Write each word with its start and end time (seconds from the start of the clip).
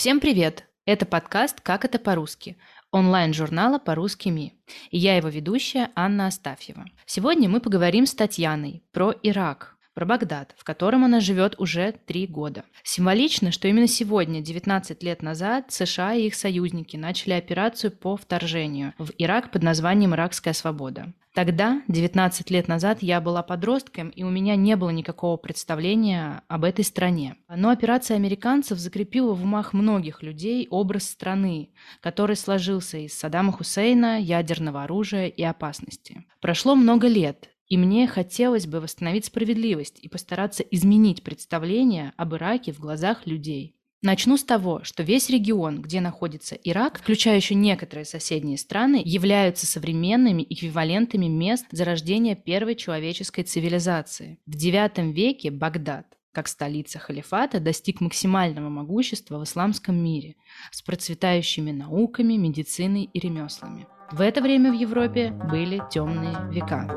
Всем 0.00 0.18
привет! 0.18 0.64
Это 0.86 1.04
подкаст 1.04 1.60
«Как 1.60 1.84
это 1.84 1.98
по-русски» 1.98 2.56
онлайн-журнала 2.90 3.78
«По-русски 3.78 4.30
МИ». 4.30 4.58
И 4.90 4.96
я 4.96 5.18
его 5.18 5.28
ведущая 5.28 5.90
Анна 5.94 6.28
Астафьева. 6.28 6.86
Сегодня 7.04 7.50
мы 7.50 7.60
поговорим 7.60 8.06
с 8.06 8.14
Татьяной 8.14 8.82
про 8.92 9.12
Ирак, 9.22 9.76
про 10.00 10.06
Багдад, 10.06 10.54
в 10.56 10.64
котором 10.64 11.04
она 11.04 11.20
живет 11.20 11.56
уже 11.58 11.92
три 12.06 12.26
года. 12.26 12.64
Символично, 12.82 13.52
что 13.52 13.68
именно 13.68 13.86
сегодня, 13.86 14.40
19 14.40 15.02
лет 15.02 15.20
назад, 15.20 15.66
США 15.68 16.14
и 16.14 16.28
их 16.28 16.34
союзники 16.34 16.96
начали 16.96 17.34
операцию 17.34 17.90
по 17.90 18.16
вторжению 18.16 18.94
в 18.96 19.10
Ирак 19.18 19.50
под 19.50 19.62
названием 19.62 20.14
«Иракская 20.14 20.54
свобода». 20.54 21.12
Тогда, 21.34 21.82
19 21.88 22.50
лет 22.50 22.66
назад, 22.66 23.02
я 23.02 23.20
была 23.20 23.42
подростком, 23.42 24.08
и 24.08 24.22
у 24.22 24.30
меня 24.30 24.56
не 24.56 24.74
было 24.74 24.88
никакого 24.88 25.36
представления 25.36 26.42
об 26.48 26.64
этой 26.64 26.82
стране. 26.82 27.36
Но 27.54 27.68
операция 27.68 28.16
американцев 28.16 28.78
закрепила 28.78 29.34
в 29.34 29.42
умах 29.42 29.74
многих 29.74 30.22
людей 30.22 30.66
образ 30.70 31.10
страны, 31.10 31.68
который 32.00 32.36
сложился 32.36 32.96
из 32.96 33.12
Саддама 33.12 33.52
Хусейна, 33.52 34.18
ядерного 34.18 34.84
оружия 34.84 35.26
и 35.26 35.42
опасности. 35.42 36.24
Прошло 36.40 36.74
много 36.74 37.06
лет, 37.06 37.50
и 37.70 37.78
мне 37.78 38.06
хотелось 38.08 38.66
бы 38.66 38.80
восстановить 38.80 39.26
справедливость 39.26 40.00
и 40.02 40.08
постараться 40.08 40.62
изменить 40.64 41.22
представление 41.22 42.12
об 42.16 42.34
Ираке 42.34 42.72
в 42.72 42.80
глазах 42.80 43.26
людей. 43.26 43.76
Начну 44.02 44.36
с 44.36 44.44
того, 44.44 44.82
что 44.82 45.02
весь 45.02 45.28
регион, 45.30 45.80
где 45.82 46.00
находится 46.00 46.54
Ирак, 46.56 46.98
включая 46.98 47.36
еще 47.36 47.54
некоторые 47.54 48.06
соседние 48.06 48.56
страны, 48.58 49.02
являются 49.04 49.66
современными 49.66 50.44
эквивалентами 50.48 51.26
мест 51.26 51.66
зарождения 51.70 52.34
первой 52.34 52.74
человеческой 52.74 53.44
цивилизации. 53.44 54.38
В 54.46 54.56
IX 54.56 55.12
веке 55.12 55.50
Багдад, 55.50 56.06
как 56.32 56.48
столица 56.48 56.98
халифата, 56.98 57.60
достиг 57.60 58.00
максимального 58.00 58.70
могущества 58.70 59.38
в 59.38 59.44
исламском 59.44 59.96
мире 59.96 60.36
с 60.72 60.80
процветающими 60.82 61.70
науками, 61.70 62.34
медициной 62.34 63.04
и 63.04 63.20
ремеслами. 63.20 63.86
В 64.12 64.20
это 64.20 64.40
время 64.40 64.72
в 64.72 64.74
Европе 64.74 65.30
были 65.30 65.80
темные 65.88 66.36
века. 66.50 66.88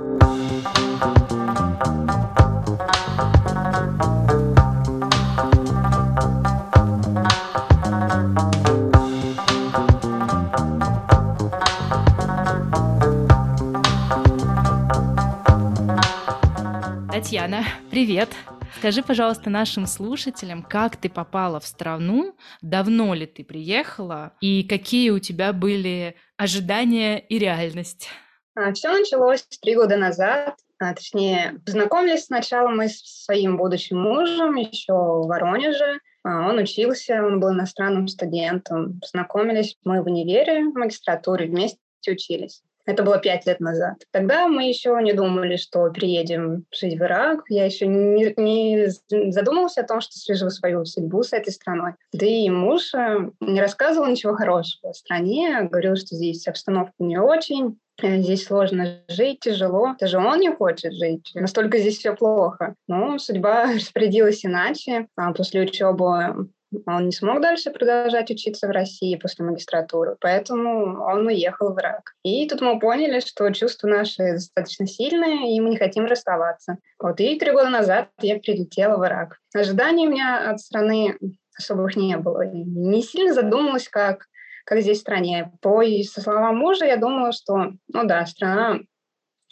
Татьяна, 17.12 17.64
привет! 17.92 18.30
Скажи, 18.78 19.04
пожалуйста, 19.04 19.50
нашим 19.50 19.86
слушателям, 19.86 20.64
как 20.64 20.98
ты 20.98 21.10
попала 21.10 21.60
в 21.60 21.66
страну, 21.66 22.36
давно 22.62 23.14
ли 23.14 23.26
ты 23.26 23.44
приехала 23.44 24.34
и 24.42 24.64
какие 24.64 25.10
у 25.10 25.20
тебя 25.20 25.54
были 25.54 26.16
ожидания 26.38 27.20
и 27.20 27.38
реальность? 27.38 28.10
А, 28.56 28.74
Все 28.74 28.92
началось 28.92 29.44
три 29.62 29.76
года 29.76 29.98
назад. 29.98 30.56
А, 30.80 30.94
точнее, 30.94 31.62
познакомились 31.66 32.26
сначала 32.26 32.68
мы 32.70 32.90
с 32.90 33.24
своим 33.24 33.58
будущим 33.58 34.00
мужем 34.00 34.56
еще 34.56 34.94
в 34.94 35.28
Воронеже. 35.28 36.00
А, 36.24 36.50
он 36.50 36.58
учился, 36.58 37.24
он 37.26 37.40
был 37.40 37.52
иностранным 37.52 38.08
студентом. 38.08 39.00
Познакомились 39.00 39.78
мы 39.84 40.02
в 40.02 40.08
универе, 40.08 40.70
в 40.70 40.74
магистратуре, 40.74 41.48
вместе 41.48 41.80
учились. 42.08 42.64
Это 42.86 43.04
было 43.04 43.18
пять 43.18 43.46
лет 43.46 43.60
назад. 43.60 43.96
Тогда 44.12 44.48
мы 44.48 44.68
еще 44.68 44.98
не 45.02 45.14
думали, 45.14 45.56
что 45.56 45.90
приедем 45.92 46.66
жить 46.72 47.00
в 47.00 47.04
Ирак. 47.04 47.44
Я 47.48 47.66
еще 47.66 47.88
не, 47.88 48.34
не 48.38 49.32
задумывался 49.32 49.82
о 49.82 49.88
том, 49.88 50.02
что 50.02 50.18
свяжу 50.18 50.50
свою 50.50 50.84
судьбу 50.86 51.24
с 51.24 51.34
этой 51.34 51.52
страной. 51.52 51.94
Да 52.12 52.26
и 52.26 52.50
муж 52.50 52.94
э, 52.94 53.30
не 53.40 53.62
рассказывал 53.62 54.08
ничего 54.08 54.36
хорошего 54.36 54.90
о 54.90 54.94
стране. 54.94 55.62
Говорил, 55.64 55.96
что 55.96 56.16
здесь 56.16 56.48
обстановка 56.48 56.94
не 57.00 57.18
очень. 57.18 57.80
Э, 58.02 58.20
здесь 58.20 58.46
сложно 58.46 59.00
жить, 59.08 59.40
тяжело. 59.42 59.96
Даже 60.00 60.18
он 60.18 60.40
не 60.40 60.52
хочет 60.54 60.94
жить. 60.94 61.32
Настолько 61.36 61.78
здесь 61.78 62.00
все 62.00 62.16
плохо. 62.16 62.76
Но 62.88 63.18
судьба 63.18 63.66
распорядилась 63.76 64.46
иначе. 64.46 65.08
А 65.16 65.32
после 65.34 65.62
учебы 65.62 66.50
он 66.86 67.06
не 67.06 67.12
смог 67.12 67.42
дальше 67.42 67.72
продолжать 67.72 68.32
учиться 68.32 68.68
в 68.68 68.72
России 68.72 69.16
после 69.16 69.46
магистратуры, 69.46 70.16
поэтому 70.20 71.04
он 71.04 71.28
уехал 71.28 71.74
в 71.74 71.80
Ирак. 71.80 72.14
И 72.24 72.48
тут 72.48 72.62
мы 72.62 72.80
поняли, 72.80 73.20
что 73.20 73.50
чувства 73.52 73.88
наши 73.88 74.34
достаточно 74.34 74.88
сильные, 74.88 75.56
и 75.56 75.60
мы 75.60 75.70
не 75.70 75.78
хотим 75.78 76.06
расставаться. 76.06 76.78
Вот 77.00 77.20
и 77.20 77.38
три 77.40 77.52
года 77.52 77.70
назад 77.70 78.10
я 78.22 78.40
прилетела 78.40 78.98
в 78.98 79.06
Ирак. 79.06 79.40
Ожиданий 79.54 80.08
у 80.08 80.12
меня 80.12 80.50
от 80.52 80.60
страны 80.60 81.18
особых 81.58 81.96
не 81.96 82.18
было. 82.18 82.46
Не 82.46 83.02
сильно 83.02 83.34
задумалась, 83.34 83.88
как, 83.88 84.28
как 84.66 84.82
здесь 84.82 85.00
в 85.00 85.02
стране. 85.02 85.52
По 85.62 85.84
со 86.04 86.22
словам 86.22 86.58
мужа 86.58 86.86
я 86.86 86.98
думала, 86.98 87.32
что, 87.32 87.74
ну 87.88 88.04
да, 88.06 88.26
страна 88.26 88.80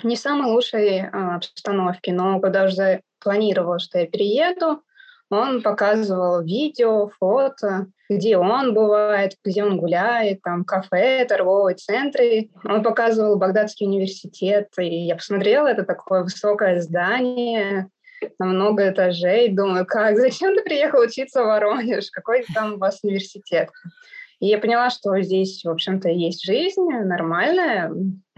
не 0.03 0.15
в 0.15 0.19
самой 0.19 0.51
лучшей 0.51 1.01
а, 1.01 1.35
обстановке, 1.35 2.13
но 2.13 2.39
когда 2.39 2.65
уже 2.65 3.01
планировала, 3.19 3.79
что 3.79 3.99
я 3.99 4.07
перееду, 4.07 4.81
он 5.31 5.61
показывал 5.61 6.43
видео, 6.43 7.09
фото, 7.19 7.87
где 8.09 8.37
он 8.37 8.73
бывает, 8.73 9.37
где 9.43 9.63
он 9.63 9.77
гуляет, 9.77 10.41
там 10.41 10.65
кафе, 10.65 11.25
торговые 11.25 11.75
центры. 11.75 12.49
Он 12.65 12.83
показывал 12.83 13.37
Багдадский 13.37 13.87
университет, 13.87 14.67
и 14.77 15.05
я 15.05 15.15
посмотрела, 15.15 15.67
это 15.67 15.83
такое 15.83 16.23
высокое 16.23 16.81
здание, 16.81 17.89
на 18.39 18.45
много 18.45 18.89
этажей. 18.89 19.49
Думаю, 19.49 19.85
как, 19.85 20.17
зачем 20.17 20.55
ты 20.55 20.63
приехал 20.63 20.99
учиться 20.99 21.43
в 21.43 21.47
Воронеж? 21.47 22.09
Какой 22.11 22.43
там 22.53 22.73
у 22.73 22.77
вас 22.77 22.99
университет? 23.03 23.69
И 24.39 24.47
я 24.47 24.57
поняла, 24.57 24.89
что 24.89 25.19
здесь, 25.21 25.63
в 25.63 25.69
общем-то, 25.69 26.09
есть 26.09 26.43
жизнь 26.43 26.83
нормальная. 26.83 27.91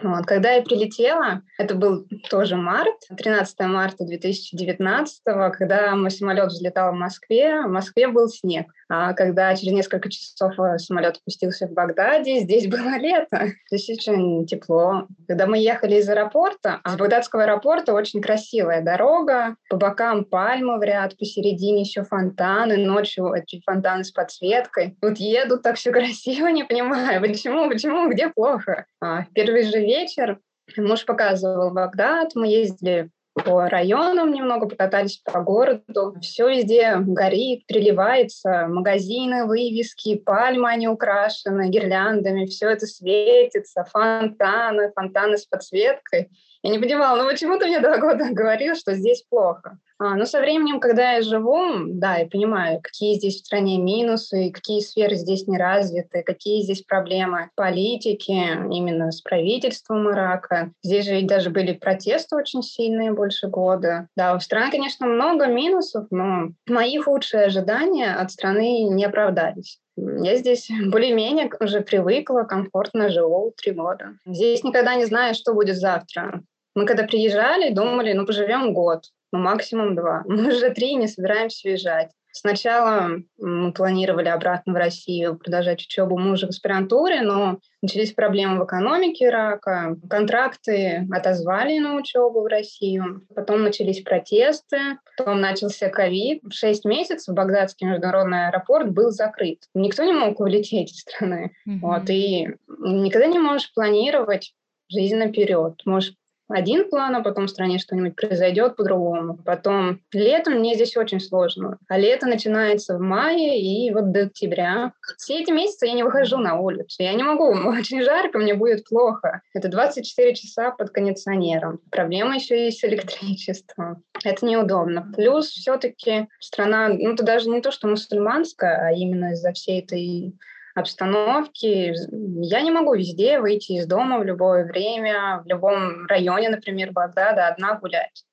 Вот. 0.04 0.26
Когда 0.26 0.52
я 0.52 0.62
прилетела, 0.62 1.42
это 1.58 1.76
был 1.76 2.06
тоже 2.30 2.58
март, 2.58 2.96
13 3.16 3.60
марта 3.62 4.04
2019, 4.04 5.22
когда 5.54 5.96
мой 5.96 6.12
самолет 6.12 6.48
взлетал 6.48 6.92
в 6.92 6.96
Москве, 6.96 7.62
в 7.62 7.70
Москве 7.70 8.08
был 8.10 8.28
снег. 8.28 8.68
А 8.90 9.14
когда 9.14 9.56
через 9.56 9.74
несколько 9.74 10.10
часов 10.10 10.54
э, 10.60 10.78
самолет 10.78 11.18
опустился 11.18 11.68
в 11.68 11.72
Багдаде, 11.72 12.40
здесь 12.40 12.68
было 12.68 12.98
лето. 13.00 13.48
Здесь 13.72 13.90
очень 13.90 14.46
тепло. 14.46 15.08
Когда 15.28 15.48
мы 15.48 15.58
ехали 15.58 15.96
из 15.96 16.10
аэропорта, 16.10 16.80
а 16.84 16.90
с 16.92 16.96
Багдадского 16.96 17.44
аэропорта 17.44 17.94
очень 17.94 18.22
красивая 18.22 18.82
дорога, 18.84 19.56
по 19.70 19.78
бокам 19.78 20.26
пальмы 20.26 20.78
в 20.78 20.84
ряд, 20.84 21.18
посередине 21.18 21.82
еще 21.82 22.04
фонтаны, 22.04 22.78
ночью 22.78 23.32
эти 23.34 23.62
фонтаны 23.66 24.04
с 24.04 24.12
подсветкой. 24.12 24.96
Вот 25.02 25.18
едут 25.18 25.64
так 25.64 25.78
все 25.78 25.92
красиво, 25.94 26.48
не 26.48 26.64
понимаю, 26.64 27.22
почему, 27.22 27.70
почему, 27.70 28.10
где 28.12 28.30
плохо. 28.30 28.86
А 29.02 29.24
в 29.24 29.34
первый 29.34 29.64
же 29.64 29.80
вечер 29.94 30.40
муж 30.78 31.06
показывал 31.06 31.72
Багдад, 31.72 32.32
мы 32.36 32.48
ездили 32.48 33.10
по 33.34 33.68
районам 33.68 34.32
немного, 34.32 34.68
покатались 34.68 35.18
по 35.18 35.42
городу. 35.42 36.16
Все 36.22 36.48
везде 36.50 36.98
горит, 36.98 37.66
приливается. 37.66 38.68
Магазины, 38.68 39.46
вывески, 39.46 40.16
пальмы, 40.16 40.70
они 40.70 40.88
украшены 40.88 41.70
гирляндами. 41.70 42.46
Все 42.46 42.70
это 42.70 42.86
светится. 42.86 43.86
Фонтаны, 43.92 44.92
фонтаны 44.96 45.38
с 45.38 45.46
подсветкой. 45.46 46.30
Я 46.62 46.72
не 46.72 46.80
понимала, 46.80 47.22
ну 47.22 47.30
почему 47.30 47.58
ты 47.58 47.66
мне 47.66 47.80
два 47.80 47.98
года 47.98 48.28
говорил, 48.32 48.76
что 48.76 48.94
здесь 48.94 49.24
плохо? 49.28 49.80
А, 50.00 50.16
но 50.16 50.26
со 50.26 50.40
временем, 50.40 50.80
когда 50.80 51.14
я 51.14 51.22
живу, 51.22 51.58
да, 51.88 52.18
я 52.18 52.28
понимаю, 52.28 52.80
какие 52.82 53.16
здесь 53.16 53.36
в 53.36 53.46
стране 53.46 53.78
минусы, 53.78 54.52
какие 54.52 54.80
сферы 54.80 55.16
здесь 55.16 55.48
не 55.48 55.58
развиты, 55.58 56.24
какие 56.24 56.62
здесь 56.62 56.84
проблемы 56.84 57.50
политики, 57.56 58.32
именно 58.32 59.12
с 59.12 59.22
правительством 59.22 60.10
Ирака. 60.12 60.72
Здесь 60.84 61.06
же 61.06 61.22
даже 61.22 61.50
были 61.50 61.74
протесты 61.74 62.36
очень 62.36 62.64
сильные 62.64 63.14
больше 63.14 63.48
года. 63.48 64.08
Да, 64.16 64.36
у 64.36 64.40
страны, 64.40 64.72
конечно, 64.72 65.06
много 65.06 65.48
минусов, 65.48 66.08
но 66.12 66.50
мои 66.68 66.98
худшие 66.98 67.46
ожидания 67.46 68.14
от 68.14 68.32
страны 68.32 68.84
не 68.84 69.06
оправдались. 69.06 69.80
Я 69.96 70.36
здесь 70.38 70.70
более-менее 70.88 71.52
уже 71.60 71.82
привыкла, 71.82 72.44
комфортно 72.44 73.10
живу 73.10 73.54
три 73.56 73.72
года. 73.72 74.14
Здесь 74.26 74.64
никогда 74.64 74.96
не 74.96 75.06
знаю, 75.06 75.36
что 75.36 75.54
будет 75.54 75.78
завтра. 75.78 76.44
Мы 76.76 76.86
когда 76.86 77.04
приезжали, 77.04 77.74
думали, 77.74 78.14
ну, 78.14 78.26
поживем 78.26 78.74
год, 78.74 79.06
ну, 79.32 79.40
максимум 79.40 79.96
два. 79.96 80.24
Мы 80.28 80.48
уже 80.50 80.70
три 80.72 80.96
не 80.96 81.08
собираемся 81.08 81.70
уезжать. 81.70 82.12
Сначала 82.36 83.22
мы 83.38 83.74
планировали 83.74 84.28
обратно 84.28 84.74
в 84.74 84.76
Россию 84.76 85.38
продолжать 85.38 85.84
учебу 85.84 86.18
мужа 86.18 86.48
в 86.48 86.50
аспирантуре, 86.50 87.22
но 87.22 87.60
начались 87.84 88.12
проблемы 88.12 88.60
в 88.60 88.66
экономике 88.66 89.26
Ирака, 89.26 89.96
контракты 90.10 91.08
отозвали 91.12 91.78
на 91.78 91.96
учебу 91.96 92.42
в 92.42 92.48
Россию, 92.48 93.22
потом 93.36 93.62
начались 93.62 94.02
протесты, 94.02 94.98
потом 95.16 95.42
начался 95.42 95.90
ковид. 95.90 96.42
Шесть 96.52 96.86
месяцев 96.86 97.36
Багдадский 97.36 97.86
международный 97.86 98.48
аэропорт 98.48 98.90
был 98.90 99.12
закрыт. 99.12 99.60
Никто 99.76 100.04
не 100.04 100.14
мог 100.14 100.40
улететь 100.40 100.92
из 100.92 101.02
страны. 101.02 101.52
Mm-hmm. 101.70 101.80
Вот, 101.82 102.10
и 102.10 102.50
никогда 102.80 103.28
не 103.28 103.38
можешь 103.38 103.72
планировать 103.76 104.56
жизнь 104.90 105.18
наперед. 105.18 105.76
Можешь 105.86 106.16
один 106.54 106.90
план, 106.90 107.16
а 107.16 107.22
потом 107.22 107.48
в 107.48 107.50
стране 107.50 107.80
что-нибудь 107.80 108.16
произойдет 108.16 108.76
по-другому. 108.76 109.38
Потом 109.44 110.00
летом 110.12 110.56
мне 110.56 110.76
здесь 110.76 110.96
очень 110.96 111.20
сложно. 111.20 111.78
А 111.88 111.98
лето 111.98 112.28
начинается 112.28 112.98
в 112.98 113.02
мае 113.02 113.60
и 113.60 113.92
вот 113.92 114.12
до 114.12 114.22
октября. 114.24 114.94
Все 115.18 115.42
эти 115.42 115.52
месяцы 115.52 115.88
я 115.88 115.94
не 115.94 116.04
выхожу 116.04 116.38
на 116.38 116.60
улицу. 116.60 117.02
Я 117.02 117.14
не 117.14 117.24
могу. 117.24 117.46
Очень 117.78 118.04
жарко, 118.04 118.38
мне 118.38 118.54
будет 118.54 118.88
плохо. 118.88 119.42
Это 119.54 119.68
24 119.68 120.36
часа 120.36 120.72
под 120.72 120.92
кондиционером. 120.92 121.80
Проблема 121.90 122.36
еще 122.36 122.66
есть 122.66 122.80
с 122.80 122.84
электричеством. 122.84 124.04
Это 124.24 124.46
неудобно. 124.46 125.12
Плюс 125.16 125.48
все-таки 125.48 126.28
страна, 126.40 126.90
ну, 126.90 127.14
это 127.14 127.24
даже 127.24 127.50
не 127.50 127.62
то, 127.62 127.72
что 127.72 127.88
мусульманская, 127.88 128.88
а 128.88 128.92
именно 128.92 129.34
из-за 129.34 129.52
всей 129.54 129.82
этой 129.82 130.34
обстановки. 130.76 131.94
Я 132.42 132.62
не 132.62 132.72
могу 132.72 132.94
везде 132.96 133.40
выйти 133.40 133.74
из 133.74 133.88
дома 133.88 134.20
в 134.20 134.24
любое 134.24 134.66
время, 134.66 135.42
в 135.44 135.48
любом 135.48 136.06
районе, 136.08 136.50
например, 136.50 136.92
Багдада, 136.92 137.48
одна 137.48 137.76
гулять. 137.76 138.24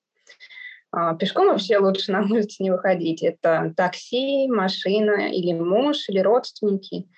А, 0.92 1.14
пешком 1.14 1.48
вообще 1.48 1.78
лучше 1.78 2.12
на 2.12 2.22
улицу 2.22 2.62
не 2.62 2.70
выходить. 2.70 3.22
Это 3.22 3.72
такси, 3.76 4.48
машина 4.48 5.32
или 5.32 5.52
муж, 5.52 6.08
или 6.08 6.18
родственники. 6.20 7.08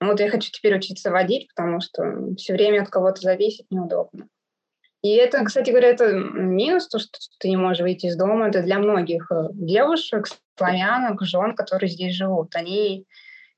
Вот 0.00 0.20
я 0.20 0.28
хочу 0.28 0.50
теперь 0.50 0.76
учиться 0.76 1.10
водить, 1.10 1.48
потому 1.54 1.80
что 1.80 2.34
все 2.36 2.52
время 2.52 2.82
от 2.82 2.90
кого-то 2.90 3.20
зависеть 3.20 3.66
неудобно. 3.70 4.28
И 5.02 5.10
это, 5.10 5.44
кстати 5.44 5.70
говоря, 5.70 5.88
это 5.88 6.12
минус, 6.12 6.88
то, 6.88 6.98
что 6.98 7.18
ты 7.38 7.50
не 7.50 7.56
можешь 7.56 7.82
выйти 7.82 8.06
из 8.06 8.16
дома. 8.16 8.48
Это 8.48 8.62
для 8.62 8.78
многих 8.78 9.30
э, 9.30 9.48
девушек, 9.52 10.26
славянок, 10.56 11.22
жен, 11.22 11.54
которые 11.54 11.90
здесь 11.90 12.14
живут. 12.14 12.56
Они 12.56 13.06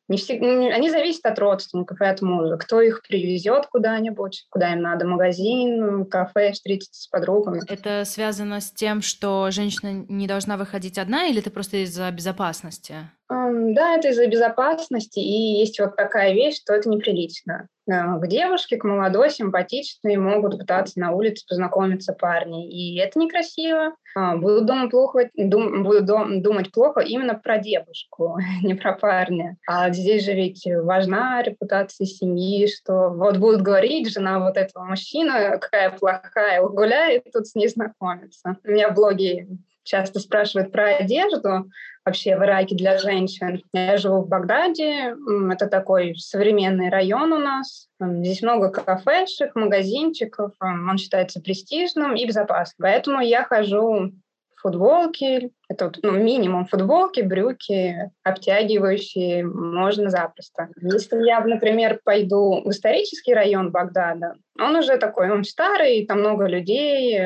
не 0.08 0.18
все, 0.18 0.34
они 0.34 0.90
зависят 0.90 1.26
от 1.26 1.38
родственников 1.38 2.00
и 2.00 2.04
от 2.04 2.22
мужа. 2.22 2.56
Кто 2.56 2.80
их 2.80 3.02
привезет 3.02 3.66
куда-нибудь, 3.66 4.46
куда 4.50 4.72
им 4.72 4.82
надо, 4.82 5.06
магазин, 5.06 6.06
кафе, 6.06 6.52
встретиться 6.52 7.02
с 7.02 7.06
подругами. 7.08 7.60
Это 7.68 8.04
связано 8.04 8.60
с 8.60 8.70
тем, 8.70 9.02
что 9.02 9.50
женщина 9.50 10.04
не 10.08 10.26
должна 10.26 10.56
выходить 10.56 10.98
одна, 10.98 11.26
или 11.26 11.40
это 11.40 11.50
просто 11.50 11.78
из-за 11.78 12.10
безопасности? 12.10 13.10
Да, 13.28 13.96
это 13.96 14.08
из-за 14.08 14.26
безопасности, 14.28 15.18
и 15.18 15.58
есть 15.58 15.80
вот 15.80 15.96
такая 15.96 16.32
вещь, 16.32 16.60
что 16.60 16.74
это 16.74 16.88
неприлично. 16.88 17.68
К 17.88 18.26
девушке, 18.26 18.76
к 18.76 18.84
молодой, 18.84 19.30
симпатичной 19.30 20.16
могут 20.16 20.58
пытаться 20.58 20.98
на 20.98 21.12
улице 21.12 21.44
познакомиться 21.48 22.12
парни, 22.12 22.68
и 22.68 22.98
это 22.98 23.18
некрасиво. 23.18 23.94
А, 24.16 24.36
буду, 24.36 24.64
дома 24.64 24.88
плохо, 24.88 25.30
дум, 25.36 25.84
буду 25.84 26.04
думать 26.40 26.72
плохо 26.72 27.00
именно 27.00 27.34
про 27.34 27.58
девушку, 27.58 28.38
не 28.62 28.74
про 28.74 28.94
парня. 28.94 29.56
А 29.68 29.90
здесь 29.92 30.24
же 30.24 30.32
ведь 30.32 30.66
важна 30.66 31.42
репутация 31.42 32.06
семьи, 32.06 32.66
что 32.66 33.10
вот 33.10 33.36
будут 33.38 33.62
говорить, 33.62 34.10
жена 34.10 34.40
вот 34.40 34.56
этого 34.56 34.84
мужчины, 34.84 35.58
какая 35.60 35.90
плохая, 35.90 36.62
гуляет, 36.62 37.24
тут 37.32 37.46
с 37.46 37.54
ней 37.54 37.68
знакомиться. 37.68 38.56
У 38.64 38.70
меня 38.70 38.88
в 38.88 38.94
блоге 38.94 39.46
часто 39.86 40.20
спрашивают 40.20 40.72
про 40.72 40.96
одежду 40.96 41.70
вообще 42.04 42.36
в 42.36 42.44
Ираке 42.44 42.76
для 42.76 42.98
женщин. 42.98 43.62
Я 43.72 43.96
живу 43.96 44.22
в 44.22 44.28
Багдаде, 44.28 45.16
это 45.50 45.66
такой 45.66 46.14
современный 46.16 46.88
район 46.90 47.32
у 47.32 47.38
нас. 47.38 47.88
Здесь 48.00 48.42
много 48.42 48.70
кафешек, 48.70 49.54
магазинчиков, 49.54 50.52
он 50.60 50.98
считается 50.98 51.40
престижным 51.40 52.14
и 52.14 52.26
безопасным. 52.26 52.76
Поэтому 52.78 53.20
я 53.20 53.44
хожу 53.44 54.12
в 54.54 54.60
футболке, 54.60 55.50
это 55.68 55.92
ну, 56.02 56.12
минимум 56.12 56.66
футболки, 56.66 57.20
брюки, 57.20 58.10
обтягивающие, 58.22 59.44
можно 59.44 60.08
запросто. 60.08 60.68
Если 60.80 61.26
я, 61.26 61.40
например, 61.40 62.00
пойду 62.04 62.62
в 62.64 62.70
исторический 62.70 63.34
район 63.34 63.70
Багдада, 63.70 64.34
он 64.58 64.76
уже 64.76 64.96
такой, 64.96 65.30
он 65.30 65.44
старый, 65.44 66.06
там 66.06 66.20
много 66.20 66.46
людей, 66.46 67.20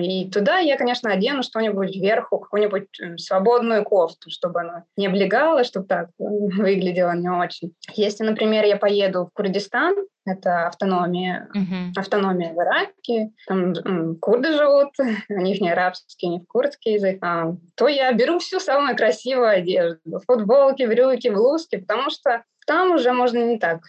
и 0.00 0.28
туда 0.30 0.58
я, 0.58 0.76
конечно, 0.76 1.10
одену 1.10 1.42
что-нибудь 1.42 1.94
вверху, 1.94 2.38
какую-нибудь 2.38 3.20
свободную 3.20 3.84
кофту, 3.84 4.30
чтобы 4.30 4.60
она 4.60 4.84
не 4.96 5.06
облегала, 5.06 5.64
чтобы 5.64 5.86
так 5.86 6.10
выглядело 6.18 7.12
не 7.12 7.28
очень. 7.28 7.74
Если, 7.94 8.24
например, 8.24 8.64
я 8.64 8.76
поеду 8.76 9.26
в 9.26 9.30
Курдистан, 9.32 9.94
это 10.26 10.66
автономия, 10.66 11.48
uh-huh. 11.54 11.92
автономия 11.96 12.52
в 12.52 12.58
Ираке, 12.58 13.30
там 13.46 14.16
курды 14.16 14.52
живут, 14.52 14.90
у 15.30 15.40
них 15.40 15.60
не 15.60 15.70
арабский, 15.70 16.28
не 16.28 16.44
курдский 16.44 16.94
язык, 16.94 17.18
а, 17.22 17.54
то 17.76 17.88
я 17.88 18.12
беру 18.12 18.38
всю 18.38 18.60
самую 18.60 18.96
красивую 18.96 19.48
одежду, 19.48 20.20
футболки, 20.26 20.82
брюки, 20.82 21.28
блузки, 21.28 21.76
потому 21.76 22.10
что 22.10 22.42
там 22.66 22.92
уже 22.92 23.12
можно 23.12 23.38
не 23.38 23.58
так 23.58 23.80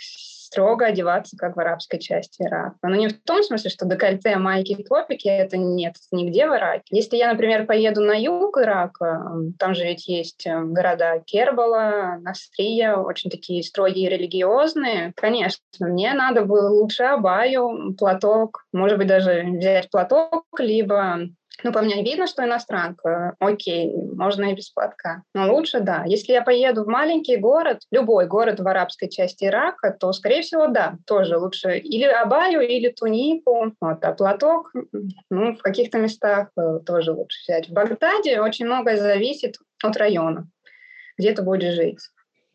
строго 0.49 0.87
одеваться, 0.87 1.37
как 1.37 1.55
в 1.55 1.59
арабской 1.59 1.99
части 1.99 2.41
Ирака. 2.41 2.75
Но 2.81 2.95
не 2.95 3.07
в 3.07 3.21
том 3.21 3.43
смысле, 3.43 3.69
что 3.69 3.85
декольте, 3.85 4.35
майки 4.37 4.71
и 4.71 4.83
топики— 4.83 5.27
это 5.27 5.57
нет 5.57 5.95
нигде 6.11 6.47
в 6.47 6.55
Ираке. 6.55 6.85
Если 6.89 7.17
я, 7.17 7.31
например, 7.31 7.67
поеду 7.67 8.01
на 8.01 8.13
юг 8.13 8.57
Ирака, 8.57 9.31
там 9.59 9.75
же 9.75 9.83
ведь 9.83 10.07
есть 10.07 10.47
э, 10.47 10.59
города 10.63 11.21
Кербала, 11.25 12.17
Насрия, 12.21 12.95
очень 12.95 13.29
такие 13.29 13.63
строгие 13.63 14.09
религиозные, 14.09 15.13
конечно, 15.15 15.61
мне 15.79 16.13
надо 16.13 16.45
было 16.45 16.69
лучше 16.69 17.03
абаю, 17.03 17.93
платок, 17.95 18.65
может 18.73 18.97
быть, 18.97 19.07
даже 19.07 19.43
взять 19.43 19.89
платок, 19.91 20.45
либо 20.57 21.29
ну, 21.63 21.71
по 21.73 21.81
мне 21.81 22.03
видно, 22.03 22.27
что 22.27 22.43
иностранка. 22.43 23.35
Окей, 23.39 23.93
можно 24.13 24.45
и 24.45 24.55
без 24.55 24.69
платка. 24.69 25.23
Но 25.33 25.53
лучше, 25.53 25.81
да. 25.81 26.03
Если 26.05 26.31
я 26.31 26.41
поеду 26.41 26.83
в 26.83 26.87
маленький 26.87 27.37
город, 27.37 27.79
любой 27.91 28.27
город 28.27 28.59
в 28.59 28.67
арабской 28.67 29.09
части 29.09 29.45
Ирака, 29.45 29.91
то, 29.91 30.11
скорее 30.13 30.41
всего, 30.41 30.67
да, 30.67 30.97
тоже 31.05 31.37
лучше 31.37 31.77
или 31.77 32.05
абаю, 32.05 32.61
или 32.61 32.89
тунику. 32.89 33.73
Вот, 33.81 34.03
а 34.03 34.13
платок, 34.13 34.71
ну, 35.29 35.55
в 35.55 35.61
каких-то 35.61 35.97
местах 35.97 36.49
э, 36.57 36.79
тоже 36.85 37.11
лучше 37.11 37.39
взять. 37.43 37.69
В 37.69 37.73
Багдаде 37.73 38.41
очень 38.41 38.65
многое 38.65 38.97
зависит 38.97 39.57
от 39.83 39.97
района, 39.97 40.47
где 41.17 41.33
ты 41.33 41.41
будешь 41.41 41.73
жить. 41.73 41.99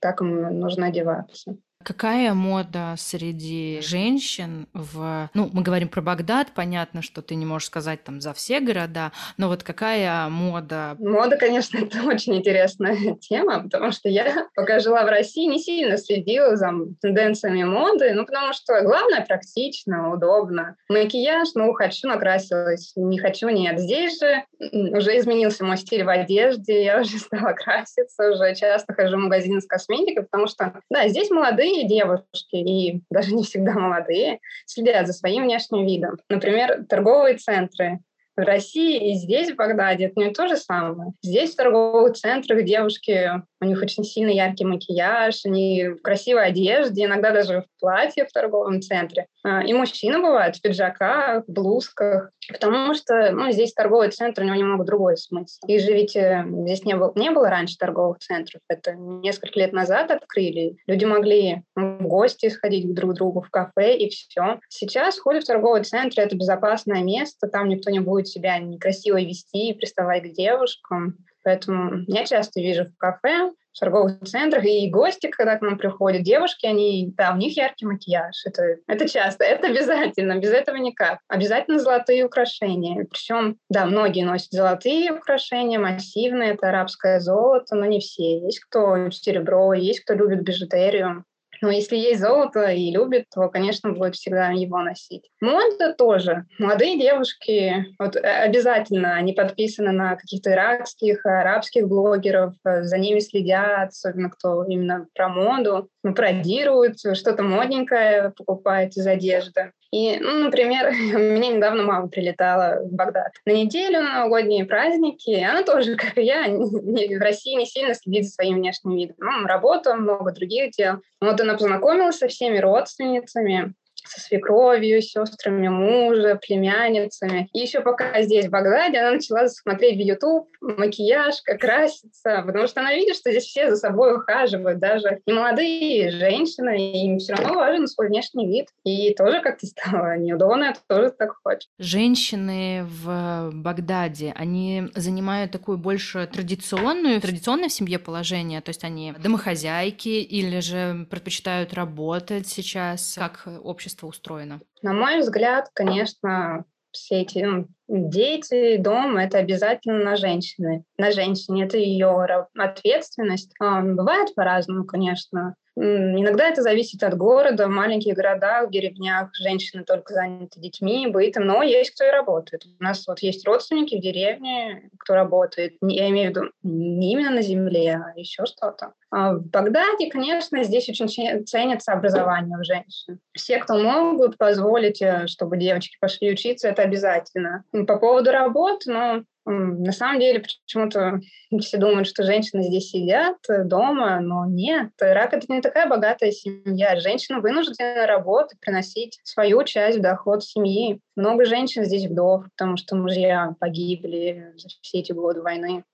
Так 0.00 0.21
нужно 0.21 0.87
одеваться. 0.87 1.57
Какая 1.85 2.33
мода 2.33 2.95
среди 2.97 3.81
женщин 3.83 4.67
в... 4.73 5.29
Ну, 5.35 5.51
мы 5.53 5.63
говорим 5.63 5.89
про 5.89 6.01
Багдад, 6.01 6.53
понятно, 6.55 7.03
что 7.03 7.21
ты 7.21 7.35
не 7.35 7.45
можешь 7.45 7.67
сказать 7.67 8.03
там 8.03 8.23
за 8.23 8.33
все 8.33 8.61
города, 8.61 9.13
но 9.37 9.49
вот 9.49 9.63
какая 9.63 10.29
мода? 10.31 10.97
Мода, 10.99 11.37
конечно, 11.37 11.77
это 11.83 12.03
очень 12.05 12.37
интересная 12.37 13.17
тема, 13.21 13.63
потому 13.63 13.93
что 13.93 14.09
я, 14.09 14.49
пока 14.55 14.81
жила 14.81 15.05
в 15.05 15.09
России, 15.09 15.47
не 15.47 15.59
сильно 15.59 15.99
следила 15.99 16.57
за 16.57 16.73
тенденциями 17.03 17.65
моды, 17.65 18.15
ну, 18.15 18.25
потому 18.25 18.55
что 18.55 18.81
главное 18.81 19.21
практично, 19.21 20.11
удобно. 20.11 20.77
Макияж, 20.89 21.49
ну, 21.55 21.71
хочу, 21.75 22.09
накрасилась, 22.09 22.93
не 22.97 23.19
хочу, 23.19 23.51
нет. 23.51 23.79
Здесь 23.79 24.19
же 24.19 24.45
уже 24.71 25.19
изменился 25.19 25.65
мой 25.65 25.77
стиль 25.77 26.05
в 26.05 26.09
одежде, 26.09 26.83
я 26.83 27.01
уже 27.01 27.19
стала 27.19 27.53
краситься, 27.53 28.31
уже 28.31 28.55
часто 28.55 28.95
хожу 28.95 29.17
в 29.17 29.21
магазины 29.21 29.61
с 29.61 29.67
косметикой, 29.67 30.25
потому 30.25 30.47
что, 30.47 30.81
да, 30.89 31.09
здесь 31.09 31.31
молодые 31.31 31.74
молодые 31.75 31.88
девушки, 31.88 32.56
и 32.56 33.02
даже 33.11 33.35
не 33.35 33.45
всегда 33.45 33.73
молодые, 33.73 34.40
следят 34.66 35.07
за 35.07 35.12
своим 35.12 35.45
внешним 35.45 35.87
видом. 35.87 36.16
Например, 36.28 36.85
торговые 36.88 37.37
центры 37.37 38.00
в 38.37 38.40
России 38.40 39.12
и 39.12 39.14
здесь, 39.14 39.52
в 39.52 39.54
Багдаде, 39.54 40.07
это 40.07 40.19
не 40.19 40.33
то 40.33 40.49
же 40.49 40.57
самое. 40.57 41.12
Здесь 41.23 41.52
в 41.52 41.57
торговых 41.57 42.14
центрах 42.14 42.64
девушки 42.64 43.31
у 43.61 43.64
них 43.64 43.81
очень 43.81 44.02
сильно 44.02 44.31
яркий 44.31 44.64
макияж, 44.64 45.45
они 45.45 45.90
в 45.90 46.02
красивой 46.02 46.47
одежде, 46.47 47.04
иногда 47.04 47.31
даже 47.31 47.61
в 47.61 47.81
платье 47.81 48.26
в 48.26 48.33
торговом 48.33 48.83
центре. 48.83 49.26
А, 49.45 49.62
и 49.62 49.73
мужчины 49.73 50.19
бывают 50.19 50.57
в 50.57 50.62
пиджаках, 50.62 51.45
блузках, 51.47 52.31
потому 52.49 52.95
что 52.95 53.33
ну, 53.33 53.51
здесь 53.51 53.73
торговый 53.73 54.11
центр, 54.11 54.43
у 54.43 54.45
него 54.45 54.57
немного 54.57 54.85
другой 54.85 55.17
смысл. 55.17 55.59
И 55.67 55.79
же 55.79 55.93
ведь 55.93 56.17
э, 56.17 56.45
здесь 56.47 56.85
не 56.85 56.97
было, 56.97 57.13
не 57.15 57.31
было 57.31 57.49
раньше 57.49 57.77
торговых 57.77 58.19
центров, 58.19 58.61
это 58.69 58.95
несколько 58.95 59.59
лет 59.59 59.73
назад 59.73 60.11
открыли. 60.11 60.77
Люди 60.87 61.05
могли 61.05 61.63
в 61.75 62.03
гости 62.03 62.49
сходить 62.49 62.93
друг 62.95 63.13
к 63.13 63.15
другу 63.15 63.41
в 63.41 63.51
кафе 63.51 63.97
и 63.97 64.09
все. 64.11 64.61
Сейчас 64.69 65.19
ходят 65.19 65.45
в 65.45 65.47
торговый 65.47 65.85
центр, 65.85 66.21
это 66.21 66.37
безопасное 66.37 67.03
место, 67.03 67.49
там 67.49 67.69
никто 67.69 67.91
не 67.91 68.01
будет 68.01 68.29
себя 68.29 68.59
некрасиво 68.59 69.21
вести 69.21 69.71
и 69.71 69.75
приставать 69.75 70.25
к 70.25 70.35
девушкам. 70.35 71.19
Поэтому 71.45 72.05
я 72.07 72.25
часто 72.25 72.61
вижу 72.61 72.87
в 72.87 72.97
кафе, 72.97 73.53
в 73.75 73.81
торговых 73.81 74.21
центрах, 74.21 74.64
и 74.64 74.88
гости, 74.88 75.26
когда 75.28 75.57
к 75.57 75.62
нам 75.62 75.76
приходят, 75.76 76.23
девушки, 76.23 76.66
они, 76.66 77.12
да, 77.16 77.33
у 77.33 77.37
них 77.37 77.57
яркий 77.57 77.87
макияж. 77.87 78.47
Это, 78.47 78.76
это 78.87 79.09
часто, 79.09 79.45
это 79.45 79.66
обязательно, 79.66 80.38
без 80.38 80.50
этого 80.50 80.76
никак. 80.76 81.19
Обязательно 81.28 81.78
золотые 81.78 82.25
украшения. 82.25 83.04
Причем, 83.11 83.59
да, 83.69 83.85
многие 83.85 84.25
носят 84.25 84.52
золотые 84.52 85.12
украшения, 85.12 85.78
массивные, 85.78 86.52
это 86.52 86.69
арабское 86.69 87.21
золото, 87.21 87.75
но 87.75 87.85
не 87.87 88.00
все. 88.00 88.38
Есть 88.38 88.61
кто 88.61 89.11
серебро, 89.11 89.75
есть 89.75 90.00
кто 90.00 90.14
любит 90.14 90.43
бижутерию. 90.43 91.25
Но 91.64 91.71
если 91.71 91.97
есть 91.97 92.21
золото 92.21 92.66
и 92.66 92.90
любит, 92.90 93.25
то, 93.35 93.49
конечно, 93.49 93.90
будет 93.90 94.16
всегда 94.16 94.50
его 94.50 94.80
носить. 94.80 95.30
Мода 95.40 95.94
тоже. 95.94 96.44
Молодые 96.59 96.99
девушки 96.99 97.87
вот, 97.99 98.16
э, 98.16 98.21
обязательно, 98.21 99.14
они 99.14 99.33
подписаны 99.33 99.90
на 99.90 100.16
каких-то 100.16 100.52
иракских, 100.52 101.25
арабских 101.25 101.88
блогеров, 101.88 102.52
э, 102.66 102.83
за 102.83 102.99
ними 102.99 103.21
следят, 103.21 103.88
особенно 103.88 104.28
кто 104.28 104.62
именно 104.64 105.06
про 105.14 105.30
моду, 105.30 105.88
ну, 106.02 106.14
пародируют, 106.14 106.99
что-то 106.99 107.42
модненькое 107.42 108.35
покупает 108.37 108.94
из 108.99 109.06
одежды. 109.06 109.73
И, 109.95 110.19
ну, 110.19 110.41
например, 110.41 110.91
мне 110.93 111.51
недавно 111.51 111.85
мама 111.85 112.09
прилетала 112.09 112.81
в 112.83 112.93
Багдад 112.93 113.33
на 113.47 113.53
неделю 113.53 114.01
на 114.03 114.15
новогодние 114.15 114.65
праздники. 114.65 115.41
Она 115.41 115.63
тоже, 115.63 115.95
как 115.97 116.19
и 116.19 116.23
я, 116.23 116.49
в 116.49 117.21
России 117.21 117.55
не 117.55 117.65
сильно 117.65 117.95
следит 117.95 118.25
за 118.25 118.33
своим 118.33 118.57
внешним 118.57 118.97
видом. 118.97 119.15
Ну, 119.21 119.47
работа, 119.47 119.95
много 119.95 120.33
других 120.33 120.73
дел. 120.73 120.97
Вот 121.21 121.41
она 121.41 121.55
познакомилась 121.55 122.19
со 122.19 122.27
всеми 122.27 122.59
родственницами, 122.59 123.75
со 124.06 124.20
свекровью, 124.20 125.02
сестрами 125.02 125.68
мужа, 125.68 126.38
племянницами. 126.40 127.49
И 127.52 127.61
еще 127.61 127.80
пока 127.80 128.23
здесь, 128.23 128.46
в 128.46 128.50
Багдаде, 128.50 128.99
она 128.99 129.12
начала 129.12 129.49
смотреть 129.49 129.96
в 129.96 130.00
YouTube 130.00 130.49
макияж, 130.61 131.42
как 131.42 131.61
краситься, 131.61 132.42
потому 132.46 132.66
что 132.66 132.80
она 132.80 132.94
видит, 132.94 133.16
что 133.16 133.30
здесь 133.30 133.44
все 133.44 133.70
за 133.70 133.76
собой 133.76 134.16
ухаживают, 134.16 134.78
даже 134.78 135.20
и 135.26 135.32
молодые 135.32 136.11
женщины, 136.11 137.04
им 137.04 137.18
все 137.18 137.34
равно 137.34 137.54
важен 137.54 137.87
свой 137.87 138.08
внешний 138.08 138.46
вид. 138.46 138.68
И 138.84 139.14
тоже 139.14 139.40
как-то 139.40 139.66
стало 139.66 140.16
неудобно, 140.16 140.75
тоже 140.88 141.11
так 141.11 141.34
хочет. 141.42 141.68
Женщины 141.78 142.84
в 142.84 143.50
Багдаде, 143.52 144.32
они 144.37 144.88
занимают 144.94 145.52
такую 145.52 145.78
больше 145.78 146.26
традиционную, 146.26 147.20
традиционное 147.20 147.68
в 147.68 147.73
семье 147.73 147.99
положение, 147.99 148.61
то 148.61 148.70
есть 148.70 148.84
они 148.84 149.14
домохозяйки 149.18 150.08
или 150.08 150.61
же 150.61 151.06
предпочитают 151.11 151.75
работать 151.75 152.46
сейчас, 152.46 153.16
как 153.18 153.46
общество 153.62 153.94
общество 153.95 154.07
устроено? 154.07 154.61
На 154.83 154.93
мой 154.93 155.21
взгляд, 155.21 155.71
конечно, 155.73 156.65
все 156.91 157.23
эти 157.23 157.39
ну, 157.39 157.69
дети, 157.88 158.76
дом— 158.76 159.17
это 159.19 159.38
обязательно 159.38 159.99
на 160.03 160.17
женщине. 160.17 160.85
На 160.99 161.11
женщине 161.12 161.64
это 161.64 161.76
ее 161.76 162.47
ответственность. 162.57 163.53
А, 163.61 163.81
бывает 163.83 164.35
по-разному, 164.35 164.85
конечно. 164.85 165.57
Иногда 165.76 166.49
это 166.49 166.62
зависит 166.62 167.03
от 167.03 167.17
города. 167.17 167.67
В 167.67 167.71
маленьких 167.71 168.14
городах, 168.14 168.69
в 168.69 168.71
деревнях 168.71 169.31
женщины 169.35 169.83
только 169.83 170.14
заняты 170.14 170.61
детьми, 170.61 171.09
бытом, 171.09 171.47
но 171.47 171.62
есть 171.62 171.91
кто 171.91 172.05
и 172.05 172.11
работает. 172.11 172.64
У 172.79 172.83
нас 172.83 173.05
вот 173.09 173.19
есть 173.21 173.45
родственники 173.47 173.97
в 173.97 174.00
деревне, 174.00 174.88
кто 174.99 175.14
работает. 175.14 175.75
Я 175.83 176.09
имею 176.11 176.29
в 176.29 176.37
виду 176.37 176.50
не 176.62 177.12
именно 177.12 177.31
на 177.31 177.43
земле, 177.43 178.00
а 178.05 178.19
еще 178.19 178.47
что-то. 178.47 178.93
А 179.11 179.35
в 179.35 179.47
Багдаде, 179.47 180.11
конечно, 180.11 180.62
здесь 180.62 180.88
очень 180.88 181.45
ценится 181.45 181.93
образование 181.93 182.59
у 182.59 182.64
женщин. 182.64 183.19
Все, 183.33 183.59
кто 183.59 183.76
могут 183.79 184.38
позволить, 184.38 185.03
э, 185.03 185.26
чтобы 185.26 185.57
девочки 185.57 185.97
пошли 186.00 186.33
учиться, 186.33 186.69
это 186.69 186.83
обязательно. 186.83 187.64
По 187.87 187.99
поводу 187.99 188.31
работы, 188.31 188.93
ну, 188.93 189.25
на 189.47 189.93
самом 189.93 190.21
деле, 190.21 190.40
почему-то 190.40 191.21
все 191.61 191.76
думают, 191.76 192.09
что 192.09 192.23
женщины 192.23 192.62
здесь 192.62 192.90
сидят 192.90 193.37
э, 193.49 193.64
дома, 193.64 194.21
но 194.21 194.47
нет. 194.47 194.90
Ирак— 195.00 195.33
это 195.35 195.52
не 195.52 195.61
такая 195.61 195.87
богатая 195.87 196.31
семья. 196.31 196.99
Женщина 196.99 197.40
вынуждена 197.40 198.07
работать, 198.07 198.59
приносить 198.61 199.19
свою 199.23 199.62
часть 199.64 199.99
в 199.99 200.02
доход 200.02 200.43
семьи. 200.43 201.00
Много 201.14 201.45
женщин 201.45 201.85
здесь 201.85 202.07
вдов, 202.07 202.45
потому 202.57 202.78
что 202.78 202.97
мужья 202.97 203.54
погибли 203.61 204.54
за 204.57 204.69
все 204.81 205.00
эти 205.00 205.12
годы 205.12 205.43
войны. 205.43 205.85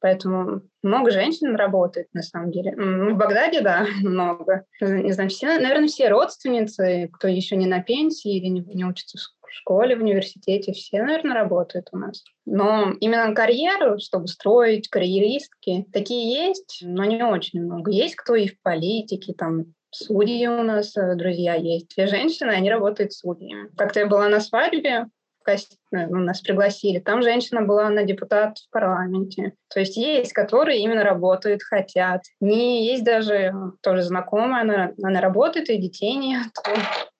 Поэтому 0.00 0.62
много 0.82 1.10
женщин 1.10 1.56
работает, 1.56 2.08
на 2.12 2.22
самом 2.22 2.50
деле. 2.50 2.74
В 2.76 3.16
Багдаде, 3.16 3.62
да, 3.62 3.86
много. 4.02 4.64
Не 4.80 5.12
знаю, 5.12 5.30
все, 5.30 5.58
наверное, 5.58 5.88
все 5.88 6.08
родственницы, 6.08 7.08
кто 7.12 7.26
еще 7.26 7.56
не 7.56 7.66
на 7.66 7.82
пенсии 7.82 8.36
или 8.36 8.46
не, 8.46 8.60
не 8.60 8.84
учится 8.84 9.18
в 9.18 9.22
школе, 9.52 9.96
в 9.96 10.02
университете, 10.02 10.72
все, 10.72 11.02
наверное, 11.02 11.34
работают 11.34 11.88
у 11.92 11.98
нас. 11.98 12.24
Но 12.46 12.92
именно 13.00 13.34
карьеру, 13.34 13.98
чтобы 13.98 14.28
строить, 14.28 14.88
карьеристки, 14.88 15.86
такие 15.92 16.48
есть, 16.48 16.80
но 16.82 17.04
не 17.04 17.22
очень 17.22 17.62
много. 17.62 17.90
Есть 17.90 18.16
кто 18.16 18.34
и 18.34 18.48
в 18.48 18.60
политике, 18.62 19.34
там, 19.34 19.74
Судьи 19.90 20.46
у 20.46 20.62
нас, 20.62 20.94
э, 20.98 21.14
друзья, 21.14 21.54
есть. 21.54 21.94
Две 21.94 22.06
женщины, 22.06 22.50
они 22.50 22.70
работают 22.70 23.14
судьями. 23.14 23.70
Как-то 23.74 24.00
я 24.00 24.06
была 24.06 24.28
на 24.28 24.40
свадьбе 24.40 25.06
ну, 25.90 26.18
нас 26.18 26.40
пригласили. 26.40 26.98
Там 26.98 27.22
женщина 27.22 27.62
была 27.62 27.88
на 27.88 28.04
депутат 28.04 28.58
в 28.58 28.70
парламенте. 28.70 29.54
То 29.72 29.80
есть 29.80 29.96
есть, 29.96 30.32
которые 30.32 30.80
именно 30.80 31.02
работают, 31.02 31.62
хотят. 31.62 32.22
Не 32.40 32.86
есть 32.90 33.04
даже 33.04 33.52
тоже 33.82 34.02
знакомая, 34.02 34.62
она, 34.62 34.92
она 35.02 35.20
работает, 35.20 35.70
и 35.70 35.78
детей 35.78 36.14
нет. 36.14 36.48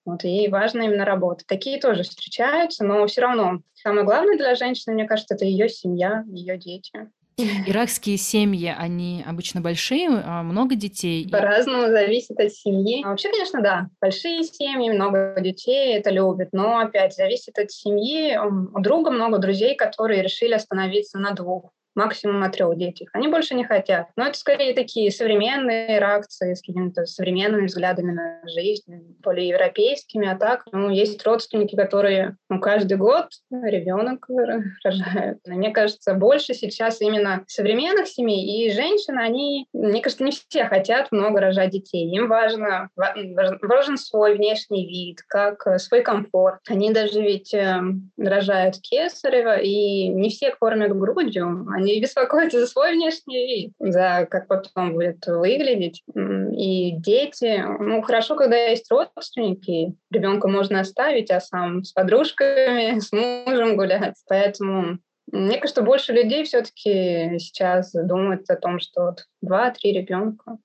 Вот, 0.05 0.23
ей 0.23 0.49
важно 0.49 0.83
именно 0.83 1.05
работать. 1.05 1.47
Такие 1.47 1.79
тоже 1.79 2.03
встречаются, 2.03 2.83
но 2.83 3.05
все 3.07 3.21
равно 3.21 3.59
самое 3.73 4.05
главное 4.05 4.37
для 4.37 4.55
женщины, 4.55 4.93
мне 4.93 5.07
кажется, 5.07 5.35
это 5.35 5.45
ее 5.45 5.69
семья, 5.69 6.23
ее 6.27 6.57
дети. 6.57 7.09
Иракские 7.67 8.17
семьи, 8.17 8.73
они 8.77 9.23
обычно 9.25 9.61
большие, 9.61 10.09
а 10.09 10.43
много 10.43 10.75
детей? 10.75 11.27
По-разному 11.29 11.87
зависит 11.87 12.39
от 12.39 12.51
семьи. 12.51 13.03
А 13.03 13.09
вообще, 13.09 13.29
конечно, 13.29 13.61
да. 13.61 13.87
Большие 14.01 14.43
семьи, 14.43 14.89
много 14.89 15.35
детей, 15.39 15.97
это 15.97 16.09
любят. 16.09 16.49
Но, 16.51 16.79
опять, 16.79 17.15
зависит 17.15 17.57
от 17.57 17.71
семьи. 17.71 18.37
У 18.37 18.79
друга 18.79 19.11
много 19.11 19.37
друзей, 19.37 19.75
которые 19.75 20.21
решили 20.21 20.53
остановиться 20.53 21.17
на 21.17 21.31
двух 21.31 21.71
максимум 21.95 22.39
на 22.39 22.49
трех 22.49 22.77
детях. 22.77 23.09
Они 23.13 23.27
больше 23.27 23.55
не 23.55 23.65
хотят. 23.65 24.07
Но 24.15 24.25
это 24.25 24.37
скорее 24.37 24.73
такие 24.73 25.11
современные 25.11 25.99
реакции 25.99 26.53
с 26.53 26.61
какими-то 26.61 27.05
современными 27.05 27.67
взглядами 27.67 28.11
на 28.11 28.41
жизнь, 28.47 29.17
более 29.21 29.49
европейскими. 29.49 30.27
А 30.27 30.37
так, 30.37 30.63
ну, 30.71 30.89
есть 30.89 31.25
родственники, 31.25 31.75
которые 31.75 32.37
ну, 32.49 32.59
каждый 32.59 32.97
год 32.97 33.27
ребенок 33.51 34.27
рожают. 34.83 35.39
Мне 35.45 35.71
кажется, 35.71 36.13
больше 36.13 36.53
сейчас 36.53 37.01
именно 37.01 37.43
современных 37.47 38.07
семей 38.07 38.67
и 38.67 38.71
женщин, 38.71 39.17
они, 39.17 39.67
мне 39.73 40.01
кажется, 40.01 40.23
не 40.23 40.31
все 40.31 40.65
хотят 40.65 41.11
много 41.11 41.39
рожать 41.39 41.71
детей. 41.71 42.09
Им 42.09 42.27
важно, 42.27 42.89
важен 42.95 43.97
свой 43.97 44.35
внешний 44.35 44.87
вид, 44.87 45.21
как 45.27 45.65
э, 45.67 45.77
свой 45.79 46.01
комфорт. 46.01 46.59
Они 46.67 46.91
даже 46.91 47.21
ведь 47.21 47.53
э, 47.53 47.81
рожают 48.17 48.75
кесарево, 48.81 49.57
и 49.57 50.07
не 50.07 50.29
все 50.29 50.51
кормят 50.51 50.97
грудью. 50.97 51.67
Они 51.79 51.95
не 51.95 52.01
беспокоиться 52.01 52.59
за 52.59 52.67
свой 52.67 52.93
внешний 52.93 53.45
вид, 53.45 53.73
за 53.79 54.27
как 54.29 54.47
потом 54.47 54.93
будет 54.93 55.25
выглядеть. 55.25 56.03
И 56.13 56.91
дети, 56.97 57.63
ну, 57.79 58.01
хорошо, 58.01 58.35
когда 58.35 58.57
есть 58.57 58.91
родственники, 58.91 59.95
ребенка 60.11 60.49
можно 60.49 60.81
оставить, 60.81 61.31
а 61.31 61.39
сам 61.39 61.83
с 61.83 61.93
подружками, 61.93 62.99
с 62.99 63.11
мужем 63.13 63.77
гулять. 63.77 64.15
Поэтому 64.27 64.99
мне 65.31 65.57
кажется, 65.57 65.83
больше 65.83 66.11
людей 66.11 66.43
все-таки 66.43 67.37
сейчас 67.39 67.91
думают 67.93 68.49
о 68.49 68.57
том, 68.57 68.79
что 68.79 69.15
два-три 69.41 69.93
ребенка 69.93 70.57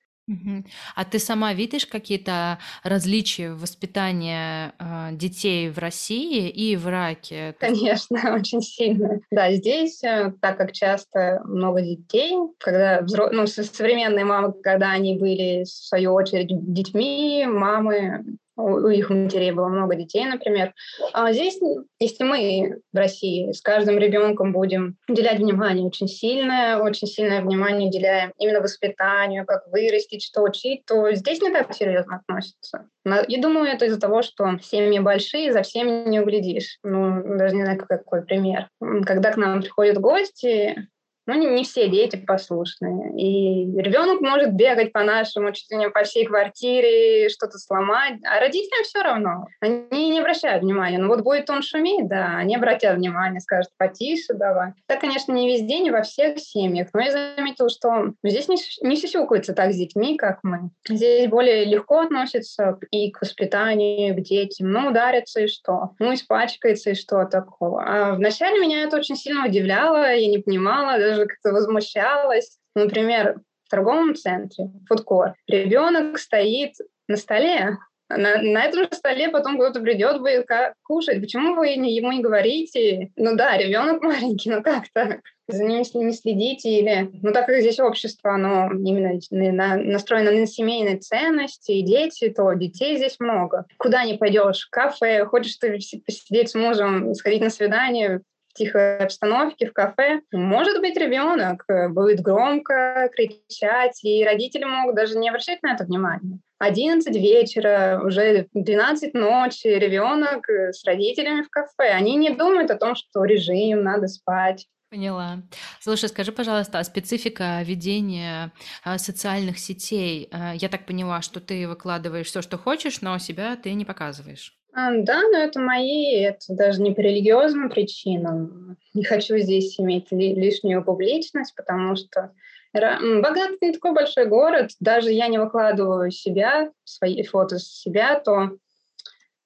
а 0.95 1.05
ты 1.05 1.19
сама 1.19 1.53
видишь 1.53 1.87
какие-то 1.87 2.59
различия 2.83 3.53
в 3.53 3.61
воспитании 3.61 4.73
э, 4.79 5.15
детей 5.17 5.69
в 5.69 5.79
России 5.79 6.49
и 6.49 6.77
в 6.77 6.89
Ираке? 6.89 7.55
Конечно, 7.59 8.19
очень 8.35 8.63
сильно. 8.63 9.21
Да, 9.31 9.53
здесь, 9.53 10.03
э, 10.03 10.33
так 10.41 10.57
как 10.57 10.73
часто 10.73 11.43
много 11.45 11.83
детей, 11.83 12.35
когда 12.59 13.03
взро... 13.03 13.31
ну, 13.31 13.47
современные 13.47 14.25
мамы, 14.25 14.53
когда 14.63 14.93
они 14.93 15.19
были, 15.19 15.65
в 15.65 15.69
свою 15.69 16.15
очередь, 16.15 16.49
детьми, 16.73 17.47
мамы 17.47 18.25
у 18.57 18.89
их 18.89 19.11
матерей 19.11 19.53
было 19.53 19.69
много 19.69 19.95
детей, 19.95 20.25
например. 20.25 20.73
А 21.13 21.33
здесь, 21.33 21.59
если 21.99 22.25
мы 22.25 22.81
в 22.93 22.97
России 22.97 23.53
с 23.53 23.61
каждым 23.61 23.99
ребенком 23.99 24.53
будем 24.53 24.97
уделять 25.09 25.39
внимание 25.39 25.87
очень 25.87 26.09
сильное, 26.09 26.79
очень 26.79 27.07
сильное 27.07 27.43
внимание 27.43 27.89
уделяем 27.89 28.33
именно 28.39 28.61
воспитанию, 28.61 29.45
как 29.47 29.67
вырастить, 29.69 30.23
что 30.23 30.43
учить, 30.43 30.85
то 30.87 31.13
здесь 31.13 31.41
не 31.43 31.51
так 31.51 31.75
серьезно 31.75 32.17
относятся. 32.17 32.87
Я 33.05 33.41
думаю, 33.41 33.67
это 33.67 33.87
из-за 33.87 34.01
того, 34.01 34.23
что 34.23 34.59
семьи 34.63 34.99
большие, 34.99 35.53
за 35.53 35.63
всеми 35.63 36.09
не 36.09 36.21
углядишь. 36.21 36.79
Ну, 36.83 37.37
даже 37.37 37.55
не 37.55 37.65
знаю, 37.65 37.79
какой 37.79 38.23
пример. 38.23 38.69
Когда 39.05 39.33
к 39.33 39.37
нам 39.37 39.61
приходят 39.61 39.99
гости, 39.99 40.89
ну, 41.27 41.35
не, 41.35 41.47
не 41.47 41.65
все 41.65 41.89
дети 41.89 42.17
послушные. 42.17 43.13
И 43.17 43.81
ребенок 43.81 44.21
может 44.21 44.53
бегать 44.53 44.93
по-нашему, 44.93 45.53
чуть 45.53 45.71
ли 45.71 45.79
не 45.79 45.91
по 45.91 46.03
всей 46.05 46.27
квартире, 46.27 47.29
что-то 47.29 47.59
сломать, 47.59 48.15
а 48.25 48.41
родителям 48.41 48.85
все 48.85 49.03
равно. 49.03 49.47
Они 49.61 50.11
не 50.11 50.21
обращают 50.21 50.63
внимания. 50.63 50.99
Ну 50.99 51.09
вот 51.09 51.23
будет 51.23 51.49
он 51.51 51.63
шуметь, 51.63 52.09
да, 52.09 52.37
они 52.37 52.57
обратят 52.57 52.97
внимание, 52.97 53.41
скажут 53.41 53.71
потише 53.77 54.35
давай. 54.35 54.73
Так, 54.87 55.01
конечно, 55.01 55.33
не 55.33 55.53
везде, 55.53 55.79
не 55.79 55.91
во 55.91 56.03
всех 56.03 56.39
семьях, 56.39 56.89
но 56.93 57.01
я 57.01 57.13
заметила, 57.13 57.69
что 57.69 58.13
здесь 58.23 58.49
не, 58.49 58.57
не 58.83 58.97
сюсюкаются 58.97 59.55
так 59.55 59.73
с 59.73 59.77
детьми, 59.77 60.17
как 60.17 60.41
мы. 60.43 60.71
Здесь 60.89 61.29
более 61.29 61.65
легко 61.65 62.01
относятся 62.01 62.79
и 62.91 63.11
к 63.11 63.21
воспитанию, 63.23 64.15
к 64.15 64.21
детям. 64.21 64.71
Ну, 64.71 64.89
ударятся 64.91 65.43
и 65.43 65.47
что? 65.47 65.91
Ну, 65.99 66.15
испачкается 66.15 66.91
и 66.91 66.95
что 66.95 67.25
такого. 67.25 67.83
А 67.83 68.15
вначале 68.15 68.61
меня 68.61 68.83
это 68.83 68.97
очень 68.97 69.17
сильно 69.17 69.47
удивляло, 69.47 70.15
я 70.15 70.29
не 70.29 70.39
понимала, 70.39 70.99
как-то 71.17 71.53
возмущалась. 71.53 72.59
Например, 72.75 73.41
в 73.65 73.71
торговом 73.71 74.15
центре, 74.15 74.71
фудкор, 74.89 75.35
ребенок 75.47 76.19
стоит 76.19 76.75
на 77.09 77.17
столе. 77.17 77.79
На, 78.11 78.43
на 78.43 78.65
этом 78.65 78.83
же 78.83 78.89
столе 78.93 79.31
потом 79.31 79.57
кто-то 79.57 79.81
придет, 79.81 80.21
будет 80.21 80.47
кушать. 80.83 81.21
Почему 81.21 81.55
вы 81.55 81.75
не, 81.77 81.97
ему 81.97 82.13
не 82.13 82.21
говорите? 82.21 83.11
Ну 83.17 83.35
да, 83.35 83.57
ребенок 83.57 84.03
маленький, 84.03 84.51
ну 84.51 84.63
как 84.63 84.85
так? 84.93 85.21
За 85.49 85.65
ним 85.65 85.83
не 85.95 86.13
следите 86.13 86.71
или... 86.71 87.11
Ну 87.23 87.33
так 87.33 87.47
как 87.47 87.61
здесь 87.61 87.81
общество, 87.81 88.35
оно 88.35 88.71
именно 88.73 89.19
на, 89.31 89.77
настроено 89.77 90.31
на 90.31 90.47
семейные 90.47 90.99
ценности 90.99 91.73
и 91.73 91.83
дети, 91.83 92.31
то 92.31 92.53
детей 92.53 92.97
здесь 92.97 93.17
много. 93.21 93.67
Куда 93.79 94.05
не 94.05 94.15
пойдешь? 94.15 94.67
Кафе, 94.71 95.25
хочешь 95.27 95.57
ты 95.57 95.79
посидеть 96.05 96.51
с 96.51 96.55
мужем, 96.55 97.15
сходить 97.15 97.43
на 97.43 97.51
свидание, 97.51 98.21
тихой 98.55 98.99
обстановке, 98.99 99.67
в 99.67 99.73
кафе, 99.73 100.21
может 100.33 100.81
быть, 100.81 100.97
ребенок 100.97 101.65
э, 101.69 101.89
будет 101.89 102.21
громко 102.21 103.11
кричать, 103.15 104.03
и 104.03 104.25
родители 104.25 104.65
могут 104.65 104.95
даже 104.95 105.19
не 105.19 105.29
обращать 105.29 105.63
на 105.63 105.75
это 105.75 105.85
внимания. 105.85 106.39
11 106.59 107.15
вечера, 107.17 108.01
уже 108.03 108.47
12 108.55 109.15
ночи, 109.15 109.67
ребенок 109.67 110.49
э, 110.49 110.73
с 110.73 110.85
родителями 110.85 111.43
в 111.43 111.51
кафе. 111.51 111.91
Они 111.93 112.17
не 112.17 112.31
думают 112.31 112.71
о 112.71 112.77
том, 112.77 112.95
что 112.95 113.25
режим, 113.25 113.83
надо 113.83 114.07
спать. 114.09 114.67
Поняла. 114.91 115.43
Слушай, 115.81 116.09
скажи, 116.09 116.31
пожалуйста, 116.31 116.79
а 116.79 116.85
специфика 116.85 117.61
ведения 117.65 118.53
а, 118.85 118.97
социальных 118.99 119.59
сетей? 119.59 120.29
А, 120.31 120.55
я 120.55 120.69
так 120.69 120.87
поняла, 120.87 121.21
что 121.21 121.41
ты 121.41 121.67
выкладываешь 121.67 122.29
все, 122.29 122.43
что 122.43 122.59
хочешь, 122.59 123.01
но 123.01 123.19
себя 123.19 123.57
ты 123.57 123.75
не 123.75 123.85
показываешь. 123.85 124.57
А, 124.77 124.91
да, 124.93 125.23
но 125.23 125.39
это 125.39 125.61
мои, 125.61 126.17
это 126.17 126.47
даже 126.49 126.83
не 126.83 126.93
по 126.93 127.01
религиозным 127.01 127.71
причинам. 127.71 128.77
Не 128.93 129.05
хочу 129.05 129.39
здесь 129.39 129.79
иметь 129.79 130.11
ли, 130.11 130.35
лишнюю 130.35 130.85
публичность, 130.85 131.55
потому 131.55 131.95
что 131.95 132.33
Багдад 132.73 133.63
не 133.63 133.73
такой 133.73 133.93
большой 133.93 134.27
город. 134.27 134.73
Даже 134.81 135.13
я 135.13 135.29
не 135.29 135.39
выкладываю 135.39 136.11
себя, 136.11 136.73
свои 136.83 137.23
фото 137.23 137.61
с 137.61 137.69
себя, 137.69 138.19
то 138.19 138.51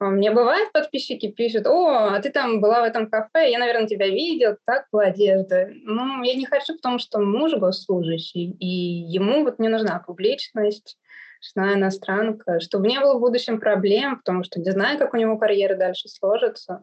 мне 0.00 0.30
бывает, 0.30 0.72
подписчики 0.72 1.28
пишут, 1.30 1.66
о, 1.66 2.14
а 2.14 2.22
ты 2.22 2.30
там 2.30 2.60
была 2.60 2.80
в 2.80 2.84
этом 2.84 3.10
кафе, 3.10 3.50
я, 3.50 3.58
наверное, 3.58 3.88
тебя 3.88 4.06
видел, 4.06 4.56
так 4.64 4.86
была 4.92 5.04
одежда. 5.04 5.68
Ну, 5.82 6.22
я 6.22 6.34
не 6.34 6.46
хочу, 6.46 6.76
потому 6.76 6.98
что 6.98 7.18
муж 7.18 7.52
госслужащий, 7.54 8.56
и 8.60 8.66
ему 8.66 9.44
вот 9.44 9.58
не 9.58 9.68
нужна 9.68 9.98
публичность 9.98 10.96
жена 11.40 11.74
иностранка, 11.74 12.60
чтобы 12.60 12.88
не 12.88 13.00
было 13.00 13.14
в 13.14 13.20
будущем 13.20 13.60
проблем, 13.60 14.18
потому 14.18 14.44
что 14.44 14.60
не 14.60 14.70
знаю, 14.70 14.98
как 14.98 15.14
у 15.14 15.16
него 15.16 15.38
карьера 15.38 15.76
дальше 15.76 16.08
сложится. 16.08 16.82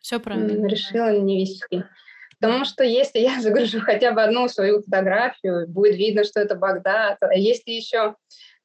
Все 0.00 0.20
правильно. 0.20 0.66
Решила 0.66 1.16
не 1.18 1.40
вести. 1.40 1.84
Потому 2.40 2.64
что 2.64 2.84
если 2.84 3.18
я 3.18 3.40
загружу 3.40 3.80
хотя 3.80 4.12
бы 4.12 4.22
одну 4.22 4.48
свою 4.48 4.82
фотографию, 4.82 5.66
будет 5.68 5.96
видно, 5.96 6.24
что 6.24 6.40
это 6.40 6.54
Багдад. 6.54 7.18
А 7.20 7.34
если 7.34 7.72
еще 7.72 8.14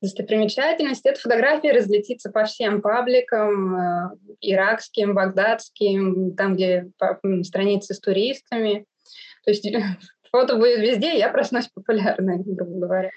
достопримечательность, 0.01 1.05
эта 1.05 1.19
фотография 1.19 1.73
разлетится 1.73 2.31
по 2.31 2.45
всем 2.45 2.81
пабликам, 2.81 3.75
э, 3.75 4.09
иракским, 4.41 5.13
багдадским, 5.13 6.35
там, 6.35 6.55
где 6.55 6.89
страницы 7.43 7.93
с 7.93 7.99
туристами. 7.99 8.85
То 9.45 9.51
есть 9.51 9.67
фото 10.31 10.55
будет 10.55 10.79
везде, 10.79 11.17
я 11.17 11.29
проснусь 11.29 11.67
популярной, 11.67 12.37
грубо 12.43 12.79
говоря. 12.85 13.11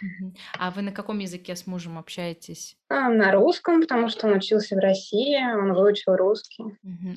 А 0.59 0.71
вы 0.71 0.83
на 0.83 0.93
каком 0.93 1.19
языке 1.19 1.57
с 1.57 1.67
мужем 1.67 1.99
общаетесь? 1.99 2.77
А, 2.89 3.09
на 3.09 3.33
русском, 3.33 3.81
потому 3.81 4.09
что 4.09 4.27
он 4.27 4.35
учился 4.35 4.75
в 4.75 4.79
России, 4.79 5.37
он 5.37 5.73
выучил 5.73 6.17
русский. 6.17 6.65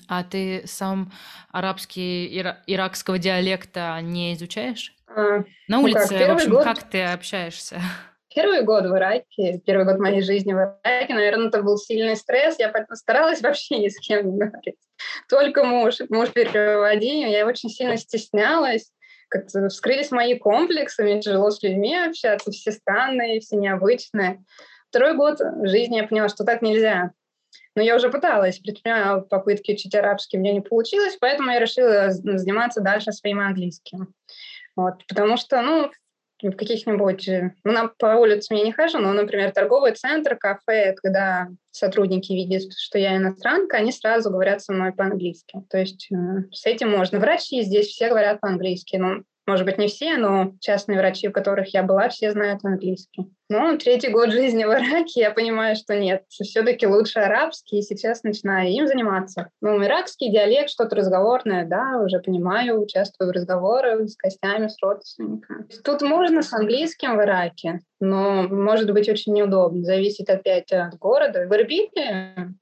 А 0.07 0.23
ты 0.23 0.63
сам 0.65 1.11
арабский, 1.51 2.39
ира- 2.39 2.57
иракского 2.67 3.17
диалекта 3.17 3.99
не 4.01 4.33
изучаешь? 4.33 4.95
А, 5.07 5.43
на 5.67 5.79
улице, 5.79 6.13
ну 6.13 6.19
как, 6.19 6.27
в 6.27 6.31
общем, 6.31 6.51
год... 6.51 6.63
как 6.63 6.89
ты 6.89 7.03
общаешься? 7.03 7.81
Первый 8.33 8.61
год 8.63 8.85
в 8.85 8.95
Ираке, 8.95 9.59
первый 9.65 9.85
год 9.85 9.97
моей 9.97 10.21
жизни 10.21 10.53
в 10.53 10.57
Ираке, 10.57 11.13
наверное, 11.13 11.47
это 11.47 11.63
был 11.63 11.77
сильный 11.77 12.15
стресс. 12.15 12.59
Я 12.59 12.71
старалась 12.93 13.41
вообще 13.41 13.79
ни 13.79 13.87
с 13.87 13.99
кем 13.99 14.31
не 14.31 14.37
говорить. 14.37 14.75
Только 15.27 15.63
муж, 15.63 15.95
муж 16.09 16.29
переводил. 16.29 17.29
Я 17.29 17.47
очень 17.47 17.69
сильно 17.69 17.97
стеснялась 17.97 18.91
как-то 19.29 19.69
вскрылись 19.69 20.11
мои 20.11 20.37
комплексы, 20.37 21.03
мне 21.03 21.21
тяжело 21.21 21.49
с 21.49 21.61
людьми 21.61 21.95
общаться, 21.95 22.51
все 22.51 22.71
странные, 22.71 23.39
все 23.39 23.55
необычные. 23.57 24.43
Второй 24.89 25.15
год 25.15 25.39
жизни 25.63 25.97
я 25.97 26.07
поняла, 26.07 26.29
что 26.29 26.43
так 26.43 26.61
нельзя. 26.61 27.11
Но 27.75 27.81
я 27.81 27.95
уже 27.95 28.09
пыталась, 28.09 28.59
предпринимала 28.59 29.21
попытки 29.21 29.73
учить 29.73 29.93
арабский, 29.95 30.37
мне 30.37 30.53
не 30.53 30.61
получилось, 30.61 31.17
поэтому 31.19 31.51
я 31.51 31.59
решила 31.59 32.09
заниматься 32.09 32.81
дальше 32.81 33.11
своим 33.11 33.39
английским. 33.39 34.13
Вот, 34.75 35.05
потому 35.07 35.37
что, 35.37 35.61
ну, 35.61 35.91
в 36.41 36.55
каких-нибудь... 36.55 37.27
Э, 37.27 37.53
ну, 37.63 37.71
на, 37.71 37.87
по 37.87 38.15
улице 38.15 38.53
я 38.55 38.63
не 38.63 38.71
хожу, 38.71 38.99
но, 38.99 39.13
например, 39.13 39.51
торговый 39.51 39.93
центр, 39.93 40.35
кафе, 40.35 40.93
когда 41.01 41.47
сотрудники 41.71 42.31
видят, 42.33 42.71
что 42.77 42.99
я 42.99 43.17
иностранка, 43.17 43.77
они 43.77 43.91
сразу 43.91 44.29
говорят 44.29 44.61
со 44.61 44.73
мной 44.73 44.93
по-английски. 44.93 45.61
То 45.69 45.77
есть 45.77 46.07
э, 46.11 46.15
с 46.51 46.65
этим 46.65 46.91
можно. 46.91 47.19
Врачи 47.19 47.61
здесь 47.63 47.87
все 47.87 48.09
говорят 48.09 48.39
по-английски. 48.39 48.97
Ну, 48.97 49.23
может 49.47 49.65
быть, 49.65 49.77
не 49.77 49.87
все, 49.87 50.17
но 50.17 50.53
частные 50.59 50.99
врачи, 50.99 51.29
у 51.29 51.31
которых 51.31 51.73
я 51.73 51.81
была, 51.81 52.09
все 52.09 52.31
знают 52.31 52.63
английский. 52.63 53.31
Ну, 53.49 53.77
третий 53.77 54.09
год 54.09 54.31
жизни 54.31 54.65
в 54.65 54.73
Ираке, 54.73 55.21
я 55.21 55.31
понимаю, 55.31 55.77
что 55.77 55.97
нет, 55.97 56.23
все-таки 56.27 56.85
лучше 56.85 57.19
арабский, 57.19 57.79
и 57.79 57.81
сейчас 57.81 58.23
начинаю 58.23 58.69
им 58.69 58.87
заниматься. 58.87 59.49
Ну, 59.61 59.81
иракский 59.83 60.29
диалект, 60.29 60.69
что-то 60.69 60.97
разговорное, 60.97 61.65
да, 61.65 62.01
уже 62.03 62.19
понимаю, 62.19 62.81
участвую 62.81 63.29
в 63.29 63.31
разговорах 63.31 64.09
с 64.09 64.17
гостями, 64.17 64.67
с 64.67 64.75
родственниками. 64.81 65.65
Тут 65.83 66.01
можно 66.01 66.41
с 66.41 66.51
английским 66.51 67.15
в 67.15 67.21
Ираке, 67.21 67.79
но 68.01 68.43
может 68.43 68.91
быть 68.91 69.07
очень 69.07 69.33
неудобно, 69.33 69.83
зависит 69.83 70.29
опять 70.29 70.71
от 70.73 70.97
города. 70.97 71.47
В 71.47 71.55
Ирбиле 71.55 72.53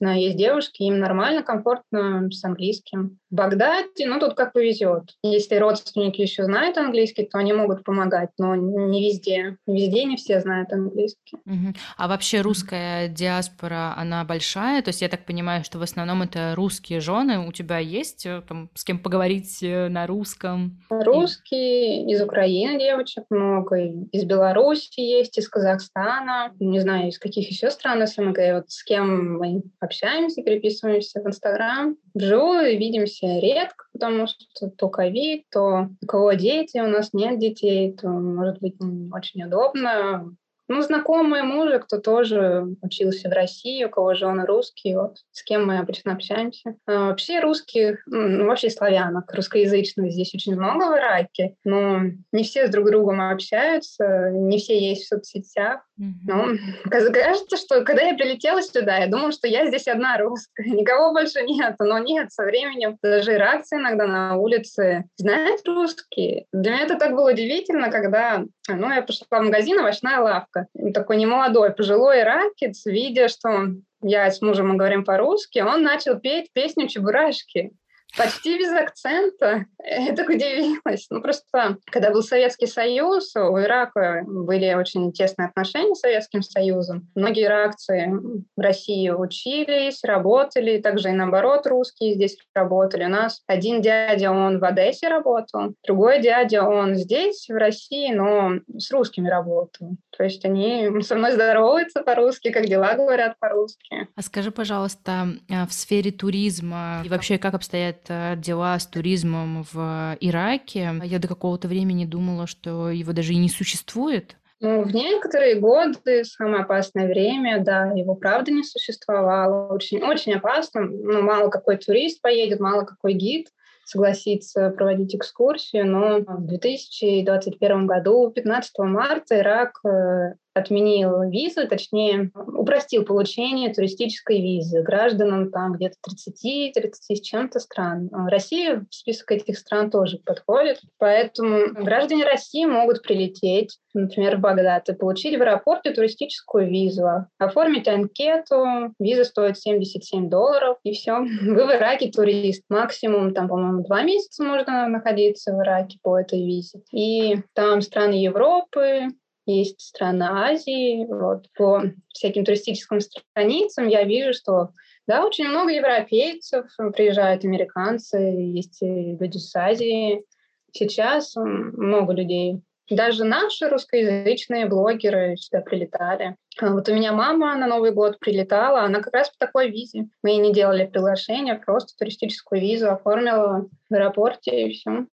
знаю, 0.00 0.20
есть 0.20 0.36
девушки, 0.36 0.82
им 0.82 0.98
нормально, 0.98 1.42
комфортно 1.42 2.28
с 2.30 2.42
английским. 2.44 3.19
В 3.30 3.34
Багдаде, 3.34 4.06
ну, 4.06 4.18
тут 4.18 4.34
как 4.34 4.52
повезет. 4.52 5.14
Если 5.22 5.54
родственники 5.56 6.20
еще 6.20 6.44
знают 6.44 6.76
английский, 6.76 7.26
то 7.26 7.38
они 7.38 7.52
могут 7.52 7.84
помогать, 7.84 8.30
но 8.38 8.56
не 8.56 9.06
везде. 9.06 9.56
Везде 9.66 10.04
не 10.04 10.16
все 10.16 10.40
знают 10.40 10.72
английский. 10.72 11.36
Угу. 11.46 11.74
А 11.96 12.08
вообще 12.08 12.40
русская 12.40 13.08
диаспора, 13.08 13.94
она 13.96 14.24
большая? 14.24 14.82
То 14.82 14.88
есть 14.88 15.02
я 15.02 15.08
так 15.08 15.24
понимаю, 15.26 15.62
что 15.64 15.78
в 15.78 15.82
основном 15.82 16.22
это 16.22 16.54
русские 16.56 17.00
жены. 17.00 17.46
У 17.46 17.52
тебя 17.52 17.78
есть 17.78 18.26
э, 18.26 18.42
там, 18.48 18.70
с 18.74 18.84
кем 18.84 18.98
поговорить 18.98 19.62
э, 19.62 19.88
на 19.88 20.06
русском? 20.06 20.80
Русские, 20.90 22.10
из 22.10 22.20
Украины 22.20 22.78
девочек 22.78 23.24
много, 23.30 23.76
из 24.10 24.24
Беларуси 24.24 25.00
есть, 25.00 25.38
из 25.38 25.48
Казахстана, 25.48 26.52
не 26.58 26.80
знаю, 26.80 27.08
из 27.08 27.18
каких 27.18 27.48
еще 27.48 27.70
стран 27.70 28.06
СНГ. 28.06 28.38
Вот 28.54 28.70
с 28.70 28.82
кем 28.82 29.38
мы 29.38 29.62
общаемся, 29.78 30.42
переписываемся 30.42 31.20
в 31.22 31.26
Инстаграм. 31.26 31.96
Вживую 32.14 32.76
видимся 32.78 33.19
редко, 33.22 33.86
потому 33.92 34.26
что 34.26 34.70
то 34.70 34.88
ковид, 34.88 35.44
то 35.50 35.88
у 36.00 36.06
кого 36.06 36.32
дети, 36.32 36.78
у 36.78 36.88
нас 36.88 37.12
нет 37.12 37.38
детей, 37.38 37.92
то, 37.92 38.08
может 38.08 38.60
быть, 38.60 38.76
очень 39.12 39.44
удобно 39.44 40.34
ну, 40.70 40.82
знакомые 40.82 41.42
мужа, 41.42 41.80
кто 41.80 41.98
тоже 41.98 42.64
учился 42.80 43.28
в 43.28 43.32
России, 43.32 43.84
у 43.84 43.90
кого 43.90 44.14
жены 44.14 44.46
русские, 44.46 45.00
вот 45.00 45.16
с 45.32 45.42
кем 45.42 45.66
мы 45.66 45.78
обычно 45.78 46.12
общаемся. 46.12 46.76
А, 46.86 47.08
вообще 47.08 47.40
русских, 47.40 48.02
ну, 48.06 48.46
вообще 48.46 48.70
славянок, 48.70 49.34
русскоязычных 49.34 50.12
здесь 50.12 50.32
очень 50.32 50.54
много 50.54 50.84
в 50.84 50.96
Ираке, 50.96 51.56
но 51.64 52.02
не 52.30 52.44
все 52.44 52.68
с 52.68 52.70
друг 52.70 52.86
другом 52.86 53.20
общаются, 53.20 54.30
не 54.30 54.58
все 54.58 54.78
есть 54.78 55.06
в 55.06 55.08
соцсетях. 55.08 55.80
Mm-hmm. 56.00 56.12
Ну, 56.28 56.58
кажется, 57.12 57.56
что 57.56 57.82
когда 57.82 58.02
я 58.02 58.14
прилетела 58.14 58.62
сюда, 58.62 58.98
я 58.98 59.08
думала, 59.08 59.32
что 59.32 59.48
я 59.48 59.66
здесь 59.66 59.88
одна 59.88 60.18
русская, 60.18 60.62
никого 60.66 61.12
больше 61.12 61.42
нет, 61.42 61.74
но 61.80 61.98
нет, 61.98 62.30
со 62.30 62.44
временем 62.44 62.96
даже 63.02 63.34
иракцы 63.34 63.74
иногда 63.74 64.06
на 64.06 64.36
улице 64.36 65.06
знают 65.16 65.66
русские. 65.66 66.46
Для 66.52 66.74
меня 66.74 66.84
это 66.84 66.96
так 66.96 67.16
было 67.16 67.32
удивительно, 67.32 67.90
когда 67.90 68.44
ну, 68.74 68.90
я 68.90 69.02
пошла 69.02 69.26
в 69.30 69.42
магазин, 69.42 69.78
овощная 69.78 70.20
лавка. 70.20 70.66
Такой 70.94 71.16
немолодой, 71.16 71.72
пожилой 71.72 72.20
иракец, 72.20 72.84
видя, 72.86 73.28
что 73.28 73.68
я 74.02 74.30
с 74.30 74.40
мужем 74.40 74.68
мы 74.68 74.76
говорим 74.76 75.04
по-русски, 75.04 75.60
он 75.60 75.82
начал 75.82 76.18
петь 76.18 76.50
песню 76.52 76.88
«Чебурашки» 76.88 77.72
почти 78.16 78.58
без 78.58 78.72
акцента. 78.72 79.66
Я 79.84 80.14
так 80.14 80.28
удивилась. 80.28 81.06
Ну, 81.10 81.20
просто, 81.20 81.78
когда 81.86 82.10
был 82.10 82.22
Советский 82.22 82.66
Союз, 82.66 83.34
у 83.36 83.58
Ирака 83.58 84.22
были 84.26 84.74
очень 84.74 85.12
тесные 85.12 85.48
отношения 85.48 85.94
с 85.94 86.00
Советским 86.00 86.42
Союзом. 86.42 87.08
Многие 87.14 87.44
иракцы 87.44 88.10
в 88.56 88.60
России 88.60 89.08
учились, 89.10 90.04
работали, 90.04 90.78
также 90.78 91.10
и 91.10 91.12
наоборот 91.12 91.66
русские 91.66 92.14
здесь 92.14 92.36
работали. 92.54 93.04
У 93.04 93.08
нас 93.08 93.42
один 93.46 93.80
дядя, 93.80 94.30
он 94.30 94.58
в 94.58 94.64
Одессе 94.64 95.08
работал, 95.08 95.74
другой 95.86 96.20
дядя, 96.20 96.62
он 96.64 96.94
здесь, 96.94 97.46
в 97.48 97.54
России, 97.54 98.12
но 98.12 98.60
с 98.76 98.90
русскими 98.90 99.28
работал. 99.28 99.96
То 100.16 100.24
есть 100.24 100.44
они 100.44 100.88
со 101.02 101.14
мной 101.14 101.32
здороваются 101.32 102.02
по-русски, 102.02 102.50
как 102.50 102.66
дела 102.66 102.94
говорят 102.94 103.38
по-русски. 103.38 104.08
А 104.14 104.22
скажи, 104.22 104.50
пожалуйста, 104.50 105.28
а, 105.50 105.66
в 105.66 105.72
сфере 105.72 106.10
туризма 106.10 107.02
и 107.04 107.08
вообще 107.08 107.38
как 107.38 107.54
обстоят 107.54 107.99
э, 108.08 108.36
дела 108.36 108.78
с 108.78 108.86
туризмом 108.86 109.64
в 109.72 110.16
Ираке? 110.20 110.92
Я 111.04 111.18
до 111.18 111.28
какого-то 111.28 111.68
времени 111.68 112.04
думала, 112.04 112.46
что 112.46 112.90
его 112.90 113.12
даже 113.12 113.32
и 113.32 113.38
не 113.38 113.48
существует. 113.48 114.36
Ну, 114.60 114.82
в 114.82 114.94
некоторые 114.94 115.58
годы, 115.58 116.22
самое 116.24 116.64
опасное 116.64 117.08
время, 117.08 117.64
да, 117.64 117.92
его 117.94 118.14
правда 118.14 118.50
не 118.50 118.62
существовало. 118.62 119.72
Очень, 119.72 120.02
очень 120.02 120.34
опасно. 120.34 120.82
Ну, 120.82 121.22
мало 121.22 121.48
какой 121.48 121.78
турист 121.78 122.20
поедет, 122.20 122.60
мало 122.60 122.84
какой 122.84 123.14
гид 123.14 123.48
согласиться 123.90 124.70
проводить 124.70 125.14
экскурсию, 125.16 125.86
но 125.86 126.18
в 126.20 126.46
2021 126.46 127.86
году, 127.86 128.30
15 128.30 128.70
марта, 128.80 129.38
Ирак 129.38 129.72
э, 129.84 130.34
отменил 130.54 131.22
визы, 131.30 131.66
точнее, 131.66 132.30
упростил 132.34 133.04
получение 133.04 133.72
туристической 133.72 134.40
визы 134.40 134.82
гражданам 134.82 135.50
там 135.50 135.74
где-то 135.74 135.96
30-30 136.08 136.92
с 137.16 137.20
чем-то 137.20 137.60
стран. 137.60 138.10
Россия 138.28 138.84
в 138.90 138.94
список 138.94 139.32
этих 139.32 139.58
стран 139.58 139.90
тоже 139.90 140.18
подходит, 140.18 140.80
поэтому 140.98 141.72
граждане 141.74 142.24
России 142.24 142.64
могут 142.64 143.02
прилететь, 143.02 143.78
например, 143.94 144.36
в 144.36 144.40
Багдад 144.40 144.88
и 144.88 144.94
получить 144.94 145.38
в 145.38 145.42
аэропорте 145.42 145.92
туристическую 145.92 146.68
визу, 146.68 147.26
оформить 147.38 147.88
анкету, 147.88 148.92
виза 148.98 149.24
стоит 149.24 149.58
77 149.58 150.28
долларов, 150.28 150.78
и 150.82 150.92
все. 150.92 151.18
Вы 151.42 151.66
в 151.66 151.70
Ираке 151.70 152.10
турист. 152.10 152.64
Максимум, 152.68 153.34
там, 153.34 153.48
по-моему, 153.48 153.84
два 153.84 154.02
месяца 154.02 154.42
можно 154.42 154.88
находиться 154.88 155.52
в 155.52 155.62
Ираке 155.62 155.98
по 156.02 156.18
этой 156.18 156.44
визе. 156.44 156.82
И 156.92 157.38
там 157.54 157.80
страны 157.80 158.14
Европы, 158.14 159.08
есть 159.46 159.80
страны 159.80 160.24
Азии. 160.24 161.06
Вот. 161.06 161.46
По 161.56 161.82
всяким 162.08 162.44
туристическим 162.44 163.00
страницам 163.00 163.88
я 163.88 164.04
вижу, 164.04 164.32
что 164.32 164.70
да, 165.06 165.24
очень 165.24 165.48
много 165.48 165.72
европейцев, 165.72 166.66
приезжают 166.94 167.44
американцы, 167.44 168.16
есть 168.18 168.78
люди 168.80 169.38
с 169.38 169.54
Азии. 169.56 170.24
Сейчас 170.72 171.34
много 171.36 172.12
людей. 172.12 172.60
Даже 172.90 173.24
наши 173.24 173.68
русскоязычные 173.68 174.66
блогеры 174.66 175.36
сюда 175.36 175.62
прилетали. 175.62 176.36
А 176.60 176.72
вот 176.72 176.88
у 176.88 176.94
меня 176.94 177.12
мама 177.12 177.54
на 177.56 177.68
Новый 177.68 177.92
год 177.92 178.18
прилетала, 178.18 178.82
она 178.82 179.00
как 179.00 179.14
раз 179.14 179.30
по 179.30 179.46
такой 179.46 179.70
визе. 179.70 180.08
Мы 180.22 180.30
ей 180.30 180.38
не 180.38 180.52
делали 180.52 180.86
приглашение, 180.86 181.54
просто 181.54 181.96
туристическую 181.96 182.60
визу 182.60 182.90
оформила 182.90 183.68
в 183.88 183.94
аэропорте 183.94 184.66
и 184.66 184.72
все. 184.72 185.06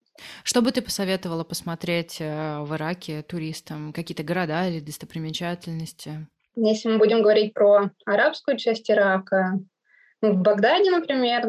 Что 0.44 0.62
бы 0.62 0.72
ты 0.72 0.82
посоветовала 0.82 1.44
посмотреть 1.44 2.18
э, 2.20 2.60
в 2.62 2.74
Ираке 2.76 3.22
туристам? 3.22 3.94
Какие-то 3.94 4.24
города 4.24 4.68
или 4.68 4.80
достопримечательности? 4.80 6.28
Если 6.56 6.90
мы 6.90 6.98
будем 6.98 7.22
говорить 7.22 7.54
про 7.54 7.92
арабскую 8.06 8.58
часть 8.58 8.90
Ирака, 8.90 9.60
ну, 10.22 10.34
в 10.34 10.38
Багдаде, 10.38 10.90
например, 10.90 11.46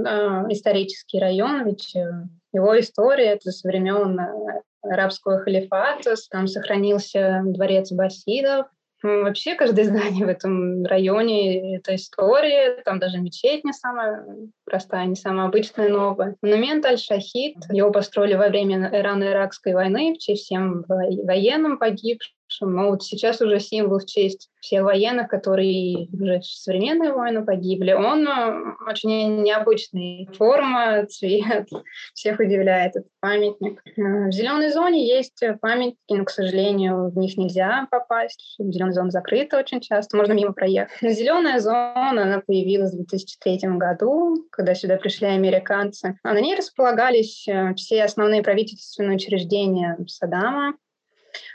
исторический 0.50 1.20
район, 1.20 1.64
ведь 1.64 1.94
э, 1.94 2.10
его 2.52 2.78
история 2.78 3.32
это 3.32 3.52
со 3.52 3.68
времен 3.68 4.18
э, 4.18 4.62
арабского 4.82 5.38
халифата, 5.38 6.14
там 6.30 6.48
сохранился 6.48 7.42
дворец 7.44 7.92
Басидов, 7.92 8.66
Вообще 9.02 9.54
каждое 9.54 9.84
здание 9.84 10.26
в 10.26 10.28
этом 10.28 10.84
районе— 10.84 11.76
это 11.78 11.94
история, 11.94 12.82
там 12.84 12.98
даже 12.98 13.18
мечеть 13.18 13.64
не 13.64 13.72
самая 13.72 14.24
простая, 14.66 15.06
не 15.06 15.14
самая 15.14 15.46
обычная, 15.48 15.88
новая. 15.88 16.36
Монумент 16.42 16.84
Аль-Шахид, 16.84 17.56
его 17.70 17.90
построили 17.90 18.34
во 18.34 18.48
время 18.48 18.90
Ирано-Иракской 18.92 19.72
войны 19.72 20.14
в 20.14 20.18
честь 20.18 20.44
всем 20.44 20.84
военным 20.88 21.78
погибшим 21.78 22.36
но 22.60 22.90
вот 22.90 23.02
сейчас 23.02 23.40
уже 23.40 23.60
символ 23.60 23.98
в 23.98 24.06
честь 24.06 24.50
всех 24.60 24.84
военных, 24.84 25.28
которые 25.28 26.08
уже 26.12 26.40
в 26.40 26.44
современные 26.44 27.12
войны 27.12 27.44
погибли. 27.44 27.92
Он 27.92 28.26
э, 28.26 28.74
очень 28.88 29.42
необычный. 29.42 30.28
Форма, 30.36 31.06
цвет 31.06 31.68
всех 32.14 32.40
удивляет 32.40 32.96
этот 32.96 33.10
памятник. 33.20 33.80
Э, 33.96 34.28
в 34.28 34.32
зеленой 34.32 34.70
зоне 34.70 35.06
есть 35.06 35.40
памятники, 35.60 35.96
но, 36.08 36.24
к 36.24 36.30
сожалению, 36.30 37.10
в 37.10 37.18
них 37.18 37.36
нельзя 37.36 37.86
попасть. 37.90 38.56
Зеленая 38.58 38.92
зона 38.92 39.10
закрыта 39.10 39.58
очень 39.58 39.80
часто, 39.80 40.16
можно 40.16 40.32
мимо 40.32 40.52
проехать. 40.52 40.96
Зеленая 41.00 41.60
зона, 41.60 42.22
она 42.22 42.42
появилась 42.44 42.92
в 42.92 42.96
2003 42.96 43.60
году, 43.76 44.46
когда 44.56 44.74
сюда 44.74 44.96
пришли 44.96 45.26
американцы. 45.26 46.18
А 46.22 46.32
на 46.32 46.40
ней 46.40 46.56
располагались 46.56 47.46
э, 47.46 47.74
все 47.74 48.02
основные 48.04 48.42
правительственные 48.42 49.16
учреждения 49.16 49.98
Саддама, 50.08 50.74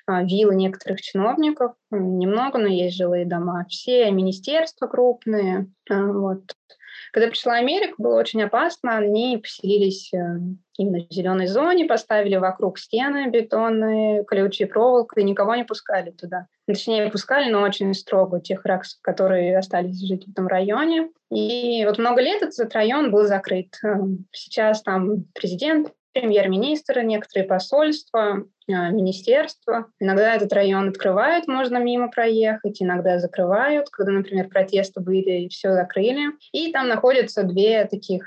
а, 0.05 0.23
виллы 0.23 0.55
некоторых 0.55 1.01
чиновников, 1.01 1.73
немного, 1.89 2.59
но 2.59 2.67
есть 2.67 2.95
жилые 2.95 3.25
дома. 3.25 3.65
Все 3.69 4.09
министерства 4.11 4.87
крупные. 4.87 5.67
А, 5.89 6.05
вот. 6.05 6.43
Когда 7.11 7.29
пришла 7.29 7.55
Америка, 7.55 7.93
было 7.97 8.19
очень 8.19 8.41
опасно. 8.41 8.97
Они 8.97 9.37
поселились 9.37 10.13
э, 10.13 10.17
именно 10.77 11.05
в 11.05 11.13
зеленой 11.13 11.47
зоне, 11.47 11.85
поставили 11.85 12.37
вокруг 12.37 12.79
стены 12.79 13.29
бетонные, 13.29 14.23
колючие 14.23 14.67
проволокой, 14.67 15.23
и 15.23 15.25
никого 15.25 15.55
не 15.55 15.65
пускали 15.65 16.11
туда. 16.11 16.47
Точнее, 16.67 17.11
пускали, 17.11 17.51
но 17.51 17.61
очень 17.61 17.93
строго 17.93 18.39
тех 18.39 18.63
раксов, 18.65 19.01
которые 19.01 19.57
остались 19.57 19.99
жить 19.99 20.25
в 20.25 20.31
этом 20.31 20.47
районе. 20.47 21.09
И 21.29 21.83
вот 21.85 21.97
много 21.97 22.21
лет 22.21 22.41
этот 22.41 22.73
район 22.73 23.11
был 23.11 23.25
закрыт. 23.25 23.75
Э, 23.83 23.95
сейчас 24.31 24.81
там 24.81 25.25
президент 25.33 25.91
премьер-министр, 26.13 27.01
некоторые 27.01 27.47
посольства, 27.47 28.45
а, 28.69 28.89
министерства. 28.89 29.87
Иногда 29.99 30.35
этот 30.35 30.51
район 30.53 30.89
открывают, 30.89 31.47
можно 31.47 31.77
мимо 31.77 32.09
проехать, 32.09 32.81
иногда 32.81 33.19
закрывают, 33.19 33.89
когда, 33.89 34.11
например, 34.11 34.49
протесты 34.49 34.99
были 34.99 35.43
и 35.43 35.49
все 35.49 35.73
закрыли. 35.73 36.31
И 36.51 36.71
там 36.71 36.87
находятся 36.87 37.43
две 37.43 37.85
таких 37.85 38.23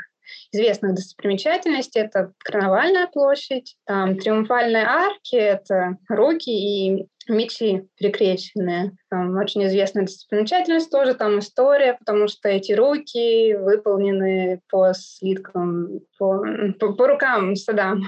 известных 0.53 0.95
достопримечательностей. 0.95 2.01
Это 2.01 2.33
Карнавальная 2.39 3.07
площадь, 3.07 3.77
там 3.87 4.17
Триумфальные 4.17 4.85
арки, 4.85 5.37
это 5.37 5.99
руки 6.09 6.51
и 6.51 7.07
мечи 7.29 7.87
прикрещенные. 7.99 8.93
Там 9.11 9.37
очень 9.37 9.65
известная 9.67 10.05
достопримечательность, 10.05 10.91
тоже 10.91 11.15
там 11.15 11.39
история, 11.39 11.95
потому 11.95 12.29
что 12.29 12.49
эти 12.49 12.73
руки 12.73 13.55
выполнены 13.55 14.61
по 14.71 14.93
слиткам, 14.95 16.01
по, 16.19 16.45
по, 16.79 16.93
по 16.93 17.07
рукам 17.07 17.57
Саддам. 17.57 18.05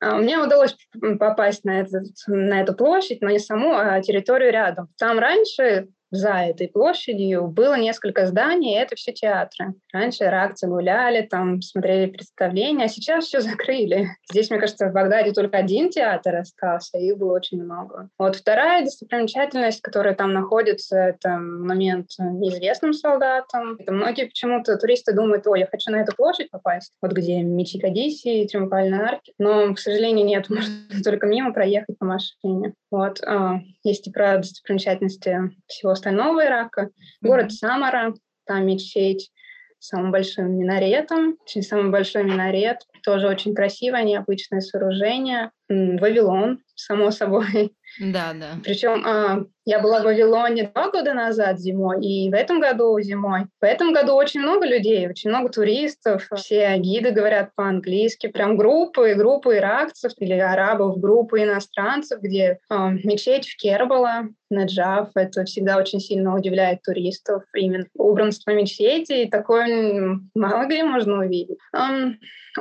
А 0.00 0.16
мне 0.16 0.38
удалось 0.38 0.76
попасть 1.18 1.64
на, 1.64 1.80
этот, 1.80 2.06
на 2.26 2.60
эту 2.60 2.74
площадь, 2.74 3.20
но 3.20 3.30
не 3.30 3.38
саму, 3.38 3.74
а 3.74 4.00
территорию 4.00 4.52
рядом. 4.52 4.88
Там 4.98 5.18
раньше 5.18 5.88
за 6.10 6.34
этой 6.34 6.68
площадью 6.68 7.46
было 7.48 7.78
несколько 7.78 8.26
зданий, 8.26 8.74
и 8.74 8.78
это 8.78 8.96
все 8.96 9.12
театры. 9.12 9.74
Раньше 9.92 10.24
иракцы 10.24 10.66
гуляли, 10.66 11.22
там 11.22 11.62
смотрели 11.62 12.10
представления, 12.10 12.84
а 12.84 12.88
сейчас 12.88 13.26
все 13.26 13.40
закрыли. 13.40 14.08
Здесь, 14.30 14.50
мне 14.50 14.58
кажется, 14.58 14.88
в 14.88 14.92
Багдаде 14.92 15.32
только 15.32 15.58
один 15.58 15.90
театр 15.90 16.36
остался, 16.36 16.98
их 16.98 17.16
было 17.16 17.34
очень 17.34 17.62
много. 17.62 18.08
Вот 18.18 18.36
вторая 18.36 18.84
достопримечательность, 18.84 19.82
которая 19.82 20.14
там 20.14 20.32
находится, 20.32 20.96
это 20.96 21.36
момент 21.38 22.08
неизвестным 22.18 22.92
солдатам. 22.92 23.76
Это 23.78 23.92
многие 23.92 24.26
почему-то 24.26 24.76
туристы 24.76 25.12
думают, 25.12 25.46
ой, 25.46 25.60
я 25.60 25.66
хочу 25.66 25.90
на 25.90 25.96
эту 25.96 26.14
площадь 26.16 26.50
попасть, 26.50 26.92
вот 27.00 27.12
где 27.12 27.42
мечи 27.42 27.78
Кадиси, 27.78 28.46
Триумфальная 28.50 29.00
арки. 29.00 29.32
Но, 29.38 29.74
к 29.74 29.78
сожалению, 29.78 30.26
нет, 30.26 30.48
можно 30.50 30.74
только 31.04 31.26
мимо 31.26 31.52
проехать 31.52 31.98
по 31.98 32.06
машине. 32.06 32.74
Вот. 32.90 33.20
А, 33.24 33.60
есть 33.82 34.08
и 34.08 34.10
про 34.10 34.38
достопримечательности 34.38 35.52
всего 35.66 35.94
остального 36.00 36.44
Ирака. 36.44 36.90
Город 37.20 37.46
mm-hmm. 37.46 37.50
Самара, 37.50 38.14
там 38.46 38.66
мечеть 38.66 39.30
с 39.78 39.88
самым 39.88 40.10
большим 40.10 40.58
минаретом. 40.58 41.36
Очень 41.42 41.62
самый 41.62 41.90
большой 41.90 42.24
минарет. 42.24 42.78
Тоже 43.04 43.28
очень 43.28 43.54
красивое, 43.54 44.02
необычное 44.04 44.60
сооружение. 44.60 45.50
Вавилон, 45.68 46.60
само 46.74 47.10
собой. 47.10 47.74
Да, 47.98 48.32
да. 48.34 48.58
Причем 48.62 49.04
а, 49.04 49.44
я 49.64 49.80
была 49.80 50.00
в 50.00 50.04
Вавилоне 50.04 50.70
два 50.72 50.90
года 50.90 51.12
назад 51.12 51.58
зимой, 51.58 52.04
и 52.04 52.30
в 52.30 52.34
этом 52.34 52.60
году 52.60 52.98
зимой. 53.00 53.46
В 53.60 53.64
этом 53.64 53.92
году 53.92 54.14
очень 54.14 54.40
много 54.40 54.66
людей, 54.66 55.08
очень 55.08 55.30
много 55.30 55.48
туристов. 55.50 56.28
Все 56.36 56.76
гиды 56.78 57.10
говорят 57.10 57.54
по-английски. 57.54 58.28
Прям 58.28 58.56
группы, 58.56 59.14
группы 59.14 59.56
иракцев 59.56 60.12
или 60.18 60.34
арабов, 60.34 60.98
группы 60.98 61.42
иностранцев, 61.42 62.20
где 62.20 62.58
а, 62.68 62.90
мечеть 62.90 63.48
в 63.48 63.56
Кербала, 63.56 64.28
Наджав. 64.50 65.10
Это 65.14 65.44
всегда 65.44 65.76
очень 65.76 66.00
сильно 66.00 66.34
удивляет 66.34 66.82
туристов. 66.82 67.42
Именно 67.54 67.86
убранство 67.94 68.50
мечети, 68.52 69.24
и 69.24 69.30
такое 69.30 70.20
мало 70.34 70.66
где 70.66 70.84
можно 70.84 71.18
увидеть. 71.18 71.58
Um, 71.74 72.14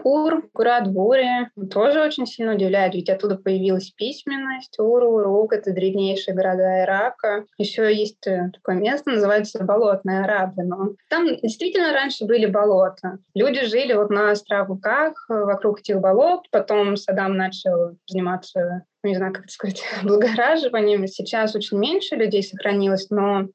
Ур, 0.04 0.44
Курат 0.54 0.92
Бури 0.92 1.50
тоже 1.72 2.02
очень 2.02 2.28
сильно 2.28 2.54
удивляет, 2.54 2.94
ведь 2.94 3.10
оттуда 3.10 3.36
появилась 3.36 3.90
письменность. 3.92 4.78
Ур, 4.80 5.04
Урук— 5.20 5.54
это 5.54 5.72
древнейшие 5.72 6.36
города 6.36 6.84
Ирака. 6.84 7.46
Еще 7.58 7.94
есть 7.94 8.26
э, 8.28 8.52
такое 8.54 8.76
место, 8.76 9.12
называется 9.12 9.64
Болотная 9.64 10.24
Арабия. 10.24 10.64
Но 10.64 10.94
там 11.10 11.28
действительно 11.28 11.94
раньше 11.94 12.26
были 12.26 12.46
болота. 12.46 13.20
Люди 13.34 13.66
жили 13.66 13.94
вот 13.94 14.10
на 14.10 14.32
островках 14.32 15.26
вокруг 15.28 15.82
этих 15.82 16.00
болот. 16.00 16.46
Потом 16.52 16.96
Саддам 16.96 17.38
начал 17.38 17.98
заниматься 18.08 18.84
не 19.04 19.16
знаю, 19.16 19.34
как 19.34 19.44
это 19.46 19.54
сказать, 19.54 19.84
облагораживанием. 20.02 21.08
Сейчас 21.08 21.56
очень 21.56 21.78
меньше 21.78 22.16
людей 22.16 22.44
сохранилось, 22.44 23.10
но 23.10 23.48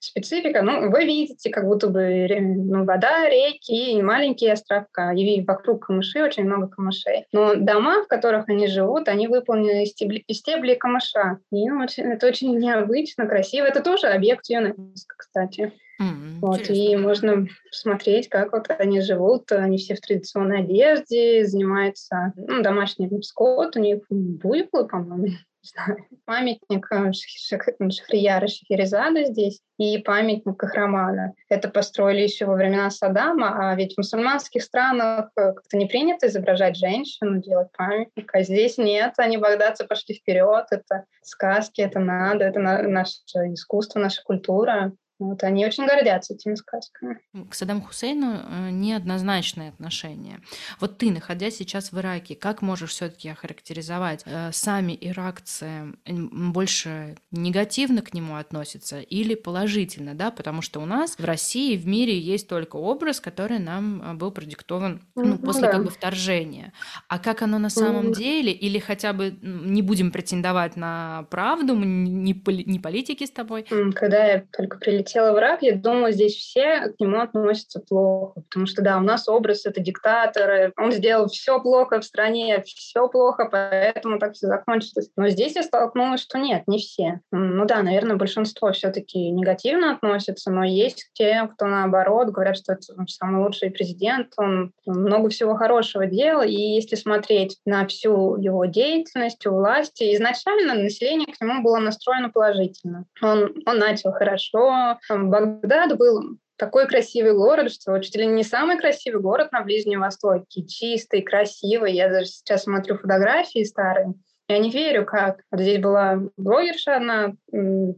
специфика, 0.00 0.62
ну, 0.62 0.90
вы 0.90 1.04
видите, 1.04 1.50
как 1.50 1.64
будто 1.64 1.88
бы 1.88 2.26
ну, 2.40 2.84
вода, 2.84 3.28
реки 3.28 4.00
маленькие 4.02 4.52
островка. 4.52 5.12
И 5.12 5.44
вокруг 5.44 5.86
камышей 5.86 6.22
очень 6.22 6.44
много 6.44 6.68
камышей. 6.68 7.26
Но 7.32 7.54
дома, 7.54 8.04
в 8.04 8.08
которых 8.08 8.48
они 8.48 8.66
живут, 8.66 9.08
они 9.08 9.28
выполнены 9.28 9.84
из 9.84 9.90
стебли, 9.90 10.24
из 10.26 10.38
стеблей 10.38 10.76
камыша. 10.76 11.38
И 11.52 11.70
очень, 11.70 12.04
это 12.04 12.26
очень 12.26 12.56
необычно, 12.58 13.26
красиво. 13.26 13.66
Это 13.66 13.82
тоже 13.82 14.08
объект 14.08 14.48
ЮНЕСКО, 14.48 15.14
кстати. 15.16 15.72
Mm, 16.00 16.38
вот, 16.40 16.70
и 16.70 16.96
можно 16.96 17.46
посмотреть, 17.70 18.28
как 18.28 18.52
вот 18.52 18.70
они 18.70 19.00
живут. 19.00 19.50
Они 19.50 19.78
все 19.78 19.94
в 19.94 20.00
традиционной 20.00 20.60
одежде, 20.60 21.44
занимаются 21.44 22.32
ну, 22.36 22.62
домашним 22.62 23.20
скот, 23.22 23.76
у 23.76 23.80
них 23.80 24.04
буйволы, 24.08 24.86
по-моему, 24.86 25.36
памятник 26.24 26.86
э, 26.92 27.12
Шахрияра 27.12 28.46
Шахерезада 28.46 29.24
здесь 29.24 29.60
и 29.76 29.98
памятник 29.98 30.56
Кахрамана. 30.56 31.34
Это 31.48 31.68
построили 31.68 32.22
еще 32.22 32.46
во 32.46 32.54
времена 32.54 32.90
Саддама, 32.90 33.70
а 33.70 33.74
ведь 33.74 33.94
в 33.94 33.98
мусульманских 33.98 34.62
странах 34.62 35.30
э, 35.36 35.52
как-то 35.52 35.76
не 35.76 35.86
принято 35.86 36.28
изображать 36.28 36.76
женщину, 36.76 37.40
делать 37.40 37.68
памятник, 37.76 38.30
а 38.32 38.42
здесь 38.42 38.78
нет, 38.78 39.14
они 39.18 39.36
багдадцы 39.36 39.84
пошли 39.84 40.14
вперед, 40.14 40.66
это 40.70 41.04
сказки, 41.22 41.80
это 41.80 41.98
надо, 41.98 42.44
это 42.44 42.60
наше 42.60 43.18
искусство, 43.52 43.98
наша 43.98 44.22
культура. 44.22 44.92
Вот, 45.18 45.42
они 45.42 45.66
очень 45.66 45.86
гордятся 45.86 46.34
этими 46.34 46.54
сказками. 46.54 47.18
К 47.50 47.54
Саддаму 47.54 47.82
Хусейну 47.82 48.36
э, 48.36 48.70
неоднозначное 48.70 49.70
отношение. 49.70 50.40
Вот 50.78 50.98
ты, 50.98 51.10
находясь 51.10 51.56
сейчас 51.56 51.90
в 51.90 51.98
Ираке, 51.98 52.36
как 52.36 52.62
можешь 52.62 52.90
все-таки 52.90 53.28
охарактеризовать, 53.28 54.22
э, 54.26 54.50
сами 54.52 54.96
иракцы 55.00 55.94
больше 56.06 57.16
негативно 57.32 58.02
к 58.02 58.14
нему 58.14 58.36
относятся 58.36 59.00
или 59.00 59.34
положительно, 59.34 60.14
да? 60.14 60.30
Потому 60.30 60.62
что 60.62 60.80
у 60.80 60.86
нас 60.86 61.16
в 61.18 61.24
России, 61.24 61.76
в 61.76 61.86
мире 61.86 62.16
есть 62.16 62.48
только 62.48 62.76
образ, 62.76 63.20
который 63.20 63.58
нам 63.58 64.00
э, 64.02 64.14
был 64.14 64.30
продиктован 64.30 65.02
ну, 65.16 65.36
после 65.38 65.62
да. 65.62 65.72
как 65.72 65.84
бы 65.84 65.90
вторжения. 65.90 66.72
А 67.08 67.18
как 67.18 67.42
оно 67.42 67.58
на 67.58 67.70
самом 67.70 68.10
mm. 68.10 68.14
деле, 68.14 68.52
или 68.52 68.78
хотя 68.78 69.12
бы 69.12 69.36
не 69.42 69.82
будем 69.82 70.12
претендовать 70.12 70.76
на 70.76 71.26
правду, 71.28 71.74
не, 71.74 72.34
поли, 72.34 72.62
не 72.64 72.78
политики 72.78 73.26
с 73.26 73.30
тобой? 73.32 73.64
Когда 73.96 74.24
я 74.24 74.44
только 74.52 74.78
прилетела 74.78 75.07
прилетела 75.08 75.32
в 75.32 75.38
Ирак, 75.38 75.62
я 75.62 75.76
думаю, 75.76 76.12
здесь 76.12 76.34
все 76.36 76.88
к 76.88 77.00
нему 77.00 77.20
относятся 77.20 77.80
плохо, 77.80 78.42
потому 78.48 78.66
что, 78.66 78.82
да, 78.82 78.98
у 78.98 79.00
нас 79.00 79.28
образ— 79.28 79.66
это 79.66 79.80
диктатор, 79.80 80.72
он 80.76 80.92
сделал 80.92 81.28
все 81.28 81.60
плохо 81.60 82.00
в 82.00 82.04
стране, 82.04 82.62
все 82.64 83.08
плохо, 83.08 83.48
поэтому 83.50 84.18
так 84.18 84.34
все 84.34 84.46
закончилось. 84.46 85.10
Но 85.16 85.28
здесь 85.28 85.56
я 85.56 85.62
столкнулась, 85.62 86.20
что 86.20 86.38
нет, 86.38 86.64
не 86.66 86.78
все. 86.78 87.20
Ну 87.30 87.64
да, 87.64 87.82
наверное, 87.82 88.16
большинство 88.16 88.72
все-таки 88.72 89.30
негативно 89.30 89.92
относятся, 89.92 90.50
но 90.50 90.64
есть 90.64 91.10
те, 91.14 91.48
кто 91.54 91.66
наоборот 91.66 92.28
говорят, 92.28 92.56
что 92.56 92.74
это 92.74 92.82
самый 93.08 93.44
лучший 93.44 93.70
президент, 93.70 94.32
он 94.36 94.72
много 94.86 95.28
всего 95.30 95.56
хорошего 95.56 96.06
делал, 96.06 96.42
и 96.42 96.52
если 96.52 96.96
смотреть 96.96 97.58
на 97.64 97.86
всю 97.86 98.36
его 98.36 98.64
деятельность 98.66 99.46
у 99.46 99.52
власти, 99.52 100.14
изначально 100.14 100.74
население 100.74 101.32
к 101.32 101.40
нему 101.40 101.62
было 101.62 101.78
настроено 101.78 102.30
положительно. 102.30 103.04
Он, 103.22 103.54
он 103.66 103.78
начал 103.78 104.12
хорошо, 104.12 104.97
Багдад 105.08 105.96
был 105.96 106.38
такой 106.56 106.86
красивый 106.88 107.34
город, 107.34 107.70
что 107.72 107.98
чуть 107.98 108.16
ли 108.16 108.26
не 108.26 108.42
самый 108.42 108.78
красивый 108.78 109.20
город 109.20 109.52
на 109.52 109.62
Ближнем 109.62 110.00
Востоке. 110.00 110.64
Чистый, 110.66 111.22
красивый. 111.22 111.94
Я 111.94 112.08
даже 112.08 112.26
сейчас 112.26 112.64
смотрю 112.64 112.96
фотографии 112.98 113.62
старые. 113.64 114.14
Я 114.48 114.58
не 114.58 114.70
верю, 114.70 115.04
как. 115.04 115.42
Вот 115.50 115.60
здесь 115.60 115.80
была 115.80 116.20
блогерша 116.36 116.96
одна, 116.96 117.34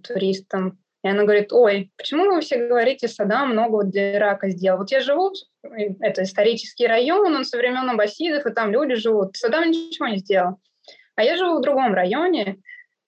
туристом, 0.03 0.79
и 1.03 1.09
она 1.09 1.23
говорит, 1.23 1.53
ой, 1.53 1.91
почему 1.97 2.27
вы 2.27 2.41
все 2.43 2.67
говорите, 2.67 3.09
Саддам 3.09 3.51
много 3.51 3.77
вот 3.77 3.91
для 3.91 4.17
Ирака 4.17 4.51
сделал? 4.51 4.79
Вот 4.79 4.91
я 4.91 5.01
живу, 5.01 5.33
это 6.01 6.25
исторический 6.25 6.87
район, 6.87 7.35
он 7.35 7.45
со 7.45 7.57
времен 7.57 7.89
Аббасидов, 7.89 8.45
и 8.45 8.53
там 8.53 8.71
люди 8.71 8.97
живут. 8.97 9.37
Саддам 9.37 9.71
ничего 9.71 10.09
не 10.09 10.19
сделал. 10.19 10.61
А 11.17 11.23
я 11.23 11.37
живу 11.37 11.59
в 11.59 11.63
другом 11.63 11.95
районе, 11.95 12.59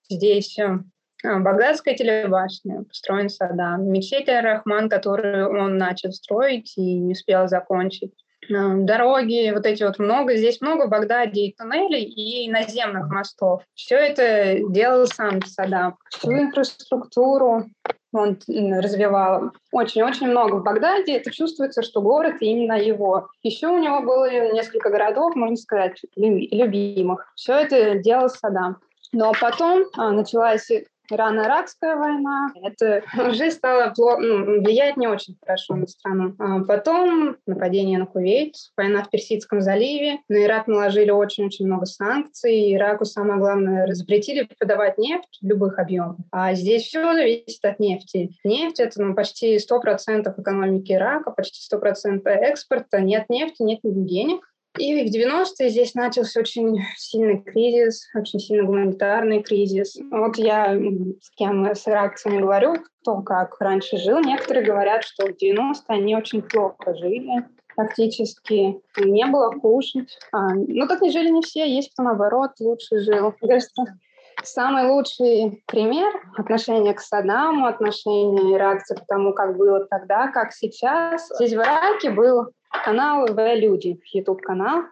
здесь 0.08 0.58
э, 0.58 0.78
Багдадская 1.22 1.94
телебашня, 1.94 2.82
построен 2.82 3.28
Саддам. 3.28 3.86
Мечеть 3.90 4.28
Рахман, 4.28 4.88
которую 4.88 5.50
он 5.50 5.78
начал 5.78 6.12
строить 6.12 6.72
и 6.76 6.98
не 6.98 7.12
успел 7.12 7.46
закончить. 7.48 8.12
А, 8.50 8.74
дороги, 8.74 9.52
вот 9.54 9.66
эти 9.66 9.84
вот 9.84 9.98
много, 9.98 10.34
здесь 10.36 10.60
много 10.60 10.86
в 10.86 10.90
Багдаде 10.90 11.42
и 11.42 11.54
туннелей, 11.54 12.02
и 12.02 12.50
наземных 12.50 13.08
мостов. 13.08 13.62
Все 13.74 13.96
это 13.96 14.58
делал 14.70 15.06
сам 15.06 15.40
Саддам. 15.42 15.96
Всю 16.10 16.32
инфраструктуру 16.32 17.66
он 18.12 18.38
развивал 18.48 19.52
очень-очень 19.70 20.26
много 20.26 20.56
в 20.56 20.64
Багдаде. 20.64 21.16
Это 21.16 21.30
чувствуется, 21.30 21.82
что 21.82 22.02
город 22.02 22.36
именно 22.40 22.78
его. 22.78 23.28
Еще 23.42 23.68
у 23.68 23.78
него 23.78 24.02
было 24.02 24.52
несколько 24.52 24.90
городов, 24.90 25.34
можно 25.36 25.56
сказать, 25.56 26.00
любимых. 26.16 27.32
Все 27.36 27.54
это 27.54 27.98
делал 27.98 28.28
Саддам. 28.28 28.78
Но 29.12 29.32
потом 29.38 29.84
а, 29.96 30.10
началась 30.10 30.70
Ирано-Иракская 31.12 31.96
война. 31.96 32.50
Это 32.62 33.02
уже 33.30 33.50
стало 33.50 33.92
ну, 33.96 34.60
влиять 34.60 34.96
не 34.96 35.06
очень 35.06 35.36
хорошо 35.44 35.76
на 35.76 35.86
страну. 35.86 36.34
А 36.38 36.60
потом 36.60 37.36
нападение 37.46 37.98
на 37.98 38.06
Кувейт, 38.06 38.54
война 38.76 39.02
в 39.02 39.10
Персидском 39.10 39.60
заливе. 39.60 40.18
На 40.28 40.44
Ирак 40.44 40.66
наложили 40.66 41.10
очень-очень 41.10 41.66
много 41.66 41.86
санкций. 41.86 42.74
Ираку 42.74 43.04
самое 43.04 43.38
главное 43.38 43.92
запретили 43.94 44.48
продавать 44.58 44.98
нефть 44.98 45.38
в 45.40 45.46
любых 45.46 45.78
объемах. 45.78 46.16
А 46.30 46.54
здесь 46.54 46.84
все 46.84 47.12
зависит 47.12 47.64
от 47.64 47.78
нефти. 47.78 48.30
Нефть— 48.44 48.80
это 48.80 49.02
ну, 49.02 49.14
почти 49.14 49.56
100% 49.56 50.40
экономики 50.40 50.92
Ирака, 50.92 51.30
почти 51.30 51.74
100% 51.74 52.28
экспорта. 52.28 53.00
Нет 53.00 53.28
нефти, 53.28 53.62
нет 53.62 53.80
денег. 53.82 54.51
И 54.78 55.04
в 55.04 55.14
90-е 55.14 55.68
здесь 55.68 55.94
начался 55.94 56.40
очень 56.40 56.78
сильный 56.96 57.42
кризис, 57.42 58.08
очень 58.14 58.40
сильный 58.40 58.64
гуманитарный 58.64 59.42
кризис. 59.42 59.98
Вот 60.10 60.38
я 60.38 60.74
с 61.20 61.30
кем 61.36 61.66
с 61.66 61.86
иракцами 61.86 62.40
говорю, 62.40 62.76
кто 63.02 63.20
как 63.20 63.60
раньше 63.60 63.98
жил. 63.98 64.20
Некоторые 64.20 64.64
говорят, 64.64 65.04
что 65.04 65.26
в 65.26 65.30
90-е 65.30 65.74
они 65.88 66.16
очень 66.16 66.40
плохо 66.40 66.94
жили, 66.94 67.46
практически 67.76 68.80
не 68.98 69.26
было 69.26 69.50
кушать. 69.50 70.18
А, 70.32 70.54
ну, 70.54 70.86
так 70.86 71.02
не 71.02 71.10
жили 71.10 71.28
не 71.28 71.42
все, 71.42 71.68
есть 71.68 71.92
кто, 71.92 72.02
наоборот, 72.02 72.52
лучше 72.60 73.00
жил. 73.00 73.32
Кажется, 73.32 73.98
самый 74.42 74.88
лучший 74.88 75.62
пример 75.66 76.12
отношения 76.36 76.94
к 76.94 77.00
Саддаму, 77.00 77.66
отношения 77.66 78.54
иракцев 78.54 79.00
к 79.00 79.06
тому, 79.06 79.32
как 79.32 79.56
было 79.56 79.86
тогда, 79.86 80.28
как 80.28 80.52
сейчас. 80.52 81.28
Здесь 81.36 81.52
в 81.52 81.56
Ираке 81.56 82.10
был 82.10 82.52
канал 82.84 83.26
«В 83.26 83.54
люди», 83.54 84.00
YouTube-канал. 84.12 84.82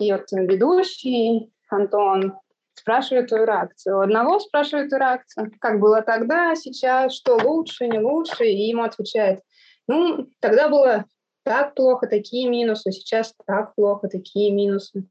И 0.00 0.12
вот 0.12 0.24
ведущий 0.30 1.52
Антон 1.70 2.34
спрашивает 2.74 3.28
твою 3.28 3.46
реакцию. 3.46 3.98
У 3.98 4.00
одного 4.00 4.38
спрашивает 4.38 4.88
твою 4.88 5.02
реакцию, 5.02 5.52
как 5.60 5.80
было 5.80 6.02
тогда, 6.02 6.54
сейчас, 6.54 7.14
что 7.14 7.36
лучше, 7.36 7.88
не 7.88 7.98
лучше, 7.98 8.44
и 8.44 8.68
ему 8.68 8.82
отвечает, 8.82 9.40
ну, 9.88 10.28
тогда 10.40 10.68
было 10.68 11.04
так 11.44 11.74
плохо, 11.74 12.06
такие 12.06 12.48
минусы, 12.48 12.92
сейчас 12.92 13.32
так 13.46 13.74
плохо, 13.74 14.08
такие 14.08 14.52
минусы. 14.52 15.08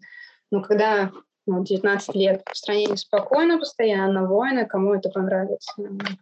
Но 0.51 0.61
когда 0.61 1.11
19 1.47 2.15
лет 2.15 2.43
в 2.51 2.57
стране 2.57 2.85
неспокойно 2.85 3.59
постоянно, 3.59 4.27
войны, 4.27 4.65
кому 4.65 4.93
это 4.93 5.09
понравится. 5.09 5.73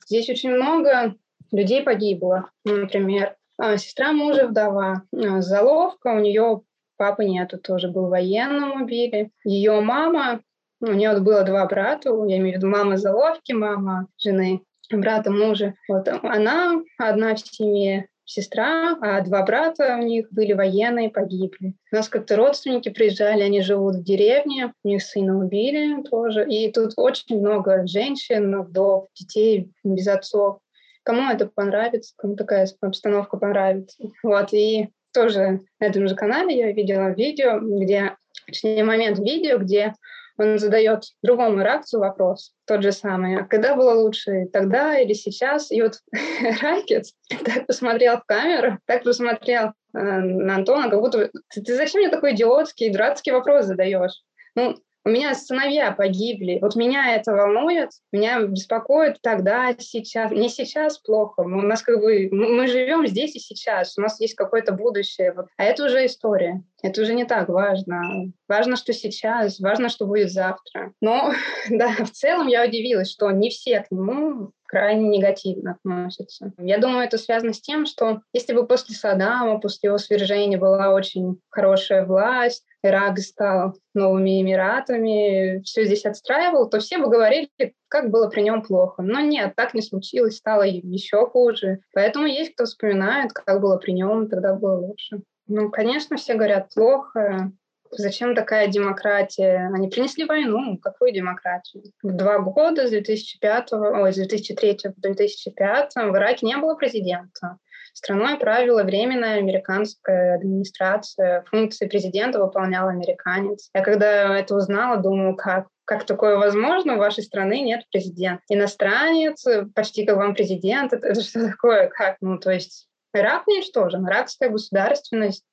Здесь 0.05 0.29
очень 0.29 0.51
много 0.51 1.15
людей 1.51 1.83
погибло. 1.83 2.49
Например, 2.65 3.35
а, 3.57 3.77
сестра 3.77 4.11
мужа 4.11 4.47
вдова. 4.47 5.03
А, 5.15 5.41
заловка, 5.41 6.09
у 6.09 6.19
нее 6.19 6.61
папы 6.97 7.25
нету, 7.25 7.57
тоже 7.57 7.89
был 7.89 8.07
военным 8.07 8.81
убили. 8.81 9.31
Ее 9.43 9.81
мама, 9.81 10.41
у 10.81 10.91
нее 10.91 11.17
было 11.19 11.43
два 11.43 11.65
брата, 11.65 12.09
я 12.09 12.37
имею 12.37 12.55
в 12.55 12.57
виду 12.57 12.67
мама 12.67 12.97
заловки, 12.97 13.53
мама 13.53 14.07
жены, 14.17 14.61
брата 14.91 15.31
мужа. 15.31 15.75
Вот 15.87 16.07
она 16.07 16.81
одна 16.97 17.35
в 17.35 17.39
семье, 17.39 18.07
сестра, 18.25 18.97
а 19.01 19.21
два 19.21 19.43
брата 19.43 19.97
у 19.99 20.03
них 20.03 20.27
были 20.31 20.53
военные, 20.53 21.09
погибли. 21.09 21.75
У 21.91 21.95
нас 21.95 22.09
как-то 22.09 22.35
родственники 22.35 22.89
приезжали, 22.89 23.41
они 23.41 23.61
живут 23.61 23.95
в 23.97 24.03
деревне, 24.03 24.73
у 24.83 24.87
них 24.87 25.01
сына 25.03 25.37
убили 25.37 26.01
тоже. 26.03 26.47
И 26.47 26.71
тут 26.71 26.93
очень 26.97 27.39
много 27.39 27.85
женщин, 27.85 28.61
вдов, 28.61 29.07
детей 29.13 29.71
без 29.83 30.07
отцов 30.07 30.59
кому 31.03 31.29
это 31.29 31.47
понравится, 31.47 32.13
кому 32.17 32.35
такая 32.35 32.67
обстановка 32.81 33.37
понравится. 33.37 33.97
Вот, 34.23 34.53
и 34.53 34.89
тоже 35.13 35.61
на 35.79 35.85
этом 35.85 36.07
же 36.07 36.15
канале 36.15 36.57
я 36.57 36.71
видела 36.71 37.09
видео, 37.09 37.59
где, 37.59 38.15
точнее, 38.47 38.83
момент 38.83 39.19
видео, 39.19 39.57
где 39.57 39.93
он 40.37 40.57
задает 40.57 41.03
другому 41.21 41.59
реакцию 41.59 41.99
вопрос, 41.99 42.53
тот 42.65 42.81
же 42.81 42.91
самый. 42.91 43.37
А 43.37 43.43
когда 43.45 43.75
было 43.75 43.93
лучше, 43.93 44.45
тогда 44.51 44.97
или 44.97 45.13
сейчас? 45.13 45.71
И 45.71 45.81
вот 45.81 45.99
Ракец 46.61 47.13
так 47.29 47.67
посмотрел 47.67 48.17
в 48.17 48.23
камеру, 48.25 48.79
так 48.85 49.03
посмотрел 49.03 49.67
э, 49.67 49.71
на 49.99 50.55
Антона, 50.55 50.89
как 50.89 50.99
будто 50.99 51.29
ты, 51.49 51.61
ты 51.61 51.75
зачем 51.75 52.01
мне 52.01 52.09
такой 52.09 52.33
идиотский, 52.33 52.91
дурацкий 52.91 53.31
вопрос 53.31 53.65
задаешь? 53.65 54.23
Ну, 54.55 54.75
У 55.05 55.09
меня 55.09 55.35
сыновья 55.35 55.91
погибли. 55.91 56.59
Вот 56.61 56.75
меня 56.75 57.15
это 57.15 57.33
волнует, 57.33 57.89
меня 58.11 58.41
беспокоит 58.41 59.19
тогда, 59.21 59.75
сейчас. 59.77 60.31
Не 60.31 60.47
сейчас 60.47 60.97
плохо. 60.97 61.41
У 61.41 61.47
нас 61.47 61.81
как 61.81 61.99
бы 61.99 62.29
мы 62.31 62.67
живем 62.67 63.05
здесь 63.05 63.35
и 63.35 63.39
сейчас. 63.39 63.97
У 63.97 64.01
нас 64.01 64.19
есть 64.21 64.35
какое-то 64.35 64.71
будущее. 64.71 65.33
Вот. 65.33 65.47
А 65.57 65.63
это 65.63 65.85
уже 65.85 66.05
история. 66.05 66.63
Это 66.81 67.01
уже 67.01 67.13
не 67.13 67.25
так 67.25 67.49
важно. 67.49 68.31
Важно, 68.47 68.77
что 68.77 68.93
сейчас, 68.93 69.59
важно, 69.59 69.89
что 69.89 70.05
будет 70.05 70.31
завтра. 70.31 70.93
Но, 71.01 71.33
да, 71.69 71.89
в 71.99 72.11
целом 72.11 72.47
я 72.47 72.65
удивилась, 72.65 73.11
что 73.11 73.29
не 73.31 73.49
все 73.49 73.81
к 73.81 73.91
нему 73.91 74.51
крайне 74.73 75.07
негативно 75.07 75.77
относятся. 75.83 76.51
Я 76.57 76.79
думаю, 76.79 77.05
это 77.05 77.19
связано 77.19 77.53
с 77.53 77.61
тем, 77.61 77.85
что 77.85 78.21
если 78.33 78.53
бы 78.53 78.65
после 78.65 78.95
Саддама, 78.95 79.59
после 79.59 79.89
его 79.89 79.99
свержения 79.99 80.57
была 80.57 80.89
очень 80.89 81.39
хорошая 81.49 82.05
власть, 82.05 82.65
Ирак 82.83 83.17
стал 83.19 83.75
новыми 83.93 84.41
Эмиратами, 84.41 85.61
все 85.63 85.85
здесь 85.85 86.05
отстраивал, 86.05 86.69
то 86.69 86.79
все 86.79 86.97
бы 86.97 87.09
говорили, 87.09 87.49
как 87.87 88.11
было 88.11 88.29
при 88.29 88.41
нем 88.41 88.61
плохо. 88.61 89.01
Но 89.01 89.21
нет, 89.21 89.55
так 89.55 89.73
не 89.73 89.81
случилось, 89.81 90.37
стало 90.37 90.63
еще 90.63 91.25
хуже. 91.27 91.79
Поэтому 91.93 92.25
есть 92.25 92.53
кто 92.53 92.65
вспоминает, 92.65 93.31
как 93.31 93.61
было 93.61 93.77
при 93.77 93.91
нем, 93.91 94.27
тогда 94.29 94.53
было 94.53 94.77
лучше. 94.77 95.21
Ну, 95.47 95.69
конечно, 95.69 96.17
все 96.17 96.35
говорят 96.35 96.73
плохо, 96.73 97.51
Зачем 97.97 98.35
такая 98.35 98.67
демократия? 98.67 99.69
Они 99.73 99.87
принесли 99.87 100.25
войну. 100.25 100.77
Какую 100.79 101.13
демократию? 101.13 101.83
Два 102.01 102.39
года, 102.39 102.87
с 102.87 102.89
2005, 102.89 103.73
ой, 103.73 104.11
с 104.11 104.15
2003 104.15 104.77
по 104.83 105.01
2005 105.01 105.95
в 105.95 106.15
Ираке 106.15 106.45
не 106.45 106.57
было 106.57 106.75
президента. 106.75 107.57
Страной 107.93 108.37
правила 108.37 108.83
временная 108.83 109.37
американская 109.37 110.35
администрация. 110.35 111.43
Функции 111.49 111.87
президента 111.87 112.43
выполнял 112.43 112.87
американец. 112.87 113.69
Я 113.73 113.81
когда 113.81 114.37
это 114.37 114.55
узнала, 114.55 114.97
думаю, 114.97 115.35
как 115.35 115.67
как 115.85 116.05
такое 116.05 116.37
возможно? 116.37 116.95
В 116.95 116.99
вашей 116.99 117.23
страны 117.23 117.59
нет 117.59 117.81
президента. 117.91 118.41
Иностранец, 118.47 119.45
почти 119.75 120.05
как 120.05 120.15
вам 120.15 120.33
президент. 120.33 120.93
Это, 120.93 121.07
это 121.07 121.21
что 121.21 121.49
такое? 121.49 121.89
Как? 121.89 122.15
Ну, 122.21 122.39
то 122.39 122.51
есть 122.51 122.87
Ирак 123.13 123.47
уничтожен. 123.47 124.07
Иракская 124.07 124.49
государственность 124.49 125.45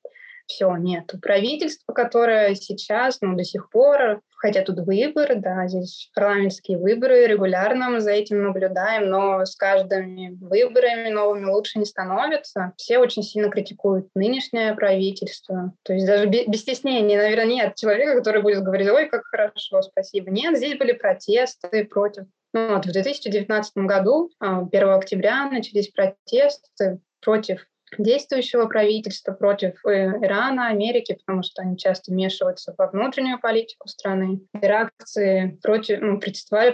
все, 0.51 0.75
нет. 0.75 1.13
Правительство, 1.21 1.93
которое 1.93 2.55
сейчас, 2.55 3.19
ну, 3.21 3.35
до 3.35 3.43
сих 3.43 3.69
пор, 3.69 4.21
хотя 4.35 4.61
тут 4.63 4.79
выборы, 4.79 5.35
да, 5.35 5.67
здесь 5.67 6.09
парламентские 6.13 6.77
выборы, 6.77 7.27
регулярно 7.27 7.89
мы 7.89 8.01
за 8.01 8.11
этим 8.11 8.43
наблюдаем, 8.43 9.09
но 9.09 9.45
с 9.45 9.55
каждыми 9.55 10.37
выборами 10.41 11.09
новыми 11.09 11.45
лучше 11.45 11.79
не 11.79 11.85
становится. 11.85 12.73
Все 12.75 12.97
очень 12.97 13.23
сильно 13.23 13.49
критикуют 13.49 14.09
нынешнее 14.15 14.73
правительство. 14.73 15.73
То 15.83 15.93
есть 15.93 16.05
даже 16.05 16.27
без 16.27 16.61
стеснения, 16.61 17.17
наверное, 17.17 17.45
нет 17.45 17.75
человека, 17.75 18.15
который 18.15 18.41
будет 18.41 18.63
говорить, 18.63 18.89
ой, 18.89 19.07
как 19.07 19.23
хорошо, 19.23 19.81
спасибо. 19.81 20.31
Нет, 20.31 20.57
здесь 20.57 20.77
были 20.77 20.91
протесты 20.91 21.85
против 21.85 22.25
ну, 22.53 22.73
вот 22.75 22.85
в 22.85 22.91
2019 22.91 23.77
году, 23.77 24.29
1 24.39 24.83
а, 24.83 24.95
октября, 24.95 25.49
начались 25.49 25.87
протесты 25.89 26.99
против 27.21 27.65
действующего 27.97 28.67
правительства 28.67 29.33
против 29.33 29.85
э, 29.85 30.07
Ирана, 30.23 30.67
Америки, 30.67 31.17
потому 31.19 31.43
что 31.43 31.61
они 31.61 31.77
часто 31.77 32.11
вмешиваются 32.11 32.73
во 32.77 32.87
внутреннюю 32.87 33.39
политику 33.39 33.87
страны. 33.87 34.41
Реакции 34.53 35.59
против, 35.61 36.01
ну, 36.01 36.19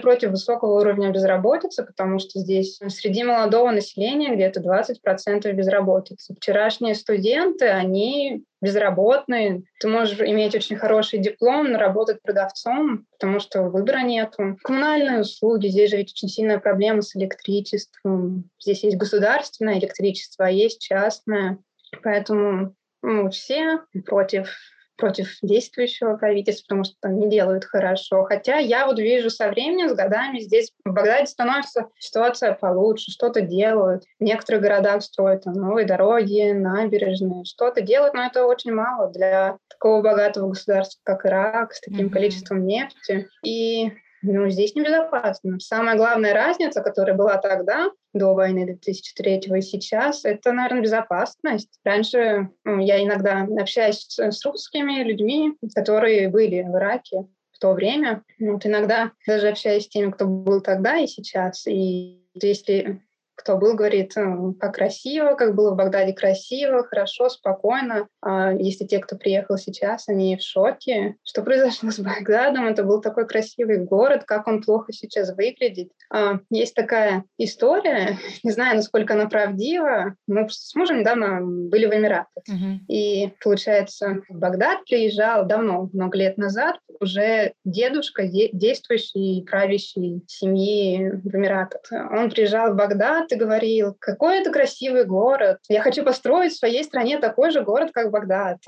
против 0.00 0.30
высокого 0.30 0.80
уровня 0.80 1.10
безработицы, 1.10 1.84
потому 1.84 2.18
что 2.18 2.38
здесь 2.38 2.78
среди 2.88 3.24
молодого 3.24 3.70
населения 3.70 4.34
где-то 4.34 4.60
20% 4.60 5.50
безработицы. 5.52 6.34
Вчерашние 6.34 6.94
студенты, 6.94 7.66
они 7.66 8.44
безработный, 8.60 9.64
ты 9.80 9.88
можешь 9.88 10.20
иметь 10.20 10.54
очень 10.54 10.76
хороший 10.76 11.18
диплом, 11.18 11.70
но 11.70 11.78
работать 11.78 12.22
продавцом, 12.22 13.06
потому 13.12 13.40
что 13.40 13.62
выбора 13.64 14.02
нет. 14.02 14.34
Коммунальные 14.62 15.20
услуги, 15.20 15.68
здесь 15.68 15.90
же 15.90 15.96
ведь 15.96 16.12
очень 16.12 16.28
сильная 16.28 16.58
проблема 16.58 17.02
с 17.02 17.14
электричеством. 17.16 18.50
Здесь 18.60 18.84
есть 18.84 18.96
государственное 18.96 19.78
электричество, 19.78 20.46
а 20.46 20.50
есть 20.50 20.80
частное. 20.80 21.58
Поэтому 22.02 22.74
ну, 23.02 23.30
все 23.30 23.80
против 24.06 24.50
против 24.98 25.38
действующего 25.42 26.16
правительства, 26.16 26.64
потому 26.64 26.84
что 26.84 26.94
там 27.00 27.18
не 27.18 27.30
делают 27.30 27.64
хорошо. 27.64 28.24
Хотя 28.24 28.58
я 28.58 28.86
вот 28.86 28.98
вижу 28.98 29.30
со 29.30 29.48
временем, 29.48 29.88
с 29.88 29.94
годами 29.94 30.40
здесь 30.40 30.72
в 30.84 30.92
Багдаде 30.92 31.26
становится 31.26 31.86
ситуация 31.98 32.52
получше, 32.52 33.10
что-то 33.10 33.40
делают. 33.40 34.04
В 34.18 34.24
некоторых 34.24 34.60
городах 34.60 35.02
строят 35.02 35.44
там, 35.44 35.54
новые 35.54 35.86
дороги, 35.86 36.52
набережные, 36.52 37.44
что-то 37.44 37.80
делают, 37.80 38.14
но 38.14 38.26
это 38.26 38.44
очень 38.44 38.72
мало 38.72 39.10
для 39.10 39.56
такого 39.68 40.02
богатого 40.02 40.48
государства, 40.48 41.00
как 41.04 41.24
Ирак, 41.24 41.72
с 41.72 41.80
таким 41.80 42.08
mm-hmm. 42.08 42.10
количеством 42.10 42.66
нефти. 42.66 43.28
И 43.44 43.92
ну, 44.22 44.48
здесь 44.48 44.74
небезопасно. 44.74 45.58
Самая 45.60 45.96
главная 45.96 46.34
разница, 46.34 46.82
которая 46.82 47.16
была 47.16 47.38
тогда, 47.38 47.90
до 48.12 48.34
войны 48.34 48.66
2003 48.66 49.40
и 49.56 49.60
сейчас, 49.60 50.24
это, 50.24 50.52
наверное, 50.52 50.82
безопасность. 50.82 51.78
Раньше 51.84 52.50
ну, 52.64 52.80
я 52.80 53.02
иногда 53.02 53.46
общаюсь 53.58 54.06
с, 54.08 54.44
русскими 54.44 55.02
людьми, 55.02 55.54
которые 55.74 56.28
были 56.28 56.62
в 56.62 56.76
Ираке 56.76 57.26
в 57.52 57.58
то 57.58 57.72
время. 57.72 58.22
Вот 58.38 58.64
иногда 58.66 59.12
даже 59.26 59.48
общаюсь 59.48 59.84
с 59.84 59.88
теми, 59.88 60.10
кто 60.10 60.26
был 60.26 60.60
тогда 60.60 60.96
и 60.98 61.06
сейчас. 61.06 61.66
И 61.66 62.24
если 62.34 63.02
кто 63.38 63.56
был, 63.56 63.74
говорит, 63.74 64.14
как 64.58 64.74
красиво, 64.74 65.34
как 65.34 65.54
было 65.54 65.70
в 65.70 65.76
Багдаде 65.76 66.12
красиво, 66.12 66.82
хорошо, 66.84 67.28
спокойно. 67.28 68.08
А 68.20 68.52
если 68.52 68.84
те, 68.84 68.98
кто 68.98 69.16
приехал 69.16 69.56
сейчас, 69.56 70.08
они 70.08 70.36
в 70.36 70.42
шоке. 70.42 71.14
Что 71.22 71.42
произошло 71.42 71.90
с 71.92 72.00
Багдадом? 72.00 72.66
Это 72.66 72.82
был 72.82 73.00
такой 73.00 73.26
красивый 73.26 73.78
город, 73.78 74.24
как 74.26 74.48
он 74.48 74.60
плохо 74.62 74.92
сейчас 74.92 75.34
выглядит. 75.34 75.90
А, 76.12 76.40
есть 76.50 76.74
такая 76.74 77.24
история, 77.38 78.18
не 78.42 78.50
знаю, 78.50 78.76
насколько 78.76 79.14
она 79.14 79.28
правдива. 79.28 80.16
Мы 80.26 80.48
с 80.50 80.74
мужем 80.74 81.00
недавно 81.00 81.40
были 81.40 81.86
в 81.86 81.94
Эмиратах. 81.94 82.42
Uh-huh. 82.50 82.78
И, 82.88 83.32
получается, 83.42 84.22
в 84.28 84.36
Багдад 84.36 84.84
приезжал 84.84 85.46
давно, 85.46 85.88
много 85.92 86.18
лет 86.18 86.38
назад, 86.38 86.76
уже 87.00 87.52
дедушка 87.64 88.26
действующий, 88.26 89.46
правящий 89.48 90.24
семьи 90.26 91.10
в 91.22 91.34
Эмиратах. 91.34 91.82
Он 91.92 92.30
приезжал 92.30 92.72
в 92.72 92.76
Багдад, 92.76 93.27
ты 93.28 93.36
говорил, 93.36 93.96
какой 93.98 94.40
это 94.40 94.50
красивый 94.50 95.04
город. 95.04 95.58
Я 95.68 95.82
хочу 95.82 96.04
построить 96.04 96.52
в 96.52 96.58
своей 96.58 96.84
стране 96.84 97.18
такой 97.18 97.50
же 97.50 97.62
город, 97.62 97.90
как 97.92 98.10
Багдад. 98.10 98.58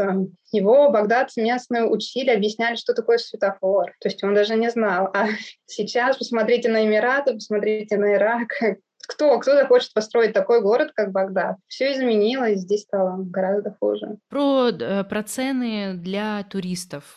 Его 0.52 0.90
Багдад 0.90 1.30
местные 1.36 1.84
учили, 1.84 2.30
объясняли, 2.30 2.76
что 2.76 2.94
такое 2.94 3.18
светофор. 3.18 3.92
То 4.00 4.08
есть 4.08 4.22
он 4.22 4.34
даже 4.34 4.56
не 4.56 4.70
знал. 4.70 5.10
А 5.14 5.26
сейчас 5.66 6.16
посмотрите 6.16 6.68
на 6.68 6.84
Эмираты, 6.84 7.34
посмотрите 7.34 7.96
на 7.96 8.14
Ирак. 8.14 8.48
Кто, 9.08 9.38
кто 9.40 9.54
захочет 9.54 9.92
построить 9.92 10.34
такой 10.34 10.60
город, 10.60 10.92
как 10.94 11.10
Багдад? 11.10 11.56
Все 11.66 11.92
изменилось, 11.92 12.60
здесь 12.60 12.82
стало 12.82 13.16
гораздо 13.18 13.74
хуже. 13.80 14.18
Про, 14.28 14.68
э, 14.68 15.04
про 15.04 15.22
цены 15.22 15.94
для 15.94 16.44
туристов. 16.44 17.16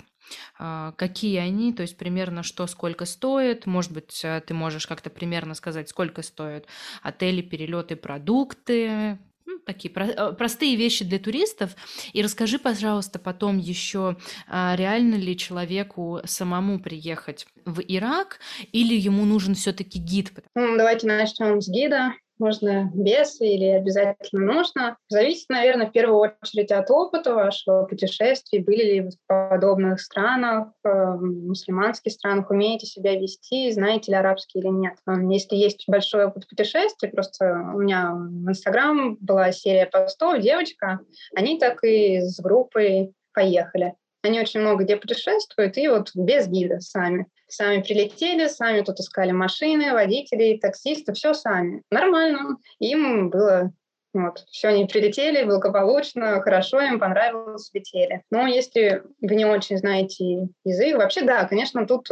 А, 0.57 0.91
какие 0.93 1.38
они, 1.38 1.73
то 1.73 1.81
есть 1.81 1.97
примерно 1.97 2.43
что 2.43 2.67
сколько 2.67 3.05
стоит. 3.05 3.65
Может 3.65 3.91
быть, 3.91 4.21
э, 4.23 4.41
ты 4.45 4.53
можешь 4.53 4.88
как-то 4.88 5.09
примерно 5.09 5.53
сказать, 5.55 5.89
сколько 5.89 6.21
стоят 6.21 6.67
отели, 7.01 7.41
перелеты, 7.41 7.95
продукты, 7.95 9.17
ну, 9.45 9.59
такие 9.59 9.93
про- 9.93 10.05
э, 10.07 10.33
простые 10.33 10.75
вещи 10.75 11.03
для 11.03 11.19
туристов. 11.19 11.75
И 12.13 12.21
расскажи, 12.21 12.59
пожалуйста, 12.59 13.19
потом 13.19 13.57
еще, 13.57 14.17
а, 14.47 14.75
реально 14.77 15.15
ли 15.15 15.38
человеку 15.38 16.21
самому 16.25 16.79
приехать 16.79 17.45
в 17.65 17.81
Ирак, 17.81 18.39
или 18.71 18.95
ему 18.95 19.25
нужен 19.25 19.55
все-таки 19.55 19.99
гид? 19.99 20.31
Давайте 20.55 21.07
начнем 21.07 21.62
с 21.62 21.67
гида 21.67 22.13
можно 22.43 22.91
без 22.93 23.39
или 23.39 23.67
обязательно 23.67 24.53
нужно. 24.53 24.97
Зависит, 25.08 25.47
наверное, 25.47 25.88
в 25.88 25.93
первую 25.93 26.17
очередь 26.17 26.71
от 26.71 26.91
опыта 26.91 27.34
вашего 27.34 27.86
путешествия. 27.86 28.62
Были 28.62 28.84
ли 28.84 29.01
вы 29.01 29.12
в 29.12 29.17
подобных 29.27 30.01
странах, 30.01 30.67
э, 30.84 30.89
в 30.89 31.21
мусульманских 31.21 32.12
странах, 32.12 32.49
умеете 32.49 32.86
себя 32.86 33.17
вести, 33.17 33.71
знаете 33.71 34.12
ли 34.12 34.17
арабский 34.17 34.60
или 34.60 34.67
нет. 34.67 34.95
Если 35.32 35.56
есть 35.56 35.86
большой 35.88 36.25
опыт 36.25 36.47
путешествий, 36.49 37.10
просто 37.10 37.71
у 37.73 37.79
меня 37.79 38.12
в 38.13 38.49
Инстаграм 38.49 39.15
была 39.21 39.53
серия 39.53 39.86
постов, 39.86 40.39
девочка, 40.39 40.99
они 41.34 41.58
так 41.58 41.82
и 41.86 42.19
с 42.19 42.41
группой 42.41 43.13
поехали. 43.34 43.93
Они 44.21 44.39
очень 44.39 44.60
много 44.60 44.84
где 44.84 44.97
путешествуют, 44.97 45.77
и 45.77 45.88
вот 45.88 46.12
без 46.13 46.47
гида 46.47 46.82
сами. 46.82 47.27
Сами 47.55 47.83
прилетели, 47.83 48.47
сами 48.47 48.81
тут 48.81 48.99
искали 48.99 49.31
машины, 49.31 49.93
водителей, 49.93 50.59
таксисты, 50.59 51.13
все 51.13 51.35
сами. 51.35 51.83
Нормально. 51.91 52.57
Им 52.79 53.29
было 53.29 53.71
вот, 54.11 54.39
все 54.49 54.69
они 54.69 54.85
прилетели 54.85 55.43
благополучно, 55.43 56.41
хорошо, 56.41 56.81
им 56.81 56.99
понравилось, 56.99 57.69
летели. 57.73 58.23
Но 58.31 58.47
если 58.47 59.03
вы 59.21 59.35
не 59.35 59.45
очень 59.45 59.77
знаете 59.77 60.47
язык, 60.63 60.97
вообще 60.97 61.21
да, 61.21 61.45
конечно, 61.45 61.85
тут 61.85 62.09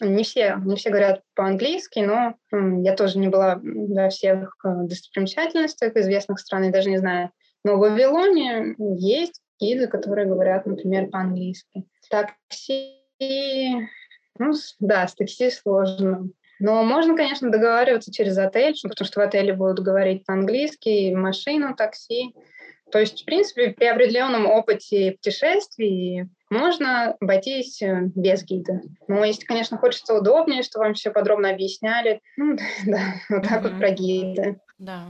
не 0.00 0.24
все, 0.24 0.56
не 0.64 0.76
все 0.76 0.88
говорят 0.88 1.22
по-английски, 1.34 2.00
но 2.00 2.34
я 2.82 2.94
тоже 2.96 3.18
не 3.18 3.28
была 3.28 3.60
во 3.62 4.08
всех 4.08 4.56
э, 4.64 4.68
достопримечательностях 4.84 5.96
известных 5.96 6.40
стран, 6.40 6.64
и 6.64 6.70
даже 6.70 6.90
не 6.90 6.98
знаю. 6.98 7.30
Но 7.64 7.76
в 7.76 7.80
Вавилоне 7.80 8.74
есть 8.78 9.40
гиды, 9.60 9.86
которые 9.86 10.26
говорят, 10.26 10.66
например, 10.66 11.08
по-английски. 11.08 11.84
Такси 12.10 12.98
Ну, 14.38 14.52
да, 14.80 15.06
с 15.06 15.14
такси 15.14 15.50
сложно. 15.50 16.28
Но 16.58 16.84
можно, 16.84 17.16
конечно, 17.16 17.50
договариваться 17.50 18.12
через 18.12 18.38
отель, 18.38 18.76
потому 18.82 19.06
что 19.06 19.20
в 19.20 19.24
отеле 19.24 19.52
будут 19.52 19.80
говорить 19.80 20.24
по-английски, 20.24 21.12
машину, 21.12 21.74
такси. 21.74 22.34
То 22.92 22.98
есть, 22.98 23.22
в 23.22 23.24
принципе, 23.24 23.70
при 23.70 23.86
определенном 23.86 24.46
опыте 24.46 25.12
путешествий 25.12 26.28
можно 26.50 27.16
обойтись 27.20 27.80
э, 27.80 28.02
без 28.14 28.44
гида. 28.44 28.82
Но 29.08 29.24
если, 29.24 29.46
конечно, 29.46 29.78
хочется 29.78 30.14
удобнее, 30.14 30.62
что 30.62 30.78
вам 30.78 30.92
все 30.92 31.10
подробно 31.10 31.50
объясняли, 31.50 32.20
ну, 32.36 32.56
да, 32.86 33.14
вот 33.30 33.48
так 33.48 33.62
вот 33.62 33.78
про 33.78 33.90
гиды. 33.90 34.60
Да. 34.78 35.06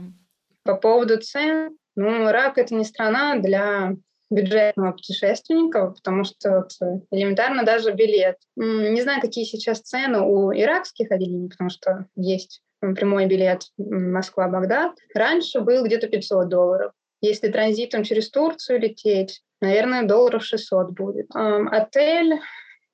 По 0.63 0.75
поводу 0.75 1.19
цен, 1.19 1.77
ну, 1.95 2.29
Ирак— 2.29 2.57
это 2.57 2.73
не 2.73 2.85
страна 2.85 3.35
для 3.35 3.95
бюджетного 4.33 4.91
путешественника, 4.91 5.91
потому 5.91 6.23
что 6.23 6.59
вот, 6.59 6.71
э, 6.81 6.99
элементарно 7.11 7.63
даже 7.63 7.93
билет. 7.93 8.37
Не 8.55 9.01
знаю, 9.01 9.21
какие 9.21 9.45
сейчас 9.45 9.81
цены 9.81 10.21
у 10.21 10.51
иракских 10.51 11.11
отделений, 11.11 11.49
потому 11.49 11.69
что 11.69 12.07
есть 12.15 12.61
прямой 12.79 13.27
билет 13.27 13.63
Москва-Багдад. 13.77 14.91
Раньше 15.15 15.61
был 15.61 15.85
где-то 15.85 16.07
500 16.07 16.49
долларов. 16.49 16.91
Если 17.21 17.49
транзитом 17.49 18.03
через 18.03 18.29
Турцию 18.29 18.81
лететь, 18.81 19.41
наверное, 19.61 20.03
долларов 20.03 20.43
600 20.43 20.91
будет. 20.91 21.27
Отель, 21.33 22.41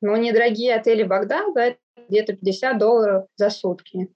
ну, 0.01 0.15
недорогие 0.15 0.75
отели 0.75 1.03
Багдада, 1.03 1.75
где-то 2.07 2.33
50 2.33 2.77
долларов 2.77 3.25
за 3.35 3.49
сутки. 3.49 4.09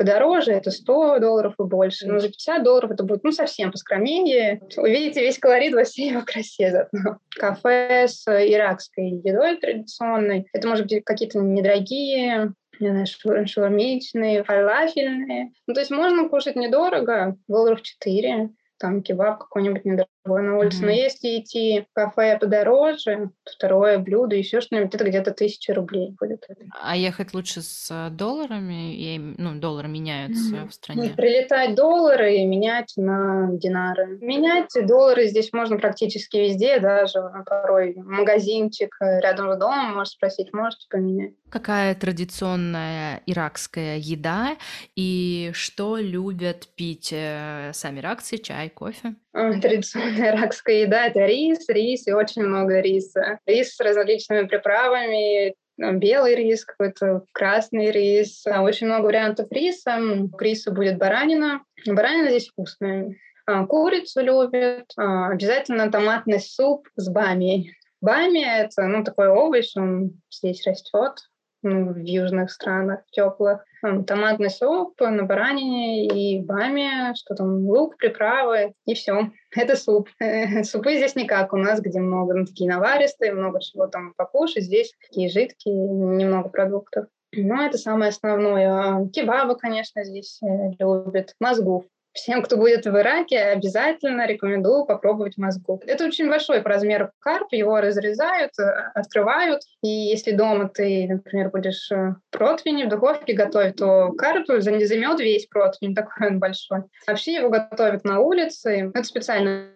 Подороже 0.00 0.52
это 0.52 0.70
100 0.70 1.18
долларов 1.18 1.52
и 1.60 1.62
больше. 1.62 2.06
Но 2.08 2.18
за 2.20 2.28
50 2.28 2.64
долларов 2.64 2.90
это 2.90 3.04
будет 3.04 3.22
ну, 3.22 3.32
совсем 3.32 3.70
поскромнее. 3.70 4.62
Увидите 4.78 5.20
весь 5.20 5.38
колорит 5.38 5.74
во 5.74 5.84
всей 5.84 6.12
его 6.12 6.22
красе. 6.24 6.70
Зато. 6.70 7.18
Кафе 7.38 8.08
с 8.08 8.26
иракской 8.26 9.10
едой 9.22 9.58
традиционной. 9.58 10.46
Это, 10.54 10.68
может 10.68 10.86
быть, 10.86 11.04
какие-то 11.04 11.40
недорогие 11.40 12.54
не 12.78 12.88
знаю, 12.88 13.46
шаурмичные, 13.46 14.42
фалафельные. 14.42 15.52
Ну, 15.66 15.74
то 15.74 15.80
есть 15.80 15.90
можно 15.90 16.30
кушать 16.30 16.56
недорого, 16.56 17.36
долларов 17.46 17.82
4 17.82 18.48
там 18.80 19.02
кебаб 19.02 19.38
какой-нибудь 19.38 19.84
недорогой 19.84 20.08
на 20.24 20.58
улице. 20.58 20.82
Mm-hmm. 20.82 20.86
Но 20.86 20.90
если 20.90 21.38
идти 21.38 21.86
в 21.90 21.94
кафе 21.94 22.38
подороже, 22.38 23.30
второе 23.44 23.98
блюдо, 23.98 24.36
еще 24.36 24.60
что-нибудь, 24.60 24.94
это 24.94 25.04
где-то 25.04 25.32
тысяча 25.32 25.74
рублей 25.74 26.14
будет. 26.18 26.46
А 26.80 26.96
ехать 26.96 27.34
лучше 27.34 27.62
с 27.62 27.88
э, 27.90 28.10
долларами? 28.10 28.94
И, 28.94 29.18
ну, 29.18 29.58
доллары 29.58 29.88
меняются 29.88 30.56
mm-hmm. 30.56 30.68
в 30.68 30.74
стране. 30.74 31.10
Прилетать 31.16 31.74
доллары 31.74 32.36
и 32.36 32.46
менять 32.46 32.92
на 32.96 33.48
динары. 33.52 34.18
Менять 34.20 34.70
доллары 34.86 35.26
здесь 35.26 35.52
можно 35.52 35.78
практически 35.78 36.36
везде, 36.36 36.78
даже 36.80 37.20
порой 37.46 37.94
магазинчик 37.96 38.94
рядом 39.00 39.52
с 39.52 39.56
домом, 39.56 39.94
можешь 39.94 40.14
спросить, 40.14 40.52
можете 40.52 40.86
поменять. 40.88 41.32
Какая 41.48 41.94
традиционная 41.94 43.22
иракская 43.26 43.96
еда 43.96 44.56
и 44.94 45.50
что 45.54 45.96
любят 45.96 46.68
пить 46.76 47.10
э, 47.12 47.72
сами 47.72 48.00
иракцы, 48.00 48.38
чай, 48.38 48.68
кофе? 48.68 49.14
Традиционная 49.32 50.30
иракская 50.36 50.82
еда— 50.82 51.06
это 51.06 51.24
рис, 51.24 51.68
рис 51.68 52.06
и 52.06 52.12
очень 52.12 52.42
много 52.42 52.80
риса. 52.80 53.38
Рис 53.46 53.74
с 53.74 53.80
различными 53.80 54.46
приправами, 54.46 55.54
белый 55.78 56.34
рис, 56.34 56.64
какой-то 56.64 57.24
красный 57.32 57.90
рис. 57.90 58.44
Очень 58.46 58.88
много 58.88 59.06
вариантов 59.06 59.46
риса. 59.50 59.98
К 60.36 60.42
рису 60.42 60.72
будет 60.72 60.98
баранина. 60.98 61.62
Баранина 61.86 62.30
здесь 62.30 62.48
вкусная. 62.48 63.16
А, 63.46 63.66
курицу 63.66 64.20
любят. 64.20 64.90
А, 64.96 65.28
обязательно 65.28 65.90
томатный 65.90 66.40
суп 66.40 66.88
с 66.96 67.08
бами. 67.08 67.76
Бами— 68.00 68.44
это 68.64 68.86
ну, 68.86 69.04
такой 69.04 69.28
овощ, 69.28 69.76
он 69.76 70.20
здесь 70.30 70.66
растет 70.66 71.18
ну, 71.62 71.92
в 71.92 71.98
южных 71.98 72.50
странах 72.50 73.00
теплых. 73.10 73.64
Томатный 74.06 74.50
суп 74.50 75.00
на 75.00 75.24
баранине 75.24 76.06
и 76.06 76.42
баме, 76.42 77.14
что 77.14 77.34
там, 77.34 77.66
лук, 77.66 77.96
приправы, 77.96 78.74
и 78.86 78.94
все. 78.94 79.30
Это 79.56 79.76
суп. 79.76 80.08
Супы 80.64 80.96
здесь 80.96 81.16
не 81.16 81.26
как 81.26 81.52
у 81.52 81.56
нас, 81.56 81.80
где 81.80 82.00
много, 82.00 82.34
ну, 82.34 82.44
такие 82.44 82.70
наваристые, 82.70 83.32
много 83.32 83.60
чего 83.60 83.86
там 83.86 84.14
покушать. 84.16 84.64
Здесь 84.64 84.92
такие 85.08 85.28
жидкие, 85.28 85.74
немного 85.74 86.48
продуктов. 86.48 87.06
Но 87.32 87.62
это 87.62 87.78
самое 87.78 88.08
основное. 88.08 89.08
Кебабы, 89.08 89.56
конечно, 89.56 90.04
здесь 90.04 90.40
э, 90.42 90.72
любят. 90.78 91.34
Мозгов 91.38 91.84
Всем, 92.20 92.42
кто 92.42 92.58
будет 92.58 92.84
в 92.84 92.94
Ираке, 92.98 93.38
обязательно 93.38 94.26
рекомендую 94.26 94.84
попробовать 94.84 95.38
мозгу. 95.38 95.80
Это 95.86 96.04
очень 96.04 96.28
большой 96.28 96.60
по 96.60 96.68
размеру 96.68 97.10
карп, 97.18 97.50
его 97.52 97.80
разрезают, 97.80 98.50
э, 98.58 98.90
открывают. 98.94 99.62
И 99.82 99.88
если 99.88 100.32
дома 100.32 100.68
ты, 100.68 101.06
например, 101.08 101.48
будешь 101.48 101.90
э, 101.90 102.16
противень 102.30 102.84
в 102.84 102.88
духовке 102.90 103.32
готовить, 103.32 103.76
то 103.76 104.12
карп 104.12 104.44
займет 104.48 105.18
весь 105.18 105.46
противень, 105.46 105.94
такой 105.96 106.28
он 106.28 106.38
большой. 106.40 106.82
Вообще 107.06 107.36
его 107.36 107.48
готовят 107.48 108.04
на 108.04 108.20
улице. 108.20 108.90
Это 108.92 109.04
специально 109.04 109.70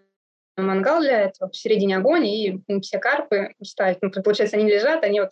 мангал 0.59 1.01
для 1.01 1.23
этого, 1.23 1.49
посередине 1.49 1.97
огонь, 1.97 2.27
и 2.27 2.61
все 2.83 2.99
карпы 2.99 3.55
ставят. 3.63 3.99
Ну, 4.03 4.11
получается, 4.11 4.59
они 4.59 4.71
лежат, 4.71 5.03
они 5.03 5.21
вот 5.21 5.31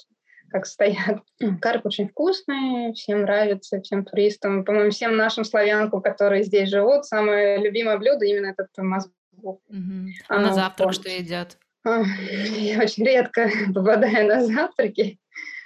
как 0.52 0.66
стоят. 0.66 1.22
Карп 1.60 1.86
очень 1.86 2.08
вкусный, 2.08 2.92
всем 2.92 3.22
нравится, 3.22 3.80
всем 3.80 4.04
туристам. 4.04 4.64
По-моему, 4.64 4.90
всем 4.90 5.16
нашим 5.16 5.44
славянкам, 5.44 6.02
которые 6.02 6.44
здесь 6.44 6.68
живут, 6.68 7.06
самое 7.06 7.58
любимое 7.58 7.98
блюдо 7.98 8.24
именно 8.24 8.48
этот 8.48 8.68
мозгов. 8.76 9.12
Угу. 9.42 10.08
А, 10.28 10.36
а 10.36 10.40
на 10.40 10.52
завтрак 10.52 10.88
вот. 10.88 10.94
что 10.94 11.08
едят? 11.08 11.58
Я 11.84 12.80
очень 12.80 13.04
редко 13.04 13.50
попадаю 13.74 14.28
на 14.28 14.44
завтраки 14.44 15.18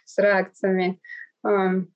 с 0.04 0.16
реакциями. 0.18 1.00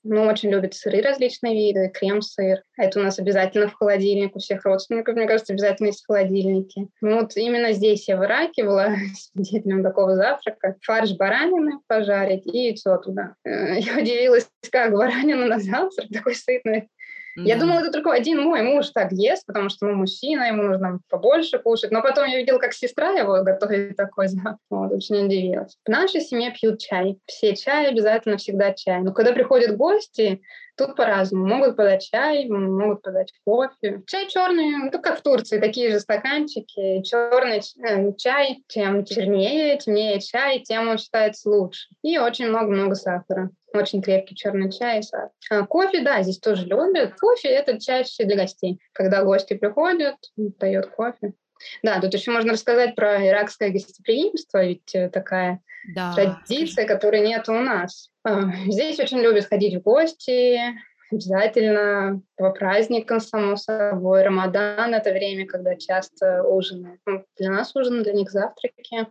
Ну, 0.04 0.22
очень 0.26 0.50
любят 0.50 0.74
сыры 0.74 1.02
различные 1.02 1.54
виды, 1.54 1.88
крем-сыр. 1.88 2.62
Это 2.76 3.00
у 3.00 3.02
нас 3.02 3.18
обязательно 3.18 3.68
в 3.68 3.74
холодильник. 3.74 4.36
У 4.36 4.38
всех 4.38 4.64
родственников, 4.64 5.16
мне 5.16 5.26
кажется, 5.26 5.52
обязательно 5.52 5.88
есть 5.88 6.02
в 6.02 6.06
холодильнике. 6.06 6.86
Ну, 7.00 7.20
вот 7.20 7.36
именно 7.36 7.72
здесь 7.72 8.08
я 8.08 8.16
в 8.16 8.24
Ираке 8.24 8.64
была 8.64 8.94
свидетелем 9.14 9.82
такого 9.82 10.14
завтрака. 10.14 10.76
Фарш 10.82 11.12
баранины 11.16 11.80
пожарить 11.86 12.46
и 12.46 12.66
яйцо 12.66 12.96
туда. 12.98 13.34
Э, 13.44 13.78
я 13.78 13.98
удивилась, 13.98 14.48
как 14.70 14.92
баранину 14.92 15.46
на 15.46 15.58
завтрак 15.58 16.08
такой 16.12 16.34
сытный. 16.34 16.88
Я 17.36 17.56
думала, 17.56 17.80
это 17.80 17.92
только 17.92 18.12
один 18.12 18.40
мой 18.42 18.62
муж 18.62 18.90
так 18.90 19.12
ест, 19.12 19.46
потому 19.46 19.68
что 19.68 19.86
ну, 19.86 19.94
мужчина, 19.94 20.48
ему 20.48 20.64
нужно 20.64 21.00
побольше 21.08 21.58
кушать. 21.58 21.90
Но 21.90 22.02
потом 22.02 22.26
я 22.26 22.38
видела, 22.38 22.58
как 22.58 22.72
сестра 22.72 23.10
его 23.10 23.42
готовит 23.42 23.96
такой 23.96 24.28
завтрак. 24.28 24.56
Вот, 24.68 24.92
очень 24.92 25.26
удивилась. 25.26 25.76
В 25.84 25.88
нашей 25.88 26.20
семье 26.20 26.52
пьют 26.52 26.80
чай. 26.80 27.18
Все 27.26 27.54
чай 27.54 27.88
обязательно 27.88 28.36
всегда 28.36 28.72
чай. 28.72 29.00
Но 29.00 29.12
когда 29.12 29.32
приходят 29.32 29.76
гости, 29.76 30.40
Тут 30.80 30.96
по-разному. 30.96 31.46
Могут 31.46 31.76
подать 31.76 32.08
чай, 32.10 32.48
могут 32.48 33.02
подать 33.02 33.30
кофе. 33.44 34.02
Чай 34.06 34.26
черный, 34.28 34.90
ну, 34.90 34.90
как 34.90 35.18
в 35.18 35.22
Турции, 35.22 35.60
такие 35.60 35.90
же 35.90 36.00
стаканчики. 36.00 37.02
Черный 37.02 37.60
э, 37.84 38.12
чай, 38.16 38.64
чем 38.66 39.04
чернее, 39.04 39.76
темнее 39.76 40.20
чай, 40.20 40.60
тем 40.60 40.88
он 40.88 40.96
считается 40.96 41.50
лучше. 41.50 41.88
И 42.02 42.16
очень 42.16 42.48
много-много 42.48 42.94
сахара. 42.94 43.50
Очень 43.72 44.02
крепкий 44.02 44.34
черный 44.34 44.70
чай. 44.72 45.00
А 45.50 45.66
кофе, 45.66 46.02
да, 46.02 46.22
здесь 46.22 46.38
тоже 46.38 46.66
любят. 46.66 47.14
Кофе— 47.18 47.48
это 47.50 47.80
чаще 47.80 48.24
для 48.24 48.36
гостей. 48.36 48.80
Когда 48.92 49.24
гости 49.24 49.54
приходят, 49.54 50.16
дает 50.36 50.86
кофе. 50.88 51.34
Да, 51.82 52.00
тут 52.00 52.14
еще 52.14 52.30
можно 52.30 52.52
рассказать 52.52 52.94
про 52.94 53.26
иракское 53.26 53.70
гостеприимство, 53.70 54.64
ведь 54.64 54.94
э, 54.94 55.10
такая 55.10 55.60
да, 55.94 56.14
традиция, 56.14 56.86
которой 56.86 57.20
нет 57.20 57.48
у 57.48 57.52
нас. 57.52 58.10
А, 58.24 58.50
здесь 58.66 58.98
очень 58.98 59.20
любят 59.20 59.46
ходить 59.46 59.76
в 59.76 59.82
гости, 59.82 60.58
обязательно 61.10 62.22
по 62.36 62.50
праздникам, 62.50 63.20
само 63.20 63.56
собой. 63.56 64.22
Рамадан— 64.22 64.94
это 64.94 65.12
время, 65.12 65.46
когда 65.46 65.76
часто 65.76 66.42
ужинают. 66.42 67.00
Ну, 67.06 67.24
для 67.36 67.50
нас 67.50 67.74
ужин, 67.74 68.02
для 68.02 68.12
них 68.12 68.30
завтраки 68.30 69.06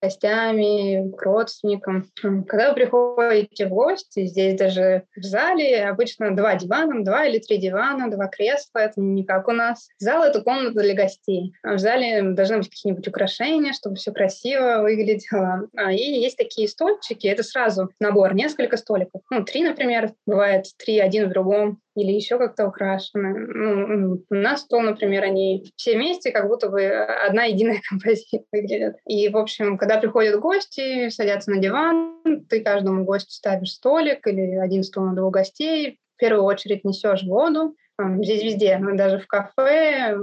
гостями, 0.00 1.10
к 1.12 1.22
родственникам. 1.22 2.10
Когда 2.46 2.70
вы 2.70 2.74
приходите 2.74 3.66
в 3.66 3.70
гости, 3.70 4.26
здесь 4.26 4.58
даже 4.58 5.04
в 5.16 5.22
зале 5.22 5.84
обычно 5.84 6.34
два 6.34 6.54
дивана, 6.56 7.04
два 7.04 7.26
или 7.26 7.38
три 7.38 7.58
дивана, 7.58 8.10
два 8.10 8.28
кресла, 8.28 8.78
это 8.80 9.00
не 9.00 9.24
как 9.24 9.48
у 9.48 9.52
нас. 9.52 9.88
Зал— 9.98 10.22
это 10.24 10.42
комната 10.42 10.80
для 10.80 10.94
гостей. 10.94 11.52
А 11.62 11.74
в 11.74 11.78
зале 11.78 12.22
должны 12.22 12.58
быть 12.58 12.70
какие-нибудь 12.70 13.08
украшения, 13.08 13.72
чтобы 13.72 13.96
все 13.96 14.12
красиво 14.12 14.82
выглядело. 14.82 15.68
А, 15.76 15.92
и 15.92 15.96
есть 15.96 16.36
такие 16.36 16.68
стольчики, 16.68 17.26
это 17.26 17.42
сразу 17.42 17.90
набор, 18.00 18.34
несколько 18.34 18.76
столиков. 18.76 19.22
Ну, 19.30 19.44
три, 19.44 19.62
например, 19.62 20.12
бывает 20.26 20.66
три, 20.78 20.98
один 20.98 21.26
в 21.26 21.30
другом 21.30 21.80
или 21.96 22.12
еще 22.12 22.38
как-то 22.38 22.68
украшены. 22.68 23.34
Ну, 23.34 24.22
у 24.28 24.34
нас 24.34 24.60
стол, 24.60 24.82
например, 24.82 25.24
они 25.24 25.72
все 25.76 25.94
вместе, 25.94 26.30
как 26.30 26.46
будто 26.46 26.68
бы 26.68 26.86
одна 26.86 27.44
единая 27.44 27.80
композиция 27.88 28.44
выглядят. 28.52 28.96
И, 29.08 29.28
в 29.28 29.36
общем, 29.36 29.78
когда 29.78 29.98
приходят 29.98 30.40
гости, 30.40 31.08
садятся 31.08 31.50
на 31.50 31.58
диван, 31.58 32.44
ты 32.48 32.62
каждому 32.62 33.04
гостю 33.04 33.32
ставишь 33.32 33.72
столик 33.72 34.26
или 34.26 34.56
один 34.56 34.82
стол 34.82 35.06
на 35.06 35.14
двух 35.14 35.32
гостей, 35.32 35.98
в 36.16 36.18
первую 36.18 36.44
очередь 36.44 36.84
несешь 36.84 37.24
воду. 37.24 37.74
Здесь 37.98 38.42
везде, 38.42 38.78
даже 38.94 39.18
в 39.18 39.26
кафе, 39.26 40.16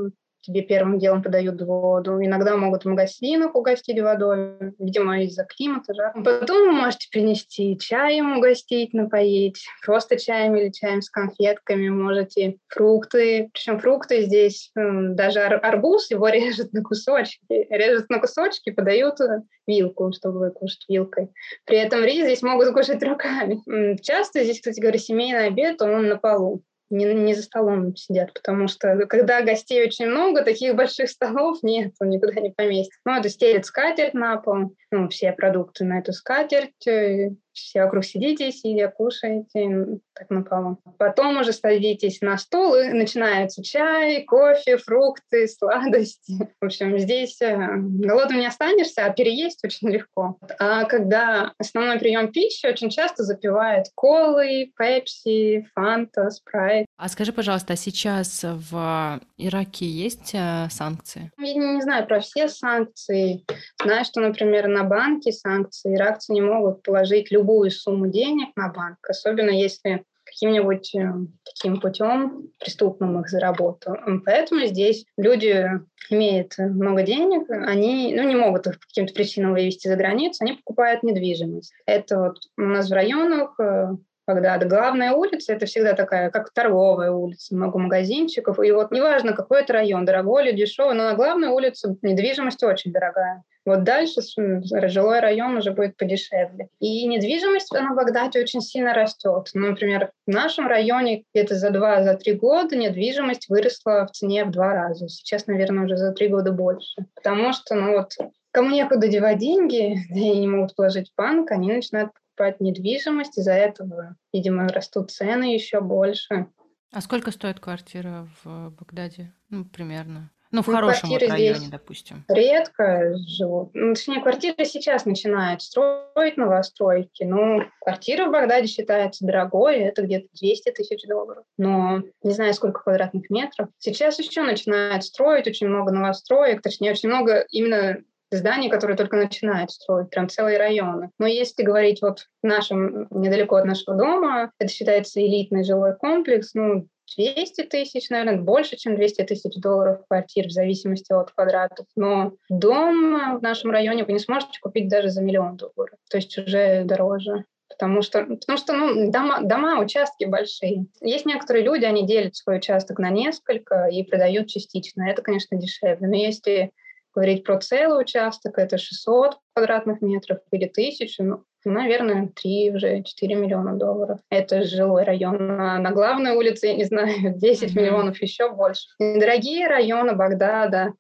тебе 0.44 0.62
первым 0.62 1.00
делом 1.00 1.24
подают 1.24 1.62
воду. 1.62 2.22
Иногда 2.22 2.56
могут 2.58 2.84
в 2.84 2.89
магазинах 2.89 3.56
угостить 3.56 4.00
водой, 4.00 4.74
видимо, 4.78 5.24
из-за 5.24 5.46
климата, 5.46 5.94
жара. 5.94 6.14
Потом 6.24 6.68
вы 6.68 6.72
можете 6.72 7.08
принести 7.12 7.78
чаем 7.80 8.38
угостить, 8.38 8.94
напоить, 8.94 9.66
просто 9.86 10.20
чаем 10.20 10.56
или 10.56 10.70
чаем 10.70 11.02
с 11.02 11.10
конфетками, 11.10 11.89
можете 11.89 12.58
фрукты. 12.68 13.50
Причем 13.54 13.80
фрукты 13.80 14.24
здесь, 14.24 14.72
даже 14.76 15.39
арбуз, 15.41 16.12
его 16.12 16.28
режут 16.30 16.74
на 16.74 16.84
кусочки. 16.84 17.39
Режут 17.50 18.10
на 18.10 18.20
кусочки, 18.20 18.72
подают 18.72 19.18
вилку, 19.66 20.12
чтобы 20.14 20.52
кушать 20.52 20.86
вилкой. 20.89 21.30
При 21.66 21.78
этом 21.78 22.04
рис 22.04 22.26
здесь 22.26 22.41
могут 22.41 22.74
кушать 22.74 23.02
руками. 23.02 23.62
Часто 24.02 24.44
здесь, 24.44 24.58
кстати 24.58 24.80
говоря, 24.80 25.00
семейный 25.00 25.48
обед, 25.48 25.82
он 25.82 26.10
на 26.10 26.18
полу 26.18 26.64
не, 26.89 27.05
не 27.13 27.34
за 27.34 27.43
столом 27.43 27.95
сидят, 27.95 28.34
потому 28.34 28.67
что 28.67 29.05
когда 29.07 29.41
гостей 29.41 29.86
очень 29.86 30.07
много, 30.07 30.43
таких 30.43 30.75
больших 30.75 31.09
столов 31.09 31.63
нет, 31.63 31.93
он 31.99 32.09
никуда 32.09 32.39
не 32.39 32.51
поместится. 32.51 32.99
Ну, 33.05 33.13
это 33.13 33.29
стелит 33.29 33.65
скатерть 33.65 34.13
на 34.13 34.38
пол, 34.38 34.75
ну, 34.91 35.09
все 35.09 35.31
продукты 35.31 35.86
на 35.86 35.99
эту 35.99 36.13
скатерть, 36.13 36.88
э, 36.88 37.31
все 37.54 37.84
вокруг 37.84 38.04
сидите, 38.06 38.51
сидя, 38.51 38.88
кушаете, 38.89 39.99
так 40.14 40.30
на 40.30 40.43
полу. 40.43 40.78
Потом 40.97 41.38
уже 41.38 41.54
садитесь 41.54 42.22
на 42.22 42.38
стол, 42.38 42.76
и 42.76 42.89
начинается 42.89 43.64
чай, 43.64 44.24
кофе, 44.24 44.78
фрукты, 44.78 45.47
сладости. 45.60 46.49
В 46.60 46.66
общем, 46.66 46.97
здесь 46.99 47.41
э, 47.41 47.56
голодным 47.56 48.39
не 48.39 48.47
останешься, 48.47 49.06
а 49.06 49.10
переесть 49.10 49.64
очень 49.64 49.89
легко. 49.89 50.38
А 50.60 50.86
когда 50.86 51.54
основной 51.58 51.99
прием 51.99 52.32
пищи 52.32 52.66
очень 52.68 52.89
часто 52.89 53.24
запивают 53.24 53.88
колой, 53.95 54.74
пепси, 54.78 55.68
фанта, 55.74 56.30
спрайт. 56.30 56.86
А 56.97 57.08
скажи, 57.10 57.32
пожалуйста, 57.32 57.74
а 57.74 57.76
сейчас 57.76 58.41
в 58.43 59.20
Ираке 59.38 59.86
есть 59.86 60.32
э, 60.34 60.68
санкции? 60.70 61.32
Я 61.38 61.54
не, 61.54 61.82
знаю 61.82 62.08
про 62.08 62.20
все 62.20 62.47
санкции. 62.47 63.43
Знаю, 63.84 64.06
что, 64.06 64.22
например, 64.22 64.68
на 64.68 64.84
банке 64.84 65.32
санкции 65.32 65.95
иракцы 65.95 66.34
не 66.34 66.41
могут 66.41 66.84
положить 66.84 67.32
любые 67.32 67.43
любую 67.44 67.72
сумму 67.72 68.08
денег 68.08 68.56
на 68.56 68.70
банк, 68.70 68.98
особенно 69.08 69.50
если 69.50 70.06
каким-нибудь 70.24 70.96
э, 70.96 71.12
таким 71.44 71.80
путем 71.80 72.50
преступным 72.60 73.20
их 73.20 73.30
заработал. 73.30 73.98
Поэтому 74.26 74.66
здесь 74.66 75.06
люди 75.18 75.70
имеют 76.10 76.58
много 76.58 77.04
денег, 77.04 77.50
они 77.50 78.16
ну, 78.16 78.24
не 78.24 78.36
могут 78.36 78.66
их 78.66 78.80
по 78.80 78.88
каким-то 78.88 79.14
причинам 79.14 79.52
вывести 79.52 79.89
за 79.89 79.96
границу, 79.96 80.38
они 80.41 80.54
покупают 80.54 81.04
недвижимость. 81.04 81.74
Это 81.86 82.20
вот 82.20 82.38
у 82.58 82.62
нас 82.62 82.89
в 82.89 82.94
районах 82.94 83.60
э, 83.60 83.89
когда 84.26 84.58
главная 84.58 85.12
улица— 85.12 85.52
это 85.54 85.66
всегда 85.66 85.94
такая, 85.94 86.32
как 86.32 86.54
торговая 86.54 87.12
улица, 87.12 87.54
много 87.54 87.78
магазинчиков. 87.78 88.58
И 88.64 88.72
вот 88.72 88.91
неважно, 88.91 89.34
какой 89.34 89.62
это 89.62 89.74
район, 89.74 90.06
дорогой 90.06 90.48
или 90.48 90.56
дешевый, 90.56 90.96
но 90.96 91.04
на 91.04 91.16
главной 91.16 91.50
улице 91.50 91.98
недвижимость 92.02 92.64
очень 92.64 92.94
дорогая. 92.94 93.44
Вот 93.66 93.84
дальше 93.84 94.22
жилой 94.26 95.20
район 95.20 95.57
уже 95.57 95.72
будет 95.72 95.95
подешевле. 95.95 96.68
И 96.80 97.05
недвижимость 97.07 97.74
она 97.74 97.93
в 97.93 97.95
Багдаде 97.95 98.41
очень 98.41 98.61
сильно 98.61 98.93
растет. 98.93 99.49
Ну, 99.53 99.70
например, 99.70 100.11
в 100.28 100.32
нашем 100.32 100.68
районе 100.68 101.24
где-то 101.34 101.55
за 101.55 101.70
два, 101.70 102.03
за 102.03 102.16
три 102.16 102.34
года 102.34 102.76
недвижимость 102.76 103.47
выросла 103.49 104.05
в 104.05 104.11
цене 104.11 104.43
в 104.45 104.51
два 104.51 104.74
раза. 104.74 105.07
Сейчас, 105.07 105.47
наверное, 105.47 105.86
уже 105.86 105.97
за 105.97 106.11
три 106.11 106.28
года 106.28 106.51
больше. 106.51 107.05
Потому 107.16 107.53
что, 107.53 107.76
ну 107.76 107.93
вот, 107.93 108.11
кому 108.51 108.72
некуда 108.72 109.07
девать 109.07 109.38
деньги, 109.38 109.97
да 110.09 110.20
и 110.20 110.39
не 110.39 110.47
могут 110.47 110.76
положить 110.76 111.11
в 111.11 111.16
банк, 111.16 111.51
они 111.51 111.72
начинают 111.72 112.11
покупать 112.14 112.59
недвижимость, 112.59 113.38
из-за 113.38 113.53
этого, 113.53 114.16
видимо, 114.34 114.68
растут 114.68 115.11
цены 115.11 115.53
еще 115.53 115.80
больше. 115.80 116.47
А 116.91 117.01
сколько 117.01 117.32
стоит 117.32 117.59
квартира 117.59 118.28
в 118.43 118.70
Багдаде? 118.70 119.34
Ну, 119.49 119.66
примерно. 119.66 120.32
Ну, 120.54 120.62
в 120.62 120.68
ну, 120.68 120.74
хорошем 120.76 121.10
вот 121.10 121.24
районе, 121.24 121.68
допустим. 121.72 122.24
Редко 122.28 123.16
живут. 123.28 123.72
Ну, 123.74 123.95
точнее, 123.95 124.22
квартиры 124.22 124.66
сейчас 124.66 125.04
начинают 125.06 125.64
строить 125.64 126.38
новостройки. 126.38 127.24
Ну, 127.24 127.64
квартира 127.82 128.28
в 128.28 128.32
Багдаде 128.32 128.68
считается 128.68 129.26
дорогой, 129.26 129.80
это 129.80 130.04
где-то 130.04 130.28
200 130.39 130.72
тысяч 130.74 131.08
долларов. 131.08 131.43
Но 131.58 132.04
не 132.22 132.34
знаю, 132.34 132.54
сколько 132.54 132.82
квадратных 132.82 133.32
метров. 133.32 133.70
Сейчас 133.80 134.20
еще 134.20 134.43
начинают 134.43 135.04
строить 135.04 135.47
очень 135.47 135.68
много 135.68 135.91
новостроек, 135.91 136.62
точнее, 136.62 136.91
очень 136.91 137.10
много 137.10 137.47
именно 137.49 137.97
зданий, 138.30 138.70
которые 138.70 138.97
только 138.97 139.16
начинают 139.16 139.72
строить, 139.72 140.10
прям 140.10 140.30
целые 140.30 140.58
районы. 140.58 141.10
Но 141.18 141.26
если 141.26 141.64
говорить 141.64 142.01
вот 142.01 142.28
в 142.41 142.47
нашем, 142.47 143.08
недалеко 143.10 143.56
от 143.56 143.66
нашего 143.66 143.95
дома, 143.97 144.51
это 144.60 144.72
считается 144.72 145.20
элитный 145.20 145.64
жилой 145.64 145.95
комплекс, 145.95 146.54
ну, 146.54 146.88
200 147.18 147.64
тысяч, 147.64 148.10
наверное, 148.10 148.41
больше, 148.41 148.76
чем 148.78 148.95
200 148.95 149.24
тысяч 149.24 149.56
долларов 149.60 150.01
квартир, 150.08 150.47
в 150.47 150.51
зависимости 150.51 151.12
от 151.14 151.32
квадратов. 151.32 151.86
Но 151.95 152.34
дом 152.49 153.39
в 153.39 153.41
нашем 153.41 153.72
районе 153.72 154.04
вы 154.04 154.14
не 154.14 154.20
сможете 154.20 154.60
купить 154.62 154.88
даже 154.88 155.10
за 155.10 155.22
миллион 155.22 155.58
долларов. 155.58 155.97
То 156.10 156.18
есть 156.18 156.38
уже 156.38 156.84
дороже. 156.86 157.45
Потому 157.70 158.04
что, 158.04 158.24
потому 158.26 158.58
что 158.58 158.74
ну, 158.74 159.12
дома, 159.12 159.41
дома, 159.41 159.80
участки 159.80 160.26
большие. 160.26 160.86
Есть 161.01 161.26
некоторые 161.26 161.66
люди, 161.66 161.86
они 161.86 162.06
делят 162.06 162.36
свой 162.36 162.58
участок 162.58 162.99
на 162.99 163.10
несколько 163.10 163.88
и 163.88 164.04
продают 164.04 164.47
частично. 164.47 165.10
Это, 165.10 165.24
конечно, 165.24 165.58
дешевле. 165.58 166.08
Но 166.08 166.16
если 166.16 166.72
говорить 167.14 167.43
про 167.43 167.59
целый 167.59 168.01
участок, 168.01 168.57
это 168.57 168.78
600 168.78 169.38
квадратных 169.53 170.01
метров 170.01 170.39
или 170.51 170.66
1000, 170.66 171.24
ну, 171.24 171.43
наверное, 171.66 172.32
3 172.36 172.72
уже 172.76 173.03
4 173.03 173.36
миллиона 173.36 173.78
долларов. 173.78 174.20
Это 174.30 174.64
жилой 174.64 175.03
район. 175.03 175.51
А 175.51 175.80
на 175.80 175.91
главной 175.91 176.36
улице, 176.36 176.68
я 176.68 176.74
не 176.76 176.84
знаю, 176.84 177.34
10 177.38 177.64
mm-hmm. 177.64 177.80
миллионов, 177.80 178.22
еще 178.22 178.53
больше. 178.53 178.88
Дорогие 178.99 179.68
районы 179.68 180.14
Багдада, 180.14 180.93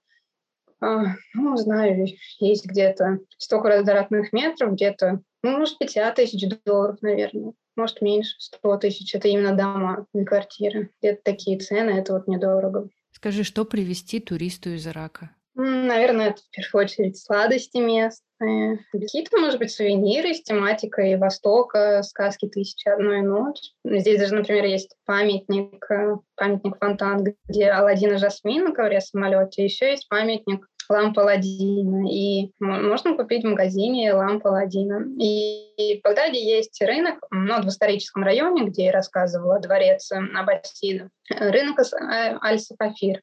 а, 0.83 1.15
ну, 1.33 1.55
знаю, 1.55 2.07
есть 2.39 2.65
где-то 2.65 3.19
100 3.37 3.61
квадратных 3.61 4.33
метров, 4.33 4.73
где-то, 4.73 5.21
ну, 5.41 5.57
может, 5.57 5.77
50 5.77 6.15
тысяч 6.15 6.45
долларов, 6.65 6.97
наверное. 7.01 7.53
Может, 7.75 8.01
меньше, 8.01 8.35
100 8.37 8.77
тысяч. 8.77 9.15
Это 9.15 9.29
именно 9.29 9.55
дома, 9.55 10.05
не 10.13 10.25
квартиры. 10.25 10.91
Где-то 11.01 11.21
такие 11.23 11.57
цены, 11.57 11.91
это 11.91 12.13
вот 12.13 12.27
недорого. 12.27 12.89
Скажи, 13.11 13.43
что 13.43 13.63
привезти 13.63 14.19
туристу 14.19 14.71
из 14.71 14.85
Ирака? 14.85 15.31
Наверное, 15.55 16.31
это 16.31 16.41
в 16.41 16.49
первую 16.49 16.85
очередь 16.85 17.17
сладости 17.17 17.77
местные. 17.77 18.79
Какие-то, 18.91 19.37
может 19.37 19.59
быть, 19.59 19.71
сувениры 19.71 20.33
с 20.33 20.41
тематикой 20.41 21.15
Востока, 21.17 22.01
сказки 22.03 22.47
«Тысяча 22.47 22.93
одной 22.93 23.21
ночь». 23.21 23.71
Здесь 23.85 24.19
даже, 24.19 24.33
например, 24.33 24.65
есть 24.65 24.95
памятник, 25.05 25.85
э, 25.91 26.15
памятник 26.35 26.77
фонтан, 26.79 27.35
где 27.47 27.69
Алладин 27.69 28.13
и 28.13 28.17
Жасмин 28.17 28.65
на 28.65 28.71
ковре 28.73 28.99
самолете. 28.99 29.63
Еще 29.63 29.91
есть 29.91 30.09
памятник 30.09 30.67
лампа 30.89 31.21
Аладдина. 31.21 32.09
И 32.11 32.51
можно 32.59 33.15
купить 33.15 33.43
в 33.43 33.49
магазине 33.49 34.13
лампу 34.13 34.49
Аладдина. 34.49 35.05
И 35.21 35.99
в 35.99 36.03
Багдаде 36.03 36.43
есть 36.43 36.81
рынок, 36.81 37.19
ну, 37.31 37.61
в 37.61 37.67
историческом 37.67 38.23
районе, 38.23 38.65
где 38.65 38.85
я 38.85 38.91
рассказывала, 38.91 39.59
дворец 39.59 40.11
Аббасидов. 40.11 41.09
Рынок 41.29 41.79
э, 41.79 42.37
Аль-Сафафир 42.41 43.21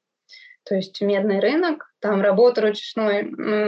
то 0.65 0.75
есть 0.75 1.01
медный 1.01 1.41
рынок, 1.41 1.93
там 2.01 2.21
работа 2.21 2.63
ручной, 2.63 3.23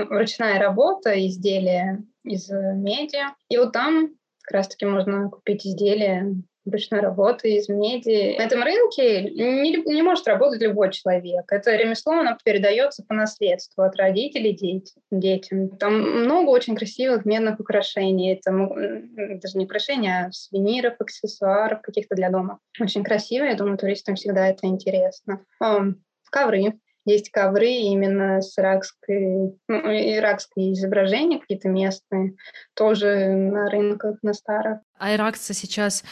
ручная 0.08 0.58
работа, 0.58 1.26
изделия 1.26 2.02
из 2.24 2.48
меди. 2.50 3.18
И 3.48 3.58
вот 3.58 3.72
там 3.72 4.10
как 4.42 4.58
раз-таки 4.58 4.84
можно 4.84 5.30
купить 5.30 5.66
изделия 5.66 6.34
ручной 6.64 7.00
работы 7.00 7.56
из 7.56 7.68
меди. 7.68 8.36
На 8.38 8.44
этом 8.44 8.62
рынке 8.62 9.22
не, 9.22 9.82
не 9.84 10.02
может 10.02 10.26
работать 10.28 10.62
любой 10.62 10.92
человек. 10.92 11.50
Это 11.50 11.74
ремесло, 11.74 12.12
оно 12.12 12.36
передается 12.44 13.04
по 13.04 13.14
наследству 13.14 13.82
от 13.82 13.96
родителей 13.96 14.52
дети, 14.54 14.92
детям. 15.10 15.76
Там 15.76 16.00
много 16.00 16.50
очень 16.50 16.76
красивых 16.76 17.24
медных 17.24 17.58
украшений. 17.58 18.34
Это 18.34 18.52
даже 19.40 19.58
не 19.58 19.64
украшения, 19.64 20.26
а 20.26 20.32
сувениров, 20.32 20.94
аксессуаров 21.00 21.82
каких-то 21.82 22.14
для 22.14 22.30
дома. 22.30 22.60
Очень 22.78 23.02
красиво, 23.02 23.44
я 23.44 23.54
думаю, 23.54 23.78
туристам 23.78 24.14
всегда 24.14 24.46
это 24.46 24.66
интересно. 24.66 25.44
Ковры 26.32 26.80
есть 27.04 27.30
ковры 27.30 27.68
именно 27.68 28.40
с 28.40 28.58
иракской, 28.58 29.58
ну, 29.68 29.76
иракские 29.76 30.72
изображения 30.72 31.40
какие-то 31.40 31.68
местные, 31.68 32.34
тоже 32.74 33.26
на 33.34 33.68
рынках, 33.68 34.18
на 34.22 34.34
старых. 34.34 34.78
А 34.98 35.14
иракцы 35.14 35.52
сейчас 35.52 36.04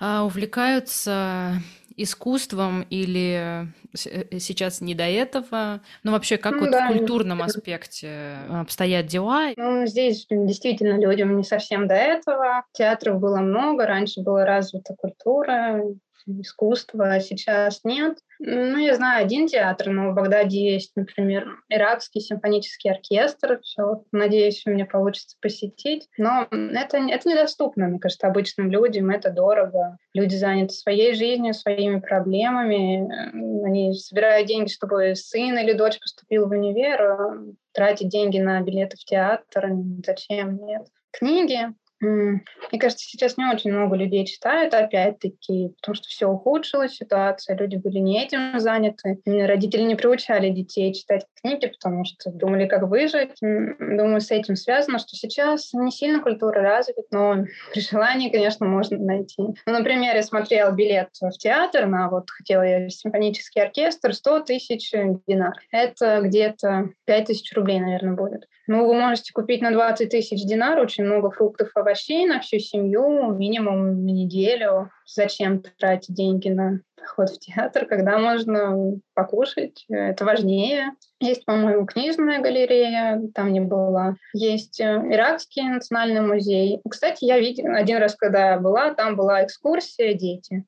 а, 0.00 0.24
увлекаются 0.24 1.54
искусством 1.94 2.86
или 2.88 3.68
э, 3.94 4.38
сейчас 4.38 4.80
не 4.80 4.94
до 4.94 5.04
этого? 5.04 5.80
Ну, 6.02 6.12
вообще, 6.12 6.38
как 6.38 6.54
ну, 6.54 6.60
вот 6.60 6.70
да, 6.70 6.88
в 6.88 6.96
культурном 6.96 7.42
аспекте 7.42 8.38
обстоят 8.48 9.06
дела? 9.06 9.50
Ну, 9.56 9.86
здесь 9.86 10.26
действительно 10.28 10.98
людям 10.98 11.36
не 11.36 11.44
совсем 11.44 11.86
до 11.86 11.94
этого. 11.94 12.64
Театров 12.72 13.20
было 13.20 13.38
много, 13.38 13.86
раньше 13.86 14.22
была 14.22 14.44
развита 14.44 14.94
культура, 14.96 15.82
искусства 16.26 17.20
сейчас 17.20 17.80
нет. 17.84 18.18
Ну, 18.38 18.78
я 18.78 18.94
знаю 18.94 19.24
один 19.24 19.46
театр, 19.46 19.90
но 19.90 20.10
в 20.10 20.14
Багдаде 20.14 20.72
есть, 20.74 20.92
например, 20.96 21.46
Иракский 21.68 22.20
симфонический 22.20 22.90
оркестр. 22.90 23.60
Все, 23.62 24.02
надеюсь, 24.10 24.62
у 24.66 24.70
меня 24.70 24.84
получится 24.84 25.36
посетить. 25.40 26.08
Но 26.18 26.48
это, 26.50 26.98
это 26.98 27.28
недоступно, 27.28 27.86
мне 27.86 27.98
кажется, 28.00 28.26
обычным 28.26 28.70
людям. 28.70 29.10
Это 29.10 29.30
дорого. 29.30 29.96
Люди 30.14 30.34
заняты 30.34 30.74
своей 30.74 31.14
жизнью, 31.14 31.54
своими 31.54 32.00
проблемами. 32.00 33.64
Они 33.64 33.94
собирают 33.94 34.48
деньги, 34.48 34.70
чтобы 34.70 35.14
сын 35.14 35.56
или 35.58 35.72
дочь 35.72 36.00
поступил 36.00 36.48
в 36.48 36.50
универ. 36.50 37.02
А 37.02 37.36
тратить 37.72 38.08
деньги 38.08 38.38
на 38.38 38.60
билеты 38.60 38.96
в 38.96 39.04
театр 39.04 39.70
зачем? 40.04 40.64
Нет. 40.64 40.86
Книги 41.12 41.68
мне 42.02 42.80
кажется, 42.80 43.06
сейчас 43.06 43.36
не 43.36 43.44
очень 43.44 43.72
много 43.72 43.96
людей 43.96 44.26
читают, 44.26 44.74
опять-таки, 44.74 45.74
потому 45.80 45.94
что 45.94 46.08
все 46.08 46.26
ухудшилась 46.26 46.96
ситуация, 46.96 47.56
люди 47.56 47.76
были 47.76 47.98
не 47.98 48.22
этим 48.22 48.58
заняты. 48.58 49.20
Родители 49.24 49.82
не 49.82 49.94
приучали 49.94 50.50
детей 50.50 50.92
читать 50.92 51.26
книги, 51.40 51.66
потому 51.66 52.04
что 52.04 52.30
думали, 52.30 52.66
как 52.66 52.82
выжить. 52.82 53.36
Думаю, 53.40 54.20
с 54.20 54.30
этим 54.30 54.56
связано, 54.56 54.98
что 54.98 55.14
сейчас 55.16 55.72
не 55.72 55.90
сильно 55.90 56.20
культура 56.20 56.60
развита, 56.60 57.02
но 57.10 57.44
при 57.72 57.80
желании, 57.80 58.30
конечно, 58.30 58.66
можно 58.66 58.98
найти. 58.98 59.42
Ну, 59.42 59.72
например, 59.72 60.16
я 60.16 60.22
смотрела 60.22 60.72
билет 60.72 61.10
в 61.20 61.38
театр 61.38 61.86
на 61.86 62.08
вот 62.08 62.30
хотела 62.30 62.62
я 62.62 62.88
симфонический 62.88 63.62
оркестр, 63.62 64.12
100 64.12 64.40
тысяч 64.40 64.92
динар. 65.26 65.54
Это 65.70 66.20
где-то 66.22 66.90
5 67.06 67.24
тысяч 67.26 67.52
рублей, 67.54 67.80
наверное, 67.80 68.14
будет. 68.14 68.48
Ну, 68.72 68.86
вы 68.86 68.94
можете 68.94 69.34
купить 69.34 69.60
на 69.60 69.70
20 69.70 70.08
тысяч 70.08 70.46
динар 70.46 70.78
очень 70.78 71.04
много 71.04 71.30
фруктов, 71.30 71.68
овощей 71.74 72.24
на 72.24 72.40
всю 72.40 72.58
семью, 72.58 73.30
минимум 73.34 74.06
неделю. 74.06 74.88
Зачем 75.04 75.62
тратить 75.78 76.14
деньги 76.14 76.48
на 76.48 76.80
поход 76.96 77.28
в 77.28 77.38
театр, 77.38 77.84
когда 77.84 78.16
можно 78.16 78.94
покушать? 79.12 79.84
Это 79.90 80.24
важнее. 80.24 80.92
Есть, 81.20 81.44
по-моему, 81.44 81.84
книжная 81.84 82.40
галерея, 82.40 83.20
там 83.34 83.52
не 83.52 83.60
была. 83.60 84.16
Есть 84.32 84.80
э, 84.80 84.84
Иракский 84.84 85.68
национальный 85.68 86.22
музей. 86.22 86.80
Кстати, 86.88 87.26
я 87.26 87.38
видела 87.38 87.76
один 87.76 87.98
раз, 87.98 88.14
когда 88.14 88.58
была, 88.58 88.94
там 88.94 89.16
была 89.16 89.44
экскурсия 89.44 90.14
«Дети» 90.14 90.64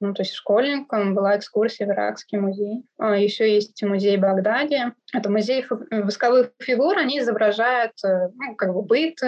ну, 0.00 0.12
то 0.12 0.22
есть 0.22 0.34
школьникам 0.34 1.14
была 1.14 1.36
экскурсия 1.36 1.86
в 1.86 1.90
Иракский 1.90 2.38
музей. 2.38 2.84
А 2.98 3.16
еще 3.16 3.52
есть 3.52 3.82
музей 3.82 4.16
в 4.16 4.20
Багдаде. 4.20 4.92
Это 5.12 5.30
музей 5.30 5.64
восковых 5.90 6.50
фигур, 6.60 6.98
они 6.98 7.20
изображают 7.20 7.92
э, 8.04 8.28
ну, 8.34 8.54
как 8.56 8.74
бы 8.74 8.82
быт, 8.82 9.18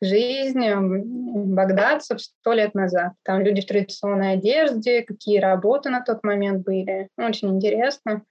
жизнь 0.00 0.64
багдадцев 0.70 2.20
сто 2.20 2.52
лет 2.52 2.74
назад. 2.74 3.12
Там 3.24 3.42
люди 3.42 3.62
в 3.62 3.66
традиционной 3.66 4.32
одежде, 4.32 5.02
какие 5.02 5.38
работы 5.38 5.90
на 5.90 6.00
тот 6.02 6.22
момент 6.24 6.64
были. 6.64 7.08
Очень 7.16 7.56
интересно. 7.56 8.22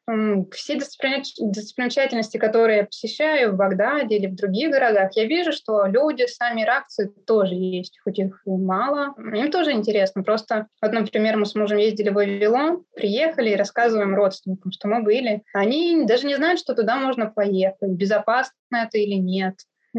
Все 0.51 0.75
достопримечательности, 0.75 2.37
которые 2.37 2.77
я 2.77 2.85
посещаю 2.85 3.51
в 3.51 3.55
Багдаде 3.55 4.15
или 4.15 4.27
в 4.27 4.35
других 4.35 4.71
городах, 4.71 5.11
я 5.15 5.25
вижу, 5.25 5.51
что 5.51 5.85
люди, 5.85 6.25
сами 6.27 6.63
иракцы 6.63 7.11
тоже 7.25 7.55
есть, 7.55 7.99
хоть 8.03 8.19
их 8.19 8.41
и 8.45 8.49
мало. 8.49 9.13
Им 9.17 9.51
тоже 9.51 9.71
интересно. 9.71 10.23
Просто, 10.23 10.67
вот, 10.81 10.91
например, 10.91 11.37
мы 11.37 11.45
с 11.45 11.55
мужем 11.55 11.77
ездили 11.77 12.09
в 12.09 12.13
Вавилон, 12.13 12.83
приехали 12.95 13.49
и 13.51 13.55
рассказываем 13.55 14.15
родственникам, 14.15 14.71
что 14.71 14.87
мы 14.87 15.03
были. 15.03 15.43
Они 15.53 16.05
даже 16.05 16.27
не 16.27 16.35
знают, 16.35 16.59
что 16.59 16.75
туда 16.75 16.97
можно 16.97 17.27
поехать, 17.27 17.89
безопасно 17.89 18.53
это 18.71 18.97
или 18.97 19.15
нет. 19.15 19.55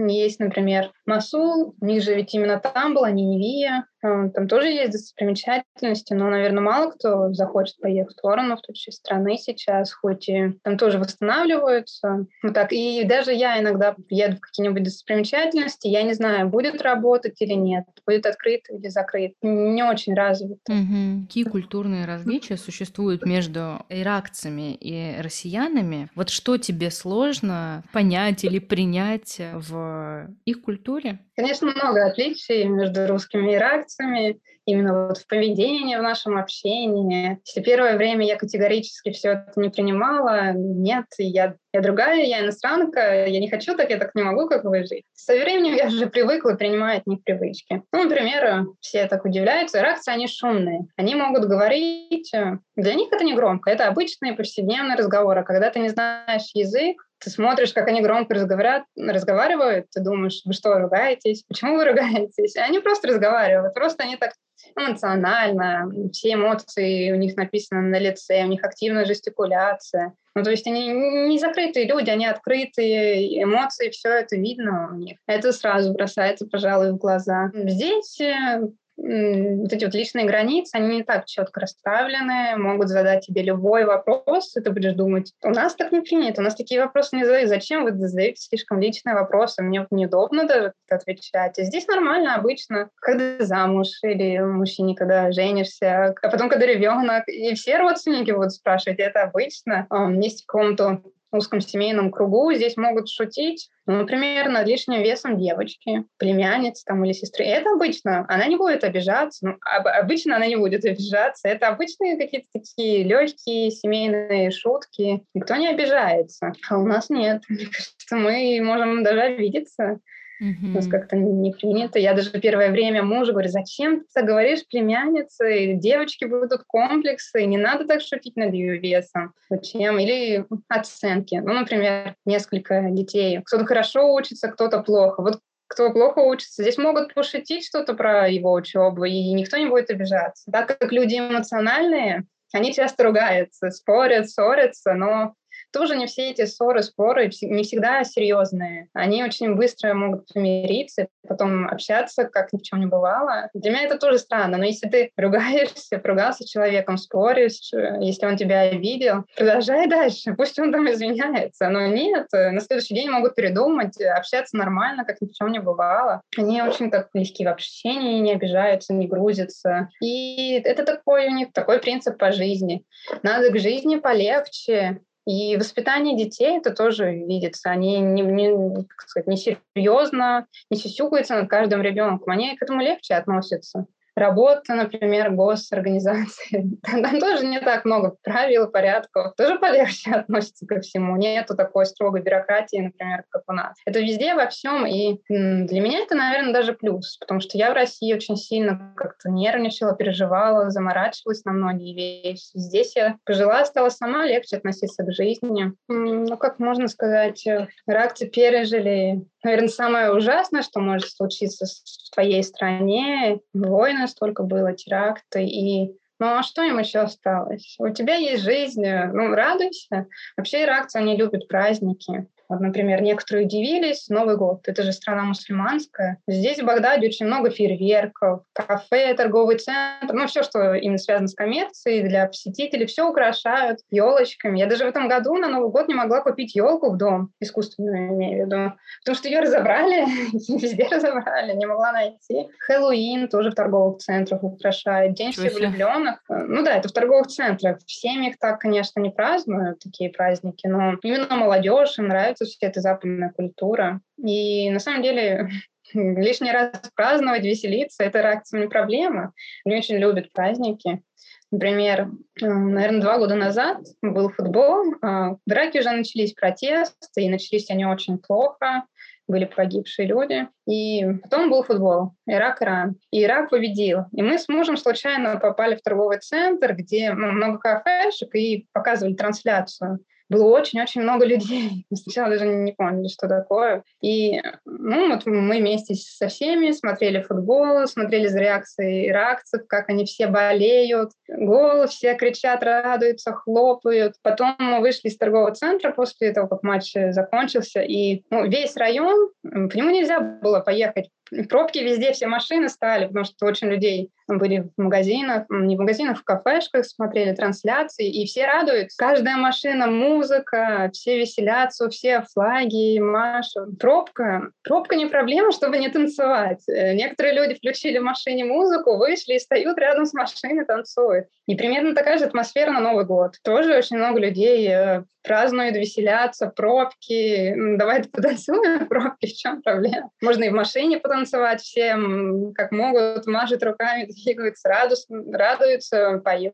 Есть, 0.07 0.39
например, 0.39 0.93
Масул, 1.07 1.75
у 1.81 1.85
них 1.85 2.03
же 2.03 2.15
ведь 2.15 2.33
именно 2.35 2.61
там 2.61 2.95
была 2.95 3.11
Ниневия, 3.11 3.88
там 4.01 4.49
тоже 4.49 4.69
есть 4.69 4.93
достопримечательности, 4.93 6.13
но, 6.15 6.31
наверное, 6.31 6.63
мало 6.63 6.91
кто 6.91 7.33
захочет 7.33 7.79
поехать 7.79 8.15
в 8.15 8.19
сторону 8.19 8.57
в 8.57 8.61
той 8.61 8.75
страны 8.75 9.37
сейчас, 9.39 9.93
хоть 9.93 10.29
и 10.29 10.59
там 10.63 10.79
тоже 10.79 10.99
восстанавливаются. 10.99 12.27
Вот 12.43 12.55
так. 12.55 12.73
И 12.73 13.05
даже 13.05 13.33
я 13.33 13.61
иногда 13.61 13.97
еду 14.09 14.37
в 14.37 14.41
какие-нибудь 14.41 14.85
достопримечательности, 14.85 15.89
я 15.89 16.03
не 16.03 16.15
знаю, 16.15 16.49
будет 16.49 16.81
работать 16.83 17.41
или 17.41 17.55
нет, 17.55 17.85
будет 18.07 18.27
открыт 18.27 18.63
или 18.71 18.89
закрыт. 18.89 19.35
Не 19.43 19.83
очень 19.83 20.15
развито. 20.15 20.73
Угу. 20.73 21.27
Какие 21.27 21.45
культурные 21.45 22.05
различия 22.07 22.57
существуют 22.57 23.25
между 23.25 23.85
иракцами 23.89 24.75
и 24.75 25.21
россиянами? 25.21 26.09
Вот 26.15 26.31
что 26.31 26.57
тебе 26.57 26.91
сложно 26.91 27.83
понять 27.93 28.45
или 28.45 28.59
принять 28.59 29.41
в 29.55 30.29
их 30.45 30.63
культуре? 30.63 31.19
Конечно, 31.37 31.71
много 31.71 32.07
отличий 32.07 32.65
между 32.65 33.07
русскими 33.07 33.53
и 33.53 33.55
иракцами, 33.55 33.88
that's 33.89 33.95
from 33.97 34.15
a 34.15 34.35
именно 34.69 35.09
вот 35.09 35.19
в 35.19 35.27
поведении, 35.27 35.97
в 35.97 36.03
нашем 36.03 36.37
общении. 36.37 37.41
Если 37.47 37.63
первое 37.63 37.97
время 37.97 38.27
я 38.27 38.37
категорически 38.37 39.11
все 39.13 39.31
это 39.31 39.53
не 39.57 39.71
принимала, 39.71 40.53
нет, 40.53 41.07
я, 41.17 41.55
я 41.73 41.81
другая, 41.81 42.23
я 42.25 42.41
иностранка, 42.41 43.27
я 43.27 43.41
не 43.41 43.49
хочу 43.49 43.75
так, 43.75 43.89
я 43.91 43.97
так 43.97 44.15
не 44.15 44.23
могу, 44.23 44.47
как 44.47 44.65
вы 44.65 44.85
жить. 44.85 45.05
Со 45.15 45.33
временем 45.33 45.75
я 45.75 45.87
уже 45.87 46.07
привыкла 46.07 46.53
принимать 46.53 47.07
них 47.07 47.25
привычки. 47.25 47.83
Ну, 47.93 48.05
например, 48.05 48.67
все 48.81 49.07
так 49.07 49.25
удивляются, 49.25 49.79
иракцы, 49.79 50.11
они 50.11 50.29
шумные. 50.29 50.81
Они 50.97 51.15
могут 51.15 51.47
говорить, 51.47 52.31
для 52.77 52.95
них 52.95 53.09
это 53.11 53.25
не 53.25 53.35
громко, 53.35 53.71
это 53.71 53.89
обычные 53.89 54.35
повседневные 54.35 54.97
разговоры. 54.97 55.45
Когда 55.45 55.71
ты 55.71 55.81
не 55.81 55.89
знаешь 55.89 56.51
язык, 56.53 57.03
ты 57.21 57.31
смотришь, 57.31 57.73
как 57.73 57.89
они 57.89 58.01
громко 58.01 58.35
разговаривают, 58.35 58.87
разговаривают, 58.97 59.87
ты 59.91 60.01
думаешь, 60.01 60.43
вы 60.45 60.53
что, 60.53 60.79
ругаетесь? 60.79 61.43
Почему 61.49 61.77
вы 61.77 61.85
ругаетесь? 61.85 62.57
Они 62.57 62.79
просто 62.79 63.09
разговаривают, 63.09 63.75
просто 63.75 64.05
они 64.05 64.17
так 64.17 64.35
эмоционально, 64.77 65.91
все 66.13 66.35
эмоции 66.35 67.13
у 67.13 67.17
них 67.17 67.37
написаны 67.37 67.83
на 67.83 67.99
лице, 67.99 68.45
у 68.45 68.49
них 68.49 68.65
активная 68.65 69.05
жестикуляция. 69.05 70.15
Ну, 70.35 70.45
то 70.45 70.51
есть 70.51 70.67
они 70.67 70.89
не 70.89 71.39
закрытые 71.39 71.87
люди, 71.87 72.11
они 72.11 72.27
открытые, 72.27 73.43
эмоции, 73.43 73.91
все 73.91 74.11
это 74.11 74.37
видно 74.37 74.91
у 74.93 74.95
них. 74.95 75.19
Это 75.27 75.53
сразу 75.53 75.93
бросается, 75.93 76.47
пожалуй, 76.47 76.93
в 76.93 76.97
глаза. 76.97 77.51
Здесь 77.55 78.21
э, 78.21 78.61
вот 78.99 79.73
эти 79.73 79.85
вот 79.85 79.95
личные 79.95 80.27
границы, 80.27 80.75
они 80.75 80.97
не 80.97 81.03
так 81.05 81.25
четко 81.25 81.61
расставлены, 81.61 82.57
могут 82.57 82.89
задать 82.89 83.25
тебе 83.25 83.43
любой 83.43 83.85
вопрос, 83.85 84.57
и 84.57 84.61
ты 84.61 84.71
будешь 84.71 84.95
думать, 84.95 85.33
у 85.43 85.51
нас 85.51 85.75
так 85.77 85.93
не 85.93 86.01
принято, 86.01 86.41
у 86.41 86.45
нас 86.45 86.57
такие 86.57 86.81
вопросы 86.81 87.17
не 87.17 87.25
задают, 87.25 87.49
зачем 87.49 87.85
вы 87.85 87.97
задаете 87.97 88.43
слишком 88.43 88.81
личные 88.81 89.15
вопросы, 89.15 89.63
мне 89.63 89.81
вот 89.81 89.93
неудобно 89.93 90.47
даже 90.47 90.73
отвечать. 90.91 91.59
А 91.59 91.63
здесь 91.63 91.87
нормально, 91.87 92.35
обычно, 92.35 92.91
когда 92.97 93.45
замуж 93.45 93.89
или 94.03 94.39
мужчине, 94.39 94.97
когда 94.97 95.31
женишься, 95.31 96.15
а 96.21 96.29
потом, 96.29 96.49
когда 96.49 96.67
ребенок, 96.67 97.29
и 97.29 97.55
все 97.55 97.79
родственники 97.79 98.33
будут 98.33 98.53
спрашивать, 98.53 98.99
это 98.99 99.23
обычно. 99.23 99.87
Есть 100.21 100.43
в 100.43 100.47
каком-то 100.47 101.03
узком 101.33 101.61
семейном 101.61 102.11
кругу 102.11 102.53
здесь 102.53 102.77
могут 102.77 103.09
шутить, 103.09 103.69
ну, 103.87 103.97
например, 103.97 104.49
над 104.49 104.67
лишним 104.67 105.03
весом 105.03 105.39
девочки, 105.39 106.05
племянницы 106.19 106.85
там, 106.85 107.05
или 107.05 107.13
сестры. 107.13 107.45
Это 107.45 107.71
обычно. 107.71 108.27
Она 108.29 108.47
не 108.47 108.57
будет 108.57 108.85
обижаться. 108.85 109.47
Ну, 109.47 109.57
об, 109.63 109.87
обычно 109.87 110.37
она 110.37 110.47
не 110.47 110.57
будет 110.57 110.85
обижаться. 110.85 111.49
Это 111.49 111.69
обычные 111.69 112.19
какие-то 112.19 112.49
такие 112.53 113.03
легкие 113.05 113.71
семейные 113.71 114.51
шутки. 114.51 115.23
Никто 115.35 115.57
не 115.57 115.69
обижается. 115.69 116.53
А 116.69 116.79
у 116.79 116.87
нас 116.87 117.09
нет. 117.11 117.43
Мне 117.49 117.65
кажется, 117.67 118.17
мы 118.17 118.61
можем 118.63 119.03
даже 119.03 119.21
обидеться. 119.21 120.01
Mm-hmm. 120.43 120.71
У 120.71 120.75
нас 120.75 120.87
как-то 120.87 121.17
не 121.17 121.53
принято. 121.53 121.99
Я 121.99 122.15
даже 122.15 122.31
первое 122.31 122.71
время 122.71 123.03
мужу 123.03 123.33
говорю, 123.33 123.49
зачем 123.49 124.05
ты 124.15 124.23
говоришь 124.23 124.67
племяннице? 124.69 125.75
Девочки 125.75 126.25
будут 126.25 126.63
комплексы, 126.67 127.45
не 127.45 127.59
надо 127.59 127.87
так 127.87 128.01
шутить 128.01 128.37
над 128.37 128.53
ее 128.55 128.79
весом. 128.79 129.33
Зачем? 129.51 129.99
Или 129.99 130.47
оценки. 130.69 131.37
Ну, 131.37 131.53
например, 131.53 132.15
несколько 132.25 132.89
детей. 132.91 133.41
Кто-то 133.45 133.65
хорошо 133.65 134.15
учится, 134.15 134.49
кто-то 134.49 134.81
плохо. 134.83 135.23
Вот 135.23 135.41
кто 135.69 135.93
плохо 135.93 136.21
учится, 136.21 136.63
здесь 136.63 136.79
могут 136.79 137.15
пошутить 137.15 137.67
что-то 137.67 137.95
про 137.95 138.29
его 138.29 138.53
учебу, 138.53 139.05
и 139.05 139.33
никто 139.35 139.59
не 139.59 139.67
будет 139.67 139.91
обижаться. 139.91 140.51
Так 140.51 140.79
как 140.79 140.91
люди 140.93 141.19
эмоциональные, 141.19 142.25
они 142.53 142.73
часто 142.73 143.05
ругаются, 143.05 143.71
спорят, 143.71 144.31
ссорятся, 144.31 144.95
но 144.95 145.35
тоже 145.73 145.97
не 145.97 146.07
все 146.07 146.31
эти 146.31 146.45
ссоры, 146.45 146.83
споры 146.83 147.31
не 147.43 147.63
всегда 147.63 148.05
серьезные. 148.05 148.89
Они 148.93 149.23
очень 149.23 149.55
быстро 149.55 149.95
могут 149.95 150.33
помириться, 150.33 151.09
потом 151.27 151.69
общаться, 151.69 152.25
как 152.25 152.53
ни 152.53 152.59
в 152.59 152.63
чем 152.63 152.81
не 152.81 152.87
бывало. 152.87 153.49
Для 153.55 153.71
меня 153.71 153.83
это 153.83 153.99
тоже 153.99 154.19
странно, 154.19 154.59
но 154.59 154.65
если 154.65 154.89
ты 154.89 155.11
ругаешься, 155.17 155.99
поругался 155.99 156.45
с 156.45 156.51
человеком, 156.51 156.97
споришь, 156.97 157.71
если 158.01 158.27
он 158.27 158.37
тебя 158.37 158.63
обидел, 158.63 159.25
продолжай 159.37 159.87
дальше, 159.89 160.35
пусть 160.35 160.59
он 160.59 160.73
там 160.73 160.89
извиняется. 160.91 161.69
Но 161.69 161.87
нет, 161.87 162.27
на 162.33 162.61
следующий 162.61 162.95
день 162.95 163.11
могут 163.11 163.35
передумать, 163.35 164.01
общаться 164.01 164.57
нормально, 164.57 165.05
как 165.05 165.21
ни 165.21 165.27
в 165.27 165.33
чем 165.33 165.53
не 165.53 165.61
бывало. 165.61 166.23
Они 166.37 166.63
очень 166.63 166.91
так 166.91 167.09
близки 167.13 167.45
в 167.45 167.49
общении, 167.49 168.21
не 168.21 168.33
обижаются, 168.33 168.95
не 168.95 169.07
грузятся. 169.07 169.89
И 170.03 170.61
это 170.65 170.85
такой 170.85 171.29
у 171.29 171.33
них 171.33 171.53
такой 171.53 171.81
принцип 171.81 172.19
по 172.19 172.33
жизни. 172.33 172.85
Надо 173.23 173.51
к 173.51 173.59
жизни 173.59 173.97
полегче, 173.97 175.01
и 175.29 175.59
воспитание 175.59 176.17
детей 176.17 176.57
это 176.57 176.71
тоже 176.71 177.13
видится. 177.13 177.69
Они 177.69 177.99
не, 177.99 178.23
не, 178.23 178.83
как 178.97 179.09
сказать, 179.09 179.27
не 179.27 179.37
серьезно, 179.37 180.47
не 180.71 180.79
сисюкаются 180.79 181.35
над 181.35 181.51
каждым 181.51 181.83
ребенком. 181.83 182.33
Они 182.33 182.57
к 182.57 182.63
этому 182.63 182.81
легче 182.81 183.13
относятся. 183.13 183.85
Работа, 184.19 184.75
например, 184.75 185.31
госорганизации. 185.31 186.79
Там 186.83 187.21
тоже 187.21 187.47
не 187.47 187.61
так 187.61 187.85
много 187.85 188.17
правил, 188.23 188.69
порядков. 188.69 189.35
Тоже 189.37 189.59
полегче 189.59 190.11
относится 190.13 190.67
ко 190.67 190.81
всему. 190.81 191.17
Нету 191.17 191.57
такой 191.57 191.87
строгой 191.87 192.23
бюрократии, 192.23 192.79
например, 192.79 193.25
как 193.31 193.43
у 193.47 193.53
нас. 193.53 193.77
Это 193.87 194.01
везде, 194.01 194.35
во 194.35 194.49
всем. 194.49 194.87
И 194.87 195.21
для 195.29 195.81
меня 195.81 196.01
это, 196.01 196.17
наверное, 196.17 196.53
даже 196.53 196.73
плюс, 196.73 197.17
потому 197.19 197.41
что 197.41 197.57
я 197.57 197.71
в 197.71 197.75
России 197.75 198.13
очень 198.13 198.37
сильно 198.37 198.93
как-то 198.97 199.31
нервничала, 199.31 199.95
переживала, 199.95 200.71
заморачивалась 200.71 201.45
на 201.45 201.53
многие 201.53 201.95
вещи. 201.95 202.51
Здесь 202.55 202.97
я 202.97 203.17
пожила, 203.25 203.65
стала 203.65 203.89
сама 203.89 204.27
легче 204.27 204.57
относиться 204.57 205.05
к 205.05 205.13
жизни. 205.13 205.73
Ну, 205.87 206.37
как 206.37 206.59
можно 206.59 206.89
сказать, 206.89 207.47
э, 207.47 207.69
реакции 207.87 208.27
пережили 208.27 209.25
наверное, 209.45 209.69
самое 209.69 210.13
ужасное, 210.13 210.63
что 210.63 210.81
может 210.81 211.11
случиться 211.11 211.67
в 211.67 212.15
твоей 212.15 212.43
стране. 212.43 213.41
Войны 213.53 214.08
столько 214.09 214.43
было, 214.43 214.73
теракты. 214.73 215.45
И 215.45 215.97
ну 216.19 216.27
а 216.27 216.43
что 216.43 216.63
им 216.63 216.79
еще 216.79 217.01
осталось? 217.01 217.77
У 217.79 217.89
тебя 217.91 218.17
есть 218.17 218.43
жизнь, 218.43 218.85
ну 218.85 219.35
радуйся. 219.35 220.07
Вообще 220.37 220.65
иракцы, 220.65 220.97
они 220.97 221.17
любят 221.17 221.49
праздники. 221.49 222.27
Вот, 222.49 222.61
например, 222.61 223.03
некоторые 223.03 223.47
удивились, 223.47 224.09
Новый 224.09 224.37
год, 224.37 224.67
это 224.67 224.83
же 224.83 224.93
страна 224.93 225.25
мусульманская. 225.25 226.19
Здесь 226.27 226.61
в 226.61 226.65
Багдаде 226.65 227.07
очень 227.07 227.27
много 227.27 227.51
фейерверков, 227.51 228.43
кафе, 228.55 229.15
торговый 229.15 229.59
центр, 229.59 230.15
ну 230.15 230.27
все, 230.27 230.43
что 230.43 230.75
именно 230.75 230.99
связано 230.99 231.29
с 231.29 231.35
коммерцией, 231.35 232.09
для 232.09 232.27
посетителей, 232.27 232.87
все 232.87 233.09
украшают 233.09 233.81
елочками. 233.91 234.59
Я 234.59 234.67
даже 234.67 234.85
в 234.85 234.89
этом 234.89 235.09
году 235.09 235.35
на 235.37 235.49
Новый 235.49 235.71
год 235.71 235.89
не 235.89 235.95
могла 235.95 236.23
купить 236.23 236.55
елку 236.55 236.91
в 236.91 236.97
дом, 236.97 237.33
искусственную 237.41 238.15
имею 238.15 238.45
в 238.45 238.47
виду, 238.47 238.73
потому 239.01 239.17
что 239.17 239.29
ее 239.29 239.41
разобрали, 239.41 240.07
везде 240.33 240.89
разобрали, 240.91 241.55
не 241.55 241.67
могла 241.67 241.93
найти. 241.93 242.49
Хэллоуин 242.61 243.29
тоже 243.29 243.51
в 243.51 243.55
торговых 243.55 243.99
центрах 243.99 244.43
украшает, 244.43 245.15
День 245.15 245.33
всех 245.33 245.55
влюбленных. 245.55 246.23
Ну 246.29 246.63
да, 246.63 246.77
это 246.77 246.89
в 246.89 246.93
торговых 246.93 247.27
центрах. 247.27 247.79
В 247.85 247.91
семьях 247.91 248.37
так, 248.39 248.61
конечно, 248.61 249.01
не 249.01 249.11
празднуют 249.11 249.81
такие 249.81 250.11
праздники, 250.11 250.67
но 250.67 250.95
именно 251.03 251.37
молодежь 251.37 251.99
им 251.99 252.09
нравится 252.09 252.38
все 252.45 252.67
эта 252.67 252.81
западная 252.81 253.33
культура. 253.33 254.01
И 254.17 254.71
на 254.71 254.79
самом 254.79 255.03
деле 255.03 255.49
лишний 255.95 256.53
раз 256.53 256.71
праздновать, 256.95 257.45
веселиться— 257.45 258.03
это 258.05 258.21
реакция 258.21 258.61
не 258.61 258.69
проблема. 258.69 259.33
Они 259.65 259.77
очень 259.77 259.97
любят 259.97 260.33
праздники. 260.33 261.03
Например, 261.51 262.11
наверное, 262.41 263.01
два 263.01 263.19
года 263.19 263.35
назад 263.35 263.79
был 264.03 264.29
футбол, 264.29 264.95
а 265.01 265.31
в 265.31 265.39
Ираке 265.47 265.81
уже 265.81 265.91
начались 265.93 266.35
протесты, 266.35 267.23
и 267.23 267.31
начались 267.31 267.71
они 267.71 267.87
очень 267.87 268.19
плохо, 268.19 268.85
были 269.27 269.47
погибшие 269.47 270.09
люди. 270.09 270.49
И 270.67 271.07
потом 271.23 271.51
был 271.51 271.63
футбол, 271.63 272.13
Ирак-Иран. 272.27 272.97
И 273.11 273.23
Ирак 273.23 273.51
победил. 273.51 274.05
И 274.13 274.23
мы 274.23 274.39
с 274.39 274.49
мужем 274.49 274.77
случайно 274.77 275.39
попали 275.39 275.77
в 275.77 275.83
торговый 275.83 276.19
центр, 276.19 276.75
где 276.75 277.13
ну, 277.13 277.33
много 277.33 277.59
кафешек, 277.59 278.35
и 278.35 278.67
показывали 278.73 279.15
трансляцию 279.15 280.01
было 280.29 280.45
очень-очень 280.45 281.03
много 281.03 281.25
людей. 281.27 281.87
Сначала 281.93 282.31
даже 282.31 282.47
не 282.47 282.73
поняли, 282.73 283.09
что 283.09 283.29
такое. 283.29 283.83
И 284.03 284.41
ну, 284.65 285.15
вот 285.15 285.27
мы 285.27 285.59
вместе 285.59 285.95
со 285.95 286.29
всеми 286.29 286.71
смотрели 286.73 287.23
футбол, 287.23 287.87
смотрели 287.87 288.27
за 288.27 288.41
реакцией 288.41 289.09
иракцев, 289.09 289.63
как 289.69 289.89
они 289.89 290.05
все 290.05 290.27
болеют, 290.27 291.11
гол, 291.29 291.87
все 291.87 292.15
кричат, 292.15 292.63
радуются, 292.63 293.33
хлопают. 293.33 294.15
Потом 294.23 294.55
мы 294.59 294.81
вышли 294.81 295.09
из 295.09 295.17
торгового 295.17 295.53
центра 295.53 295.93
после 295.93 296.33
того, 296.33 296.49
как 296.49 296.63
матч 296.63 296.93
закончился, 297.11 297.81
и 297.81 298.23
ну, 298.31 298.47
весь 298.47 298.77
район, 298.77 299.31
по 299.43 299.77
нему 299.77 299.91
нельзя 299.91 300.21
было 300.21 300.61
поехать 300.61 301.11
Пробки 301.49 301.79
везде, 301.79 302.13
все 302.13 302.27
машины 302.27 302.69
стали, 302.69 303.07
потому 303.07 303.25
что 303.25 303.47
очень 303.47 303.69
людей 303.69 304.11
были 304.27 304.69
в 304.77 304.83
магазинах, 304.83 305.47
не 305.49 305.77
в 305.77 305.81
магазинах, 305.81 306.19
в 306.19 306.25
кафешках, 306.25 306.85
смотрели 306.85 307.35
трансляции, 307.35 308.09
и 308.09 308.27
все 308.27 308.47
радуются. 308.47 308.97
Каждая 308.99 309.37
машина, 309.37 309.87
музыка, 309.87 310.91
все 310.93 311.19
веселятся, 311.19 311.89
все 311.89 312.25
флаги, 312.33 312.99
машут. 312.99 313.79
Пробка. 313.79 314.51
Пробка 314.63 314.97
не 314.97 315.07
проблема, 315.07 315.53
чтобы 315.53 315.79
не 315.79 315.89
танцевать. 315.89 316.63
Э, 316.69 316.95
некоторые 316.95 317.35
люди 317.35 317.55
включили 317.55 317.99
в 317.99 318.03
машине 318.03 318.45
музыку, 318.45 318.97
вышли 318.97 319.35
и 319.35 319.39
стоят 319.39 319.79
рядом 319.79 320.05
с 320.05 320.13
машиной, 320.13 320.65
танцуют. 320.65 321.27
И 321.49 321.57
примерно 321.57 321.95
такая 321.95 322.19
же 322.19 322.27
атмосфера 322.27 322.73
на 322.73 322.81
Новый 322.81 323.07
год. 323.07 323.37
Тоже 323.43 323.75
очень 323.75 323.97
много 323.97 324.21
людей 324.21 324.69
э, 324.69 325.05
празднуют, 325.23 325.77
веселятся, 325.77 326.53
пробки. 326.55 327.55
Давайте 327.79 328.11
потанцуем 328.11 328.87
пробки, 328.89 329.27
в 329.27 329.33
чем 329.33 329.63
проблема? 329.63 330.11
Можно 330.21 330.45
и 330.45 330.51
в 330.51 330.53
машине 330.53 330.99
потанцевать 330.99 331.63
всем, 331.63 332.53
как 332.53 332.71
могут, 332.71 333.27
машут 333.27 333.63
руками, 333.63 334.05
двигаются, 334.11 334.69
радуются, 334.69 336.21
поют. 336.23 336.53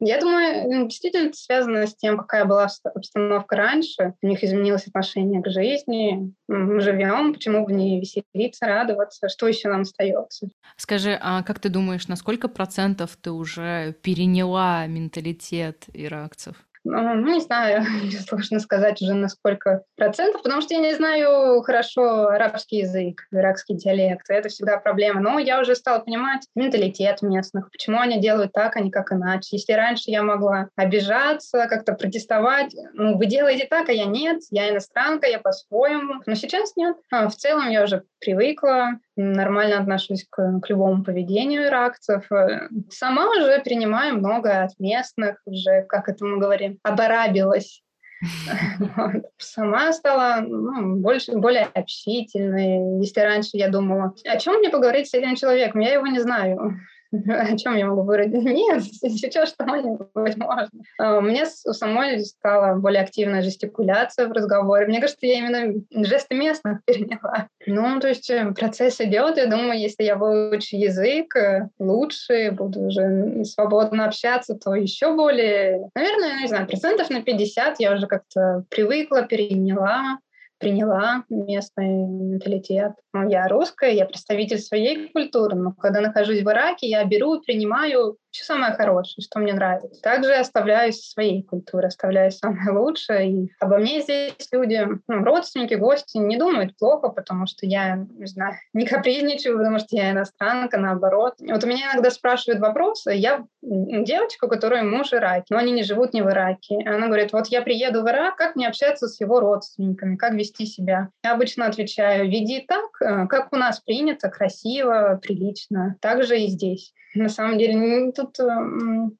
Я 0.00 0.18
думаю, 0.18 0.88
действительно 0.88 1.28
это 1.28 1.36
связано 1.36 1.86
с 1.86 1.94
тем, 1.94 2.16
какая 2.16 2.46
была 2.46 2.68
обстановка 2.84 3.54
раньше. 3.54 4.14
У 4.22 4.26
них 4.26 4.42
изменилось 4.42 4.86
отношение 4.86 5.42
к 5.42 5.50
жизни. 5.50 6.32
Мы 6.48 6.80
живем, 6.80 7.34
почему 7.34 7.66
бы 7.66 7.72
не 7.72 8.00
веселиться, 8.00 8.66
радоваться? 8.66 9.28
Что 9.28 9.46
еще 9.46 9.68
нам 9.68 9.82
остается? 9.82 10.48
Скажи, 10.76 11.18
а 11.20 11.42
как 11.42 11.60
ты 11.60 11.68
думаешь, 11.68 12.08
на 12.08 12.16
сколько 12.16 12.48
процентов 12.48 13.18
ты 13.20 13.30
уже 13.30 13.94
переняла 14.02 14.86
менталитет 14.86 15.84
иракцев? 15.92 16.56
Ну, 16.84 17.14
не 17.34 17.40
знаю, 17.40 17.84
сложно 18.28 18.58
сказать 18.60 19.02
уже 19.02 19.14
на 19.14 19.28
сколько 19.28 19.82
процентов, 19.96 20.42
потому 20.42 20.62
что 20.62 20.74
я 20.74 20.80
не 20.80 20.94
знаю 20.94 21.60
хорошо 21.62 22.28
арабский 22.28 22.78
язык, 22.78 23.26
иракский 23.30 23.76
диалект. 23.76 24.26
Это 24.28 24.48
всегда 24.48 24.78
проблема. 24.78 25.20
Но 25.20 25.38
я 25.38 25.60
уже 25.60 25.74
стала 25.74 25.98
понимать 25.98 26.46
менталитет 26.54 27.22
местных, 27.22 27.70
почему 27.70 27.98
они 28.00 28.20
делают 28.20 28.52
так, 28.52 28.76
а 28.76 28.80
не 28.80 28.90
как 28.90 29.12
иначе. 29.12 29.56
Если 29.56 29.72
раньше 29.72 30.10
я 30.10 30.22
могла 30.22 30.68
обижаться, 30.76 31.66
как-то 31.68 31.92
протестовать, 31.92 32.74
ну, 32.94 33.16
вы 33.16 33.26
делаете 33.26 33.66
так, 33.68 33.88
а 33.88 33.92
я 33.92 34.06
нет, 34.06 34.40
я 34.50 34.70
иностранка, 34.70 35.26
я 35.26 35.38
по-своему. 35.38 36.22
Но 36.26 36.34
сейчас 36.34 36.76
нет. 36.76 36.96
А, 37.10 37.28
в 37.28 37.36
целом 37.36 37.68
я 37.68 37.84
уже 37.84 38.04
привыкла, 38.20 38.98
нормально 39.16 39.78
отношусь 39.78 40.26
к, 40.28 40.60
к 40.60 40.68
любому 40.68 41.04
поведению 41.04 41.66
иракцев. 41.66 42.30
Э, 42.32 42.68
сама 42.90 43.30
уже 43.30 43.60
принимаю 43.60 44.16
много 44.16 44.62
от 44.62 44.78
местных, 44.78 45.40
уже, 45.44 45.82
как 45.88 46.08
это 46.08 46.24
мы 46.24 46.38
говорим, 46.38 46.69
оборабилась. 46.82 47.82
Сама 49.38 49.92
стала 49.92 50.42
ну, 50.46 50.96
больше, 50.96 51.32
более 51.32 51.64
общительной. 51.64 53.00
Если 53.00 53.20
раньше 53.20 53.50
я 53.54 53.68
думала, 53.68 54.14
о 54.24 54.36
чем 54.38 54.56
мне 54.56 54.68
поговорить 54.68 55.08
с 55.08 55.14
этим 55.14 55.36
человеком, 55.36 55.80
я 55.80 55.94
его 55.94 56.06
не 56.06 56.20
знаю. 56.20 56.80
О 57.28 57.56
чем 57.56 57.76
я 57.76 57.86
могу 57.86 58.04
говорить? 58.04 58.32
Нет, 58.32 58.84
сейчас 58.84 59.50
что-нибудь 59.50 60.08
можно. 60.14 60.68
А, 60.98 61.18
у 61.18 61.20
меня 61.20 61.44
у 61.66 61.72
самой 61.72 62.20
стала 62.20 62.76
более 62.76 63.02
активная 63.02 63.42
жестикуляция 63.42 64.28
в 64.28 64.32
разговоре. 64.32 64.86
Мне 64.86 65.00
кажется, 65.00 65.26
я 65.26 65.38
именно 65.38 65.74
жесты 66.04 66.34
местных 66.34 66.82
переняла. 66.86 67.48
Ну, 67.66 68.00
то 68.00 68.08
есть 68.08 68.30
э, 68.30 68.52
процесс 68.52 69.00
идет. 69.00 69.36
Я 69.36 69.46
думаю, 69.46 69.78
если 69.78 70.04
я 70.04 70.16
выучу 70.16 70.76
язык 70.76 71.34
э, 71.36 71.68
лучше, 71.78 72.52
буду 72.52 72.82
уже 72.82 73.44
свободно 73.44 74.06
общаться, 74.06 74.54
то 74.54 74.74
еще 74.74 75.14
более, 75.14 75.90
наверное, 75.94 76.40
не 76.40 76.48
знаю, 76.48 76.66
процентов 76.66 77.10
на 77.10 77.22
50 77.22 77.80
я 77.80 77.92
уже 77.92 78.06
как-то 78.06 78.64
привыкла, 78.70 79.22
переняла 79.22 80.18
приняла 80.60 81.24
местный 81.30 81.88
менталитет. 81.88 82.92
Ну, 83.12 83.28
я 83.28 83.48
русская, 83.48 83.92
я 83.92 84.06
представитель 84.06 84.58
своей 84.58 85.08
культуры, 85.08 85.56
но 85.56 85.72
когда 85.72 86.00
нахожусь 86.00 86.42
в 86.42 86.48
Ираке, 86.48 86.88
я 86.88 87.04
беру 87.04 87.34
и 87.34 87.44
принимаю 87.44 88.16
все 88.30 88.44
самое 88.44 88.72
хорошее, 88.74 89.24
что 89.24 89.40
мне 89.40 89.52
нравится. 89.52 90.00
Также 90.02 90.34
оставляю 90.34 90.92
своей 90.92 91.42
культуры, 91.42 91.88
оставляю 91.88 92.30
самое 92.30 92.70
лучшее. 92.70 93.30
И 93.30 93.52
обо 93.58 93.78
мне 93.78 94.00
здесь 94.00 94.48
люди, 94.52 94.86
ну, 95.08 95.24
родственники, 95.24 95.74
гости 95.74 96.18
не 96.18 96.36
думают 96.36 96.76
плохо, 96.76 97.08
потому 97.08 97.46
что 97.46 97.66
я, 97.66 97.96
не 97.96 98.26
знаю, 98.26 98.54
не 98.72 98.86
капризничаю, 98.86 99.58
потому 99.58 99.78
что 99.78 99.88
я 99.90 100.12
иностранка, 100.12 100.78
наоборот. 100.78 101.34
Вот 101.40 101.64
у 101.64 101.66
меня 101.66 101.92
иногда 101.92 102.10
спрашивают 102.10 102.60
вопросы. 102.60 103.12
Я 103.12 103.44
девочка, 103.62 104.44
у 104.44 104.48
которой 104.48 104.82
муж 104.82 105.12
Ираки, 105.12 105.46
но 105.50 105.58
они 105.58 105.72
не 105.72 105.82
живут 105.82 106.12
не 106.12 106.22
в 106.22 106.28
Ираке. 106.28 106.78
Она 106.86 107.06
говорит, 107.06 107.32
вот 107.32 107.48
я 107.48 107.62
приеду 107.62 108.02
в 108.02 108.08
Ирак, 108.08 108.36
как 108.36 108.56
мне 108.56 108.68
общаться 108.68 109.08
с 109.08 109.20
его 109.20 109.40
родственниками, 109.40 110.16
как 110.16 110.34
вести 110.34 110.66
себя? 110.66 111.08
Я 111.24 111.32
обычно 111.32 111.66
отвечаю, 111.66 112.28
веди 112.28 112.64
так, 112.66 112.99
как 113.00 113.52
у 113.52 113.56
нас 113.56 113.80
принято, 113.80 114.28
красиво, 114.28 115.18
прилично. 115.20 115.96
Также 116.00 116.38
и 116.38 116.46
здесь. 116.46 116.94
На 117.14 117.28
самом 117.28 117.58
деле, 117.58 118.12
тут 118.12 118.38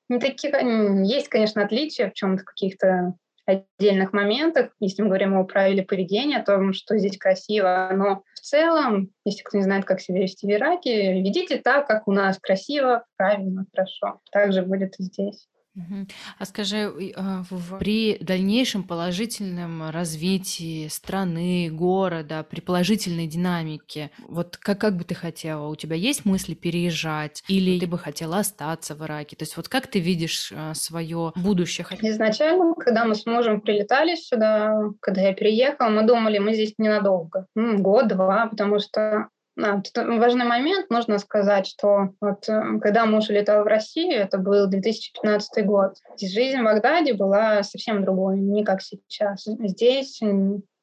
не 0.08 0.20
такие... 0.20 0.52
Есть, 1.04 1.28
конечно, 1.28 1.64
отличия 1.64 2.10
в 2.10 2.14
чем-то, 2.14 2.44
каких-то 2.44 3.14
отдельных 3.46 4.12
моментах, 4.12 4.70
если 4.78 5.02
мы 5.02 5.08
говорим 5.08 5.36
о 5.36 5.44
правиле 5.44 5.82
поведения, 5.82 6.38
о 6.38 6.44
том, 6.44 6.72
что 6.72 6.96
здесь 6.98 7.18
красиво, 7.18 7.90
но 7.92 8.22
в 8.34 8.40
целом, 8.40 9.10
если 9.24 9.42
кто 9.42 9.58
не 9.58 9.64
знает, 9.64 9.84
как 9.84 10.00
себя 10.00 10.20
вести 10.20 10.46
в 10.46 10.50
Ираке, 10.50 11.20
ведите 11.20 11.56
так, 11.56 11.88
как 11.88 12.06
у 12.06 12.12
нас, 12.12 12.38
красиво, 12.38 13.04
правильно, 13.16 13.66
хорошо. 13.74 14.20
Так 14.30 14.52
же 14.52 14.62
будет 14.62 15.00
и 15.00 15.02
здесь. 15.02 15.48
А 16.38 16.44
скажи, 16.44 16.92
а, 17.16 17.42
при 17.78 18.18
дальнейшем 18.18 18.82
положительном 18.82 19.90
развитии 19.90 20.88
страны, 20.88 21.68
города, 21.70 22.44
при 22.48 22.60
положительной 22.60 23.26
динамике, 23.26 24.10
вот 24.28 24.56
как, 24.56 24.80
как 24.80 24.96
бы 24.96 25.04
ты 25.04 25.14
хотела? 25.14 25.68
У 25.68 25.76
тебя 25.76 25.96
есть 25.96 26.24
мысли 26.24 26.54
переезжать? 26.54 27.44
Или 27.48 27.78
ты 27.78 27.86
бы 27.86 27.98
хотела 27.98 28.38
остаться 28.38 28.94
в 28.94 29.04
Ираке? 29.04 29.36
То 29.36 29.44
есть 29.44 29.56
вот 29.56 29.68
как 29.68 29.86
ты 29.86 30.00
видишь 30.00 30.52
а, 30.54 30.74
свое 30.74 31.32
будущее? 31.36 31.86
Изначально, 32.02 32.74
когда 32.74 33.04
мы 33.04 33.14
с 33.14 33.24
мужем 33.26 33.60
прилетали 33.60 34.16
сюда, 34.16 34.90
когда 35.00 35.22
я 35.22 35.34
переехала, 35.34 35.88
мы 35.88 36.06
думали, 36.06 36.38
мы 36.38 36.54
здесь 36.54 36.74
ненадолго. 36.78 37.46
Год-два, 37.54 38.46
потому 38.46 38.78
что 38.80 39.28
а, 39.64 39.80
тут 39.80 40.06
важный 40.06 40.44
момент, 40.44 40.90
нужно 40.90 41.18
сказать, 41.18 41.66
что 41.66 42.10
вот 42.20 42.48
э, 42.48 42.78
когда 42.80 43.06
муж 43.06 43.28
улетал 43.28 43.64
в 43.64 43.66
Россию, 43.66 44.20
это 44.20 44.38
был 44.38 44.68
2015 44.68 45.64
год, 45.64 45.94
жизнь 46.20 46.60
в 46.60 46.64
Багдаде 46.64 47.14
была 47.14 47.62
совсем 47.62 48.02
другой, 48.02 48.38
не 48.40 48.64
как 48.64 48.82
сейчас. 48.82 49.44
Здесь 49.44 50.20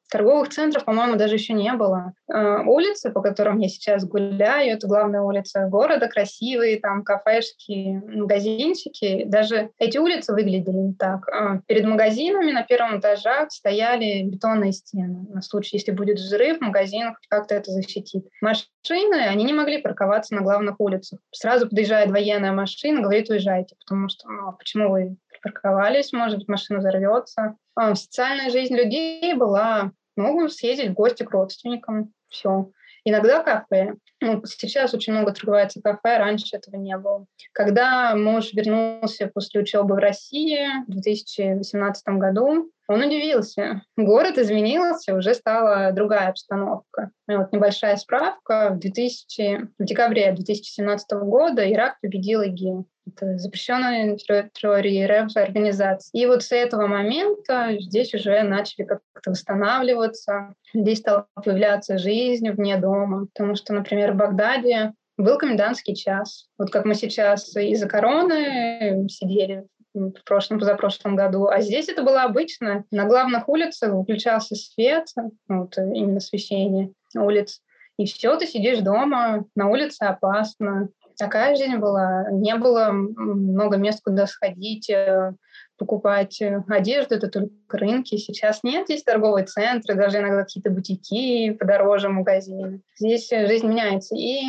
Торговых 0.09 0.49
центров, 0.49 0.85
по-моему, 0.85 1.15
даже 1.15 1.35
еще 1.35 1.53
не 1.53 1.71
было. 1.73 2.13
Э, 2.31 2.63
улицы, 2.65 3.11
по 3.11 3.21
которым 3.21 3.59
я 3.59 3.67
сейчас 3.67 4.05
гуляю, 4.05 4.73
это 4.73 4.87
главная 4.87 5.21
улица 5.21 5.67
города, 5.67 6.07
красивые, 6.07 6.79
там 6.79 7.03
кафешки, 7.03 8.01
магазинчики. 8.05 9.25
Даже 9.25 9.71
эти 9.77 9.97
улицы 9.97 10.33
выглядели 10.33 10.77
не 10.77 10.93
так. 10.93 11.27
Э, 11.27 11.59
перед 11.67 11.85
магазинами 11.85 12.51
на 12.51 12.63
первом 12.63 12.99
этаже 12.99 13.47
стояли 13.49 14.23
бетонные 14.23 14.71
стены. 14.71 15.27
На 15.29 15.41
случай, 15.41 15.77
если 15.77 15.91
будет 15.91 16.17
взрыв, 16.17 16.61
магазин 16.61 17.15
как-то 17.29 17.55
это 17.55 17.71
защитит. 17.71 18.25
Машины, 18.41 19.27
они 19.27 19.43
не 19.43 19.53
могли 19.53 19.81
парковаться 19.81 20.35
на 20.35 20.41
главных 20.41 20.79
улицах. 20.79 21.19
Сразу 21.31 21.67
подъезжает 21.67 22.11
военная 22.11 22.53
машина, 22.53 23.01
говорит, 23.01 23.29
уезжайте, 23.29 23.75
потому 23.85 24.07
что 24.09 24.29
ну, 24.29 24.49
а 24.49 24.51
почему 24.53 24.89
вы 24.89 25.17
припарковались, 25.47 26.13
может 26.13 26.39
быть, 26.39 26.47
машина 26.47 26.79
взорвется. 26.79 27.55
А, 27.75 27.95
социальная 27.95 28.49
жизнь 28.49 28.75
людей 28.75 29.33
была, 29.33 29.91
могу 30.15 30.47
съездить 30.47 30.89
в 30.89 30.93
гости 30.93 31.23
к 31.23 31.31
родственникам, 31.31 32.13
все. 32.29 32.71
Иногда 33.03 33.41
кафе. 33.41 33.95
Ну, 34.19 34.43
сейчас 34.45 34.93
очень 34.93 35.13
много 35.13 35.31
открывается 35.31 35.81
кафе, 35.81 36.17
раньше 36.17 36.57
этого 36.57 36.75
не 36.75 36.97
было. 36.97 37.25
Когда 37.53 38.15
муж 38.15 38.51
вернулся 38.53 39.31
после 39.33 39.61
учебы 39.61 39.95
в 39.95 39.99
России 39.99 40.67
в 40.87 40.91
2018 40.91 42.07
году, 42.07 42.71
он 42.87 43.01
удивился. 43.01 43.81
Город 43.97 44.37
изменился, 44.37 45.15
уже 45.15 45.33
стала 45.33 45.91
другая 45.91 46.29
обстановка. 46.29 47.11
И 47.29 47.35
вот 47.35 47.51
небольшая 47.51 47.97
справка. 47.97 48.71
В, 48.71 48.79
2000, 48.79 49.69
в 49.77 49.83
декабре 49.83 50.31
2017 50.31 51.11
года 51.23 51.69
Ирак 51.69 51.99
победил 52.01 52.41
ИГИЛ. 52.41 52.87
Это 53.07 53.37
запрещенная 53.37 54.15
территория 54.17 55.05
РФ 55.07 55.35
организация. 55.35 56.09
И 56.19 56.25
вот 56.25 56.43
с 56.43 56.51
этого 56.51 56.87
момента 56.87 57.77
здесь 57.79 58.13
уже 58.13 58.41
начали 58.43 58.85
как-то 58.85 59.31
восстанавливаться. 59.31 60.53
Здесь 60.73 60.99
стала 60.99 61.27
появляться 61.35 61.97
жизнь 61.97 62.49
вне 62.49 62.77
дома. 62.77 63.27
Потому 63.33 63.55
что, 63.55 63.73
например, 63.73 64.13
в 64.13 64.17
Багдаде 64.17 64.93
был 65.17 65.37
комендантский 65.37 65.95
час. 65.95 66.47
Вот 66.57 66.69
как 66.69 66.85
мы 66.85 66.95
сейчас 66.95 67.55
из-за 67.55 67.87
короны 67.87 69.07
сидели 69.09 69.65
в 69.97 70.23
прошлом, 70.23 70.59
позапрошлом 70.59 71.15
году. 71.15 71.47
А 71.47 71.61
здесь 71.61 71.89
это 71.89 72.03
было 72.03 72.23
обычно. 72.23 72.85
На 72.91 73.05
главных 73.05 73.49
улицах 73.49 73.93
выключался 73.93 74.55
свет, 74.55 75.07
вот 75.47 75.77
именно 75.77 76.17
освещение 76.17 76.91
улиц. 77.15 77.61
И 77.97 78.05
все, 78.05 78.37
ты 78.37 78.45
сидишь 78.45 78.79
дома, 78.79 79.45
на 79.55 79.69
улице 79.69 80.03
опасно. 80.03 80.89
Такая 81.17 81.55
жизнь 81.55 81.77
была. 81.77 82.29
Не 82.31 82.55
было 82.55 82.91
много 82.91 83.77
мест, 83.77 84.01
куда 84.03 84.27
сходить, 84.27 84.87
э, 84.87 85.33
покупать 85.77 86.39
одежду, 86.67 87.15
это 87.15 87.27
только 87.27 87.51
рынки. 87.71 88.17
Сейчас 88.17 88.61
нет, 88.63 88.85
здесь 88.85 89.03
торговые 89.03 89.45
центры, 89.45 89.95
даже 89.95 90.19
иногда 90.19 90.43
какие-то 90.43 90.69
бутики 90.69 91.51
подороже 91.53 92.09
магазины. 92.09 92.81
Здесь 92.99 93.29
жизнь 93.29 93.67
меняется. 93.67 94.15
И 94.15 94.43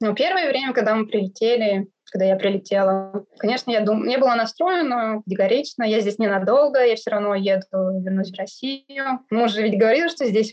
ну, 0.00 0.14
первое 0.14 0.48
время, 0.48 0.72
когда 0.72 0.94
мы 0.94 1.06
прилетели, 1.06 1.88
когда 2.10 2.26
я 2.26 2.36
прилетела. 2.36 3.24
Конечно, 3.38 3.70
я, 3.70 3.80
дум... 3.80 4.06
я 4.06 4.18
была 4.18 4.36
настроена 4.36 5.22
категорично, 5.24 5.84
я 5.84 6.00
здесь 6.00 6.18
ненадолго, 6.18 6.84
я 6.84 6.96
все 6.96 7.10
равно 7.10 7.34
еду, 7.34 8.00
вернусь 8.02 8.32
в 8.32 8.38
Россию. 8.38 9.20
Муж 9.30 9.52
же 9.52 9.62
ведь 9.62 9.78
говорил, 9.78 10.08
что 10.08 10.26
здесь 10.26 10.52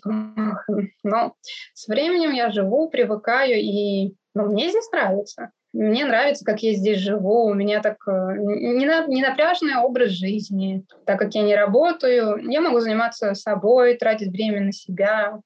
Но 1.04 1.34
с 1.74 1.88
временем 1.88 2.32
я 2.32 2.52
живу, 2.52 2.90
привыкаю, 2.90 3.60
и 3.60 4.14
ну, 4.34 4.52
мне 4.52 4.70
здесь 4.70 4.90
нравится. 4.92 5.52
Мне 5.74 6.06
нравится, 6.06 6.46
как 6.46 6.62
я 6.64 6.74
здесь 6.74 7.00
живу. 7.00 7.46
У 7.46 7.54
меня 7.54 7.82
так 7.82 7.98
э, 8.08 8.12
не, 8.38 9.14
не 9.14 9.22
напряженный 9.22 9.78
образ 9.78 10.12
жизни. 10.12 10.86
Так 11.06 11.20
как 11.20 11.36
я 11.36 11.42
не 11.42 11.56
работаю, 11.56 12.38
я 12.50 12.62
могу 12.62 12.80
заниматься 12.80 13.34
собой, 13.34 13.96
тратить 13.96 14.30
время 14.30 14.62
на 14.62 14.72
себя. 14.72 15.40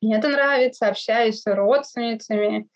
Мне 0.00 0.16
это 0.16 0.28
нравится, 0.28 0.88
общаюсь 0.88 1.40
с 1.40 1.54
родственницами 1.54 2.68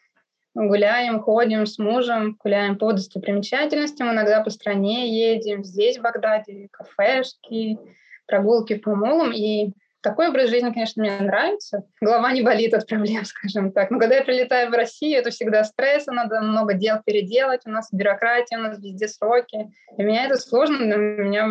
гуляем, 0.55 1.21
ходим 1.21 1.67
с 1.67 1.79
мужем, 1.79 2.37
гуляем 2.43 2.77
по 2.77 2.93
достопримечательностям, 2.93 4.11
иногда 4.11 4.43
по 4.43 4.51
стране 4.51 5.09
едем, 5.09 5.65
здесь, 5.65 5.99
в 5.99 6.03
Багдаде, 6.03 6.69
кафешки, 6.71 7.79
прогулки 8.27 8.75
по 8.75 8.95
молам, 8.95 9.33
и 9.33 9.73
такой 10.03 10.29
образ 10.29 10.49
жизни, 10.49 10.73
конечно, 10.73 11.03
мне 11.03 11.19
нравится. 11.21 11.85
Голова 12.01 12.33
не 12.33 12.43
болит 12.43 12.73
от 12.73 12.87
проблем, 12.87 13.25
скажем 13.27 13.73
так. 13.73 13.91
Но 13.91 13.99
когда 13.99 14.17
я 14.17 14.25
прилетаю 14.25 14.71
в 14.71 14.75
Россию, 14.75 15.19
это 15.19 15.31
всегда 15.31 15.65
стресс, 15.65 16.07
надо 16.07 16.41
много 16.41 16.75
дел 16.75 16.97
переделать, 17.05 17.63
у 17.67 17.71
нас 17.71 17.89
бюрократия, 17.93 18.57
у 18.57 18.63
нас 18.63 18.79
везде 18.79 19.09
сроки. 19.09 19.71
Для 19.97 20.05
меня 20.05 20.25
это 20.25 20.37
сложно, 20.37 20.79
для 20.79 20.97
меня 20.97 21.49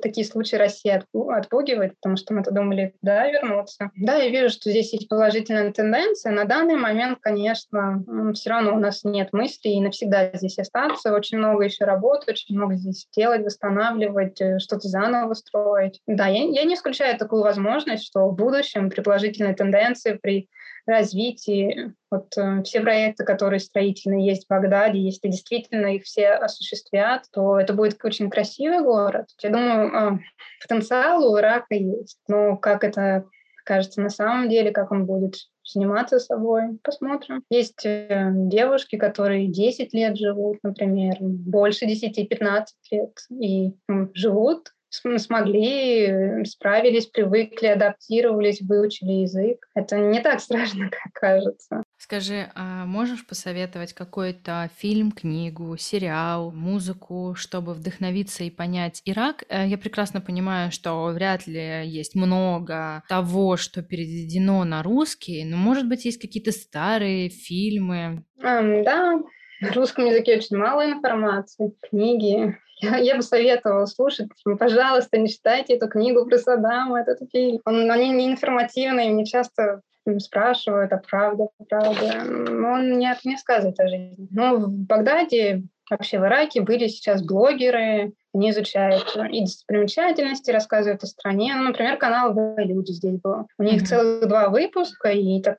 такие 0.00 0.26
случаи 0.26 0.56
Россия 0.56 1.04
отпугивает, 1.12 1.94
потому 1.96 2.16
что 2.16 2.34
мы-то 2.34 2.50
думали, 2.52 2.94
да, 3.02 3.28
вернуться. 3.30 3.90
Да, 3.96 4.16
я 4.16 4.30
вижу, 4.30 4.50
что 4.50 4.70
здесь 4.70 4.92
есть 4.92 5.08
положительная 5.08 5.72
тенденция. 5.72 6.32
На 6.32 6.44
данный 6.44 6.76
момент, 6.76 7.18
конечно, 7.20 8.04
все 8.34 8.50
равно 8.50 8.74
у 8.74 8.78
нас 8.78 9.04
нет 9.04 9.32
мыслей 9.32 9.80
навсегда 9.80 10.30
здесь 10.34 10.58
остаться. 10.58 11.12
Очень 11.14 11.38
много 11.38 11.64
еще 11.64 11.84
работы, 11.84 12.32
очень 12.32 12.56
много 12.56 12.76
здесь 12.76 13.06
делать, 13.14 13.44
восстанавливать, 13.44 14.40
э, 14.40 14.58
что-то 14.58 14.88
заново 14.88 15.34
строить. 15.34 16.00
Да, 16.06 16.26
я, 16.26 16.44
я 16.44 16.64
не 16.64 16.74
исключаю 16.74 17.18
такую 17.18 17.42
возможность, 17.42 18.04
что 18.04 18.28
в 18.28 18.34
будущем 18.34 18.90
при 18.90 19.00
положительной 19.00 19.54
тенденции, 19.54 20.18
при 20.20 20.48
развитии. 20.86 21.94
Вот 22.10 22.36
э, 22.36 22.62
все 22.62 22.80
проекты, 22.80 23.24
которые 23.24 23.60
строительные 23.60 24.26
есть 24.26 24.44
в 24.44 24.48
Багдаде, 24.48 25.00
если 25.00 25.28
действительно 25.28 25.86
их 25.94 26.04
все 26.04 26.30
осуществят, 26.30 27.24
то 27.32 27.58
это 27.58 27.72
будет 27.72 28.02
очень 28.04 28.30
красивый 28.30 28.82
город. 28.82 29.26
Я 29.42 29.50
думаю, 29.50 29.92
э, 29.92 30.18
потенциал 30.62 31.24
у 31.24 31.38
Ирака 31.38 31.74
есть. 31.74 32.18
Но 32.28 32.56
как 32.56 32.84
это 32.84 33.24
кажется 33.64 34.00
на 34.00 34.10
самом 34.10 34.48
деле, 34.48 34.70
как 34.70 34.92
он 34.92 35.06
будет 35.06 35.36
заниматься 35.64 36.18
собой. 36.18 36.78
Посмотрим. 36.82 37.42
Есть 37.50 37.84
э, 37.84 38.30
девушки, 38.34 38.96
которые 38.96 39.48
10 39.48 39.94
лет 39.94 40.16
живут, 40.16 40.58
например, 40.62 41.16
больше 41.20 41.86
10-15 41.86 42.64
лет, 42.90 43.18
и 43.30 43.72
живут 44.12 44.73
смогли, 45.16 46.44
справились, 46.44 47.06
привыкли, 47.06 47.66
адаптировались, 47.66 48.60
выучили 48.60 49.22
язык. 49.22 49.66
Это 49.74 49.96
не 49.98 50.20
так 50.20 50.40
страшно, 50.40 50.88
как 50.90 51.12
кажется. 51.12 51.82
Скажи, 51.96 52.50
а 52.54 52.84
можешь 52.84 53.26
посоветовать 53.26 53.94
какой-то 53.94 54.70
фильм, 54.76 55.10
книгу, 55.10 55.76
сериал, 55.78 56.52
музыку, 56.52 57.34
чтобы 57.34 57.72
вдохновиться 57.72 58.44
и 58.44 58.50
понять 58.50 59.00
Ирак? 59.04 59.44
Э, 59.48 59.66
я 59.66 59.78
прекрасно 59.78 60.20
понимаю, 60.20 60.70
что 60.70 61.06
вряд 61.06 61.46
ли 61.46 61.86
есть 61.86 62.14
много 62.14 63.02
того, 63.08 63.56
что 63.56 63.82
переведено 63.82 64.64
на 64.64 64.82
русский, 64.82 65.44
но, 65.44 65.56
может 65.56 65.88
быть, 65.88 66.04
есть 66.04 66.20
какие-то 66.20 66.52
старые 66.52 67.30
фильмы? 67.30 68.24
Um, 68.42 68.84
да, 68.84 69.18
на 69.64 69.72
русском 69.72 70.06
языке 70.06 70.36
очень 70.36 70.56
мало 70.56 70.84
информации, 70.84 71.74
книги. 71.88 72.56
Я, 72.80 72.96
я 72.96 73.16
бы 73.16 73.22
советовала 73.22 73.86
слушать. 73.86 74.28
Пожалуйста, 74.58 75.18
не 75.18 75.28
читайте 75.28 75.74
эту 75.74 75.88
книгу 75.88 76.26
про 76.26 76.38
Саддама, 76.38 77.00
этот 77.00 77.30
фильм. 77.30 77.60
Он, 77.64 77.90
они 77.90 78.10
не 78.10 78.30
информативные, 78.30 79.10
мне 79.10 79.24
часто 79.24 79.80
спрашивают, 80.18 80.92
а 80.92 80.98
правда, 80.98 81.48
правда. 81.68 82.24
Он 82.26 82.98
не, 82.98 83.10
не 83.24 83.36
сказывает 83.38 83.78
о 83.80 83.88
жизни. 83.88 84.28
Но 84.30 84.56
в 84.56 84.68
Багдаде, 84.68 85.62
вообще 85.90 86.18
в 86.18 86.24
Ираке 86.24 86.60
были 86.60 86.88
сейчас 86.88 87.22
блогеры, 87.22 88.12
они 88.34 88.50
изучают 88.50 89.16
и 89.30 89.40
достопримечательности, 89.40 90.50
рассказывают 90.50 91.02
о 91.04 91.06
стране. 91.06 91.54
Ну, 91.56 91.64
например, 91.64 91.96
канал 91.96 92.34
«Люди» 92.58 92.90
здесь 92.90 93.20
был. 93.20 93.46
У 93.56 93.62
них 93.62 93.82
mm-hmm. 93.82 93.86
целых 93.86 94.28
два 94.28 94.48
выпуска, 94.48 95.10
и 95.10 95.40
так 95.40 95.58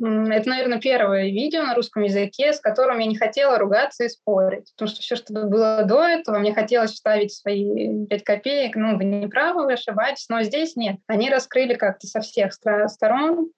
это, 0.00 0.48
наверное, 0.48 0.80
первое 0.80 1.26
видео 1.26 1.62
на 1.62 1.74
русском 1.74 2.02
языке, 2.02 2.52
с 2.52 2.60
которым 2.60 2.98
я 2.98 3.06
не 3.06 3.16
хотела 3.16 3.58
ругаться 3.58 4.04
и 4.04 4.08
спорить. 4.08 4.72
Потому 4.72 4.88
что 4.88 5.00
все, 5.00 5.16
что 5.16 5.32
было 5.32 5.84
до 5.84 6.02
этого, 6.02 6.38
мне 6.38 6.52
хотелось 6.52 6.92
вставить 6.92 7.32
свои 7.32 8.06
пять 8.06 8.24
копеек. 8.24 8.76
Ну, 8.76 8.96
вы 8.96 9.04
не 9.04 9.28
правы, 9.28 9.64
вы 9.64 9.74
ошибаетесь, 9.74 10.28
но 10.28 10.42
здесь 10.42 10.76
нет. 10.76 10.96
Они 11.06 11.30
раскрыли 11.30 11.74
как-то 11.74 12.06
со 12.06 12.20
всех 12.20 12.52
сторон 12.52 13.50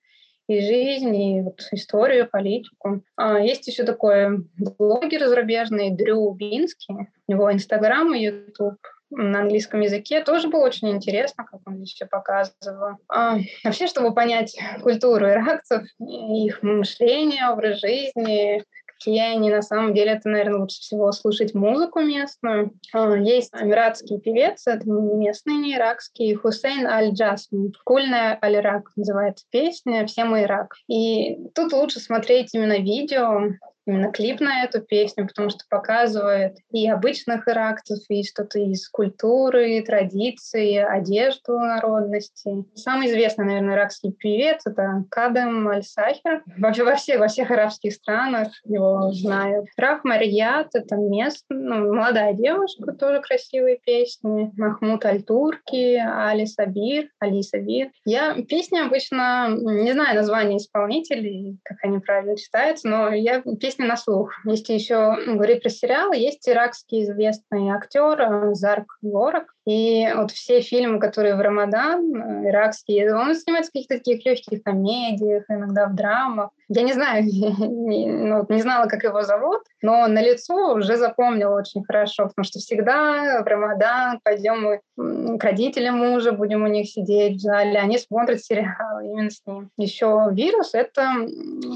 и 0.49 0.61
жизнь, 0.61 1.17
и 1.17 1.41
вот 1.43 1.61
историю, 1.73 2.29
политику. 2.31 3.03
А 3.17 3.41
есть 3.41 3.67
еще 3.67 3.85
такой 3.85 4.47
блогер 4.79 5.27
зарубежный 5.27 5.91
Дрю 5.91 6.31
Бинский. 6.33 6.95
У 7.27 7.33
него 7.33 7.53
Инстаграм 7.53 8.15
и 8.15 8.23
Ютуб 8.23 8.77
на 9.11 9.41
английском 9.41 9.81
языке. 9.81 10.23
Тоже 10.23 10.49
было 10.49 10.65
очень 10.65 10.91
интересно, 10.91 11.45
как 11.45 11.61
он 11.67 11.77
здесь 11.77 11.95
все 11.95 12.07
показывал. 12.07 12.97
А, 13.09 13.39
вообще, 13.65 13.87
чтобы 13.87 14.15
понять 14.15 14.57
культуру 14.83 15.29
иракцев, 15.29 15.83
их 15.99 16.63
мышление, 16.63 17.49
образ 17.51 17.81
жизни, 17.81 18.65
какие 18.99 19.21
они 19.21 19.51
на 19.51 19.63
самом 19.63 19.95
деле, 19.95 20.13
это, 20.13 20.29
наверное, 20.29 20.61
лучше 20.61 20.81
всего 20.81 21.13
слушать 21.13 21.55
музыку 21.55 22.01
местную. 22.01 22.73
А, 22.93 23.17
есть 23.17 23.53
эмиратский 23.55 24.19
певец, 24.19 24.67
это 24.67 24.89
не 24.89 25.15
местный, 25.15 25.55
не 25.55 25.75
иракский, 25.75 26.35
Хусейн 26.35 26.87
Аль-Джасмин. 26.87 27.75
«Кульная 27.85 28.39
Аль-Ирак» 28.43 28.91
называется 28.97 29.45
песня 29.51 30.07
«Все 30.07 30.25
мы 30.25 30.43
Ирак». 30.43 30.75
И 30.89 31.37
тут 31.55 31.73
лучше 31.73 32.01
смотреть 32.01 32.55
именно 32.55 32.79
видео, 32.79 33.51
именно 33.87 34.11
клип 34.11 34.41
на 34.41 34.65
эту 34.65 34.81
песню, 34.81 35.27
потому 35.27 35.51
что 35.51 35.61
показывает 35.71 36.59
и 36.71 36.89
обычных 36.89 37.49
иракцев, 37.49 37.99
и 38.09 38.25
что-то 38.25 38.59
из 38.59 38.89
культуры, 38.89 39.83
традиции, 39.83 40.77
одежду 40.77 41.59
народности. 41.59 42.65
Самый 42.75 43.09
известный, 43.09 43.45
наверное, 43.45 43.75
иракский 43.75 44.13
певец— 44.13 44.63
это 44.67 45.05
Кадем 45.11 45.69
Аль-Сахер. 45.69 46.43
Вообще 46.59 46.85
во 46.85 46.97
всех, 46.97 47.21
во 47.21 47.29
всех 47.29 47.51
арабских 47.51 47.95
странах 47.95 48.49
его 48.65 49.13
знают. 49.13 49.67
Рах 49.77 50.05
Марьят— 50.05 50.69
это 50.75 50.97
мест, 50.97 51.45
ну, 51.49 51.95
молодая 51.95 52.33
девушка, 52.35 52.93
тоже 52.93 53.21
красивые 53.21 53.79
песни. 53.79 54.51
Махмуд 54.57 55.05
Аль-Турки, 55.05 55.97
Али 55.97 56.47
Сабир, 56.47 57.09
Али 57.21 57.43
Сабир. 57.43 57.91
Я 58.05 58.35
песни 58.49 58.79
обычно 58.79 59.49
не 59.51 59.93
знаю 59.93 60.17
названия 60.17 60.57
исполнителей, 60.57 61.59
как 61.65 61.79
они 61.83 61.99
правильно 61.99 62.37
читаются, 62.37 62.89
но 62.89 63.11
я 63.11 63.43
песни 63.61 63.76
песни 63.77 63.89
на 63.89 63.97
слух. 63.97 64.33
Если 64.45 64.73
еще 64.75 65.17
говорить 65.27 65.63
про 65.63 65.71
сериалы, 65.71 66.17
есть 66.17 66.49
иракский 66.49 67.03
известный 67.03 67.71
актер 67.71 68.21
э, 68.21 68.55
Зарк 68.55 68.99
Ворок. 69.03 69.55
И 69.67 70.07
вот 70.15 70.31
все 70.31 70.61
фильмы, 70.61 71.01
которые 71.01 71.35
в 71.35 71.41
Рамадан, 71.41 72.15
э, 72.15 72.49
иракские, 72.51 73.13
он 73.15 73.35
снимается 73.35 73.71
в 73.71 73.73
каких-то 73.73 73.97
таких 73.97 74.25
легких 74.25 74.63
комедиях, 74.63 75.45
иногда 75.49 75.87
в 75.87 75.95
драмах. 75.97 76.51
Я 76.69 76.83
не 76.83 76.93
знаю, 76.93 77.25
не, 77.25 78.07
ну, 78.07 78.47
не 78.49 78.63
знала, 78.63 78.87
как 78.87 79.03
его 79.03 79.23
зовут, 79.23 79.63
но 79.83 80.07
на 80.07 80.23
лицо 80.23 80.75
уже 80.75 80.97
запомнила 80.97 81.57
очень 81.57 81.85
хорошо, 81.85 82.29
потому 82.29 82.45
что 82.45 82.61
всегда 82.61 83.43
в 83.43 83.47
Рамадан 83.47 84.21
пойдем 84.23 84.63
мы 84.63 84.81
к 85.39 85.45
родителям 85.45 85.99
мужа, 85.99 86.33
будем 86.33 86.63
у 86.63 86.69
них 86.69 86.89
сидеть 86.89 87.37
в 87.37 87.41
зале, 87.41 87.79
они 87.79 87.99
смотрят 87.99 88.41
сериал 88.41 89.01
именно 89.03 89.31
с 89.31 89.43
ним. 89.47 89.71
Еще 89.77 90.29
«Вирус»— 90.33 90.71
это 90.75 91.27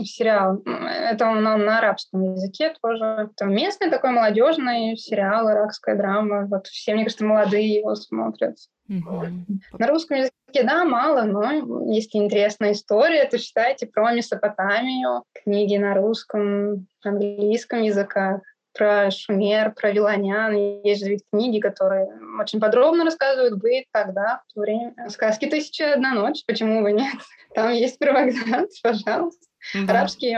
сериал, 0.05 0.63
это 0.65 1.27
он 1.27 1.43
на, 1.43 1.57
на 1.57 1.79
арабском 1.79 2.35
языке 2.35 2.73
тоже. 2.81 3.31
Это 3.33 3.47
местный 3.47 3.91
такой 3.91 4.11
молодежный 4.11 4.97
сериал, 4.97 5.51
иракская 5.51 5.97
драма. 5.97 6.47
Вот 6.47 6.69
все, 6.69 6.95
мне 6.95 7.05
кажется, 7.05 7.25
молодые 7.25 7.80
его 7.81 7.95
смотрят. 7.95 8.57
На 8.89 9.87
русском 9.87 10.19
языке, 10.19 10.65
да, 10.65 10.85
мало, 10.85 11.23
но 11.23 11.91
если 11.93 12.19
интересная 12.19 12.73
история, 12.73 13.25
то 13.25 13.39
читайте 13.39 13.87
про 13.87 14.13
Месопотамию, 14.13 15.25
книги 15.33 15.77
на 15.77 15.95
русском, 15.95 16.87
английском 17.05 17.83
языках, 17.83 18.41
про 18.77 19.11
Шумер, 19.11 19.73
про 19.75 19.91
Виланян. 19.91 20.83
Есть 20.85 21.03
же 21.05 21.11
ведь 21.11 21.25
книги, 21.33 21.61
которые 21.61 22.09
очень 22.41 22.61
подробно 22.61 23.05
рассказывают 23.05 23.59
быт 23.59 23.85
тогда, 23.93 24.43
в 24.49 24.55
то 24.55 24.61
время. 24.61 24.95
Сказки 25.09 25.47
«Тысяча 25.47 25.95
одна 25.95 26.15
ночь», 26.15 26.45
почему 26.47 26.83
бы 26.83 26.93
нет? 26.93 27.15
Там 27.55 27.73
есть 27.73 27.99
про 27.99 28.13
Багдад, 28.13 28.69
пожалуйста. 28.83 29.47
Да. 29.75 29.93
Арабский 29.93 30.35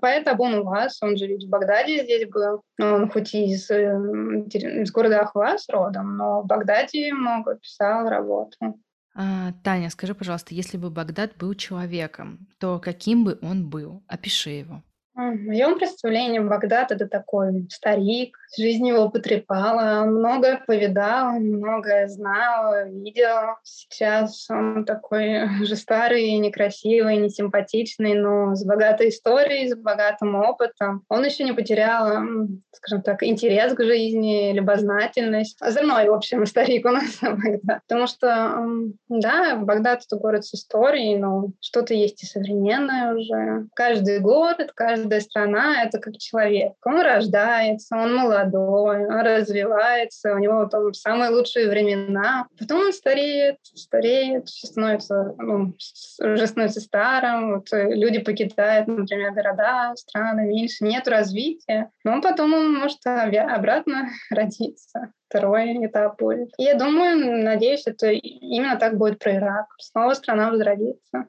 поэт 0.00 0.28
Абу 0.28 0.48
Нувас, 0.48 1.02
он 1.02 1.16
же 1.16 1.26
ведь 1.26 1.44
в 1.44 1.48
Багдаде 1.48 2.04
здесь 2.04 2.28
был. 2.28 2.62
Он 2.78 3.10
хоть 3.10 3.34
и 3.34 3.52
из, 3.52 3.70
э, 3.70 3.96
из 4.52 4.92
города 4.92 5.22
Ахваз 5.22 5.68
родом, 5.68 6.16
но 6.16 6.42
в 6.42 6.46
Багдаде 6.46 7.12
много 7.12 7.56
писал 7.56 8.08
работу. 8.08 8.78
А, 9.16 9.52
Таня, 9.62 9.90
скажи, 9.90 10.14
пожалуйста, 10.14 10.54
если 10.54 10.76
бы 10.76 10.90
Багдад 10.90 11.36
был 11.36 11.54
человеком, 11.54 12.48
то 12.58 12.80
каким 12.80 13.24
бы 13.24 13.38
он 13.42 13.68
был? 13.68 14.02
Опиши 14.08 14.50
его. 14.50 14.82
В 15.14 15.20
моем 15.20 15.78
представлении 15.78 16.40
Багдад— 16.40 16.90
это 16.90 17.06
такой 17.06 17.68
старик, 17.70 18.36
жизнь 18.58 18.86
его 18.86 19.08
потрепала, 19.08 20.02
он 20.02 20.14
многое 20.14 20.62
повидал, 20.66 21.32
многое 21.38 22.08
знал, 22.08 22.86
видел. 22.86 23.56
Сейчас 23.62 24.48
он 24.50 24.84
такой 24.84 25.44
уже 25.62 25.76
старый, 25.76 26.36
некрасивый, 26.38 27.16
несимпатичный, 27.16 28.14
но 28.14 28.54
с 28.54 28.64
богатой 28.64 29.08
историей, 29.08 29.68
с 29.68 29.76
богатым 29.76 30.34
опытом. 30.34 31.02
Он 31.08 31.24
еще 31.24 31.44
не 31.44 31.52
потерял, 31.52 32.24
скажем 32.72 33.02
так, 33.02 33.22
интерес 33.22 33.74
к 33.74 33.84
жизни, 33.84 34.52
любознательность. 34.52 35.60
Озорной, 35.60 36.08
в 36.08 36.14
общем, 36.14 36.46
старик 36.54 36.86
у 36.86 36.90
нас 36.90 37.18
Багдад. 37.22 37.80
Потому 37.88 38.06
что, 38.06 38.64
да, 39.08 39.56
Багдад— 39.56 40.02
это 40.06 40.16
город 40.16 40.44
с 40.44 40.54
историей, 40.54 41.16
но 41.16 41.48
что-то 41.60 41.94
есть 41.94 42.22
и 42.22 42.26
современное 42.26 43.14
уже. 43.14 43.66
Каждый 43.74 44.20
город, 44.20 44.72
каждая 44.74 45.20
страна— 45.20 45.82
это 45.84 45.98
как 45.98 46.16
человек. 46.18 46.72
Он 46.84 47.00
рождается, 47.00 47.96
он 47.96 48.14
молодой, 48.44 49.06
он 49.06 49.20
развивается, 49.20 50.34
у 50.34 50.38
него 50.38 50.66
там 50.66 50.92
самые 50.92 51.30
лучшие 51.30 51.68
времена. 51.68 52.46
Потом 52.58 52.80
он 52.80 52.92
стареет, 52.92 53.58
стареет, 53.62 54.48
становится, 54.48 55.34
ну, 55.38 55.74
уже 56.20 56.46
становится 56.46 56.80
старым. 56.80 57.56
Вот 57.56 57.72
э, 57.72 57.94
люди 57.94 58.18
покидают, 58.18 58.88
например, 58.88 59.32
города, 59.32 59.94
страны, 59.96 60.46
меньше, 60.46 60.84
нет 60.84 61.08
развития. 61.08 61.90
Но 62.04 62.20
потом 62.20 62.54
он 62.54 62.74
может 62.74 62.98
обратно 63.04 64.08
родиться 64.30 65.12
второй 65.28 65.84
этап 65.84 66.20
будет. 66.20 66.50
И 66.58 66.62
я 66.62 66.74
думаю, 66.74 67.42
надеюсь, 67.42 67.86
это 67.86 68.08
именно 68.08 68.76
так 68.76 68.96
будет 68.96 69.18
про 69.18 69.34
Ирак. 69.34 69.66
Снова 69.80 70.14
страна 70.14 70.50
возродится. 70.50 71.26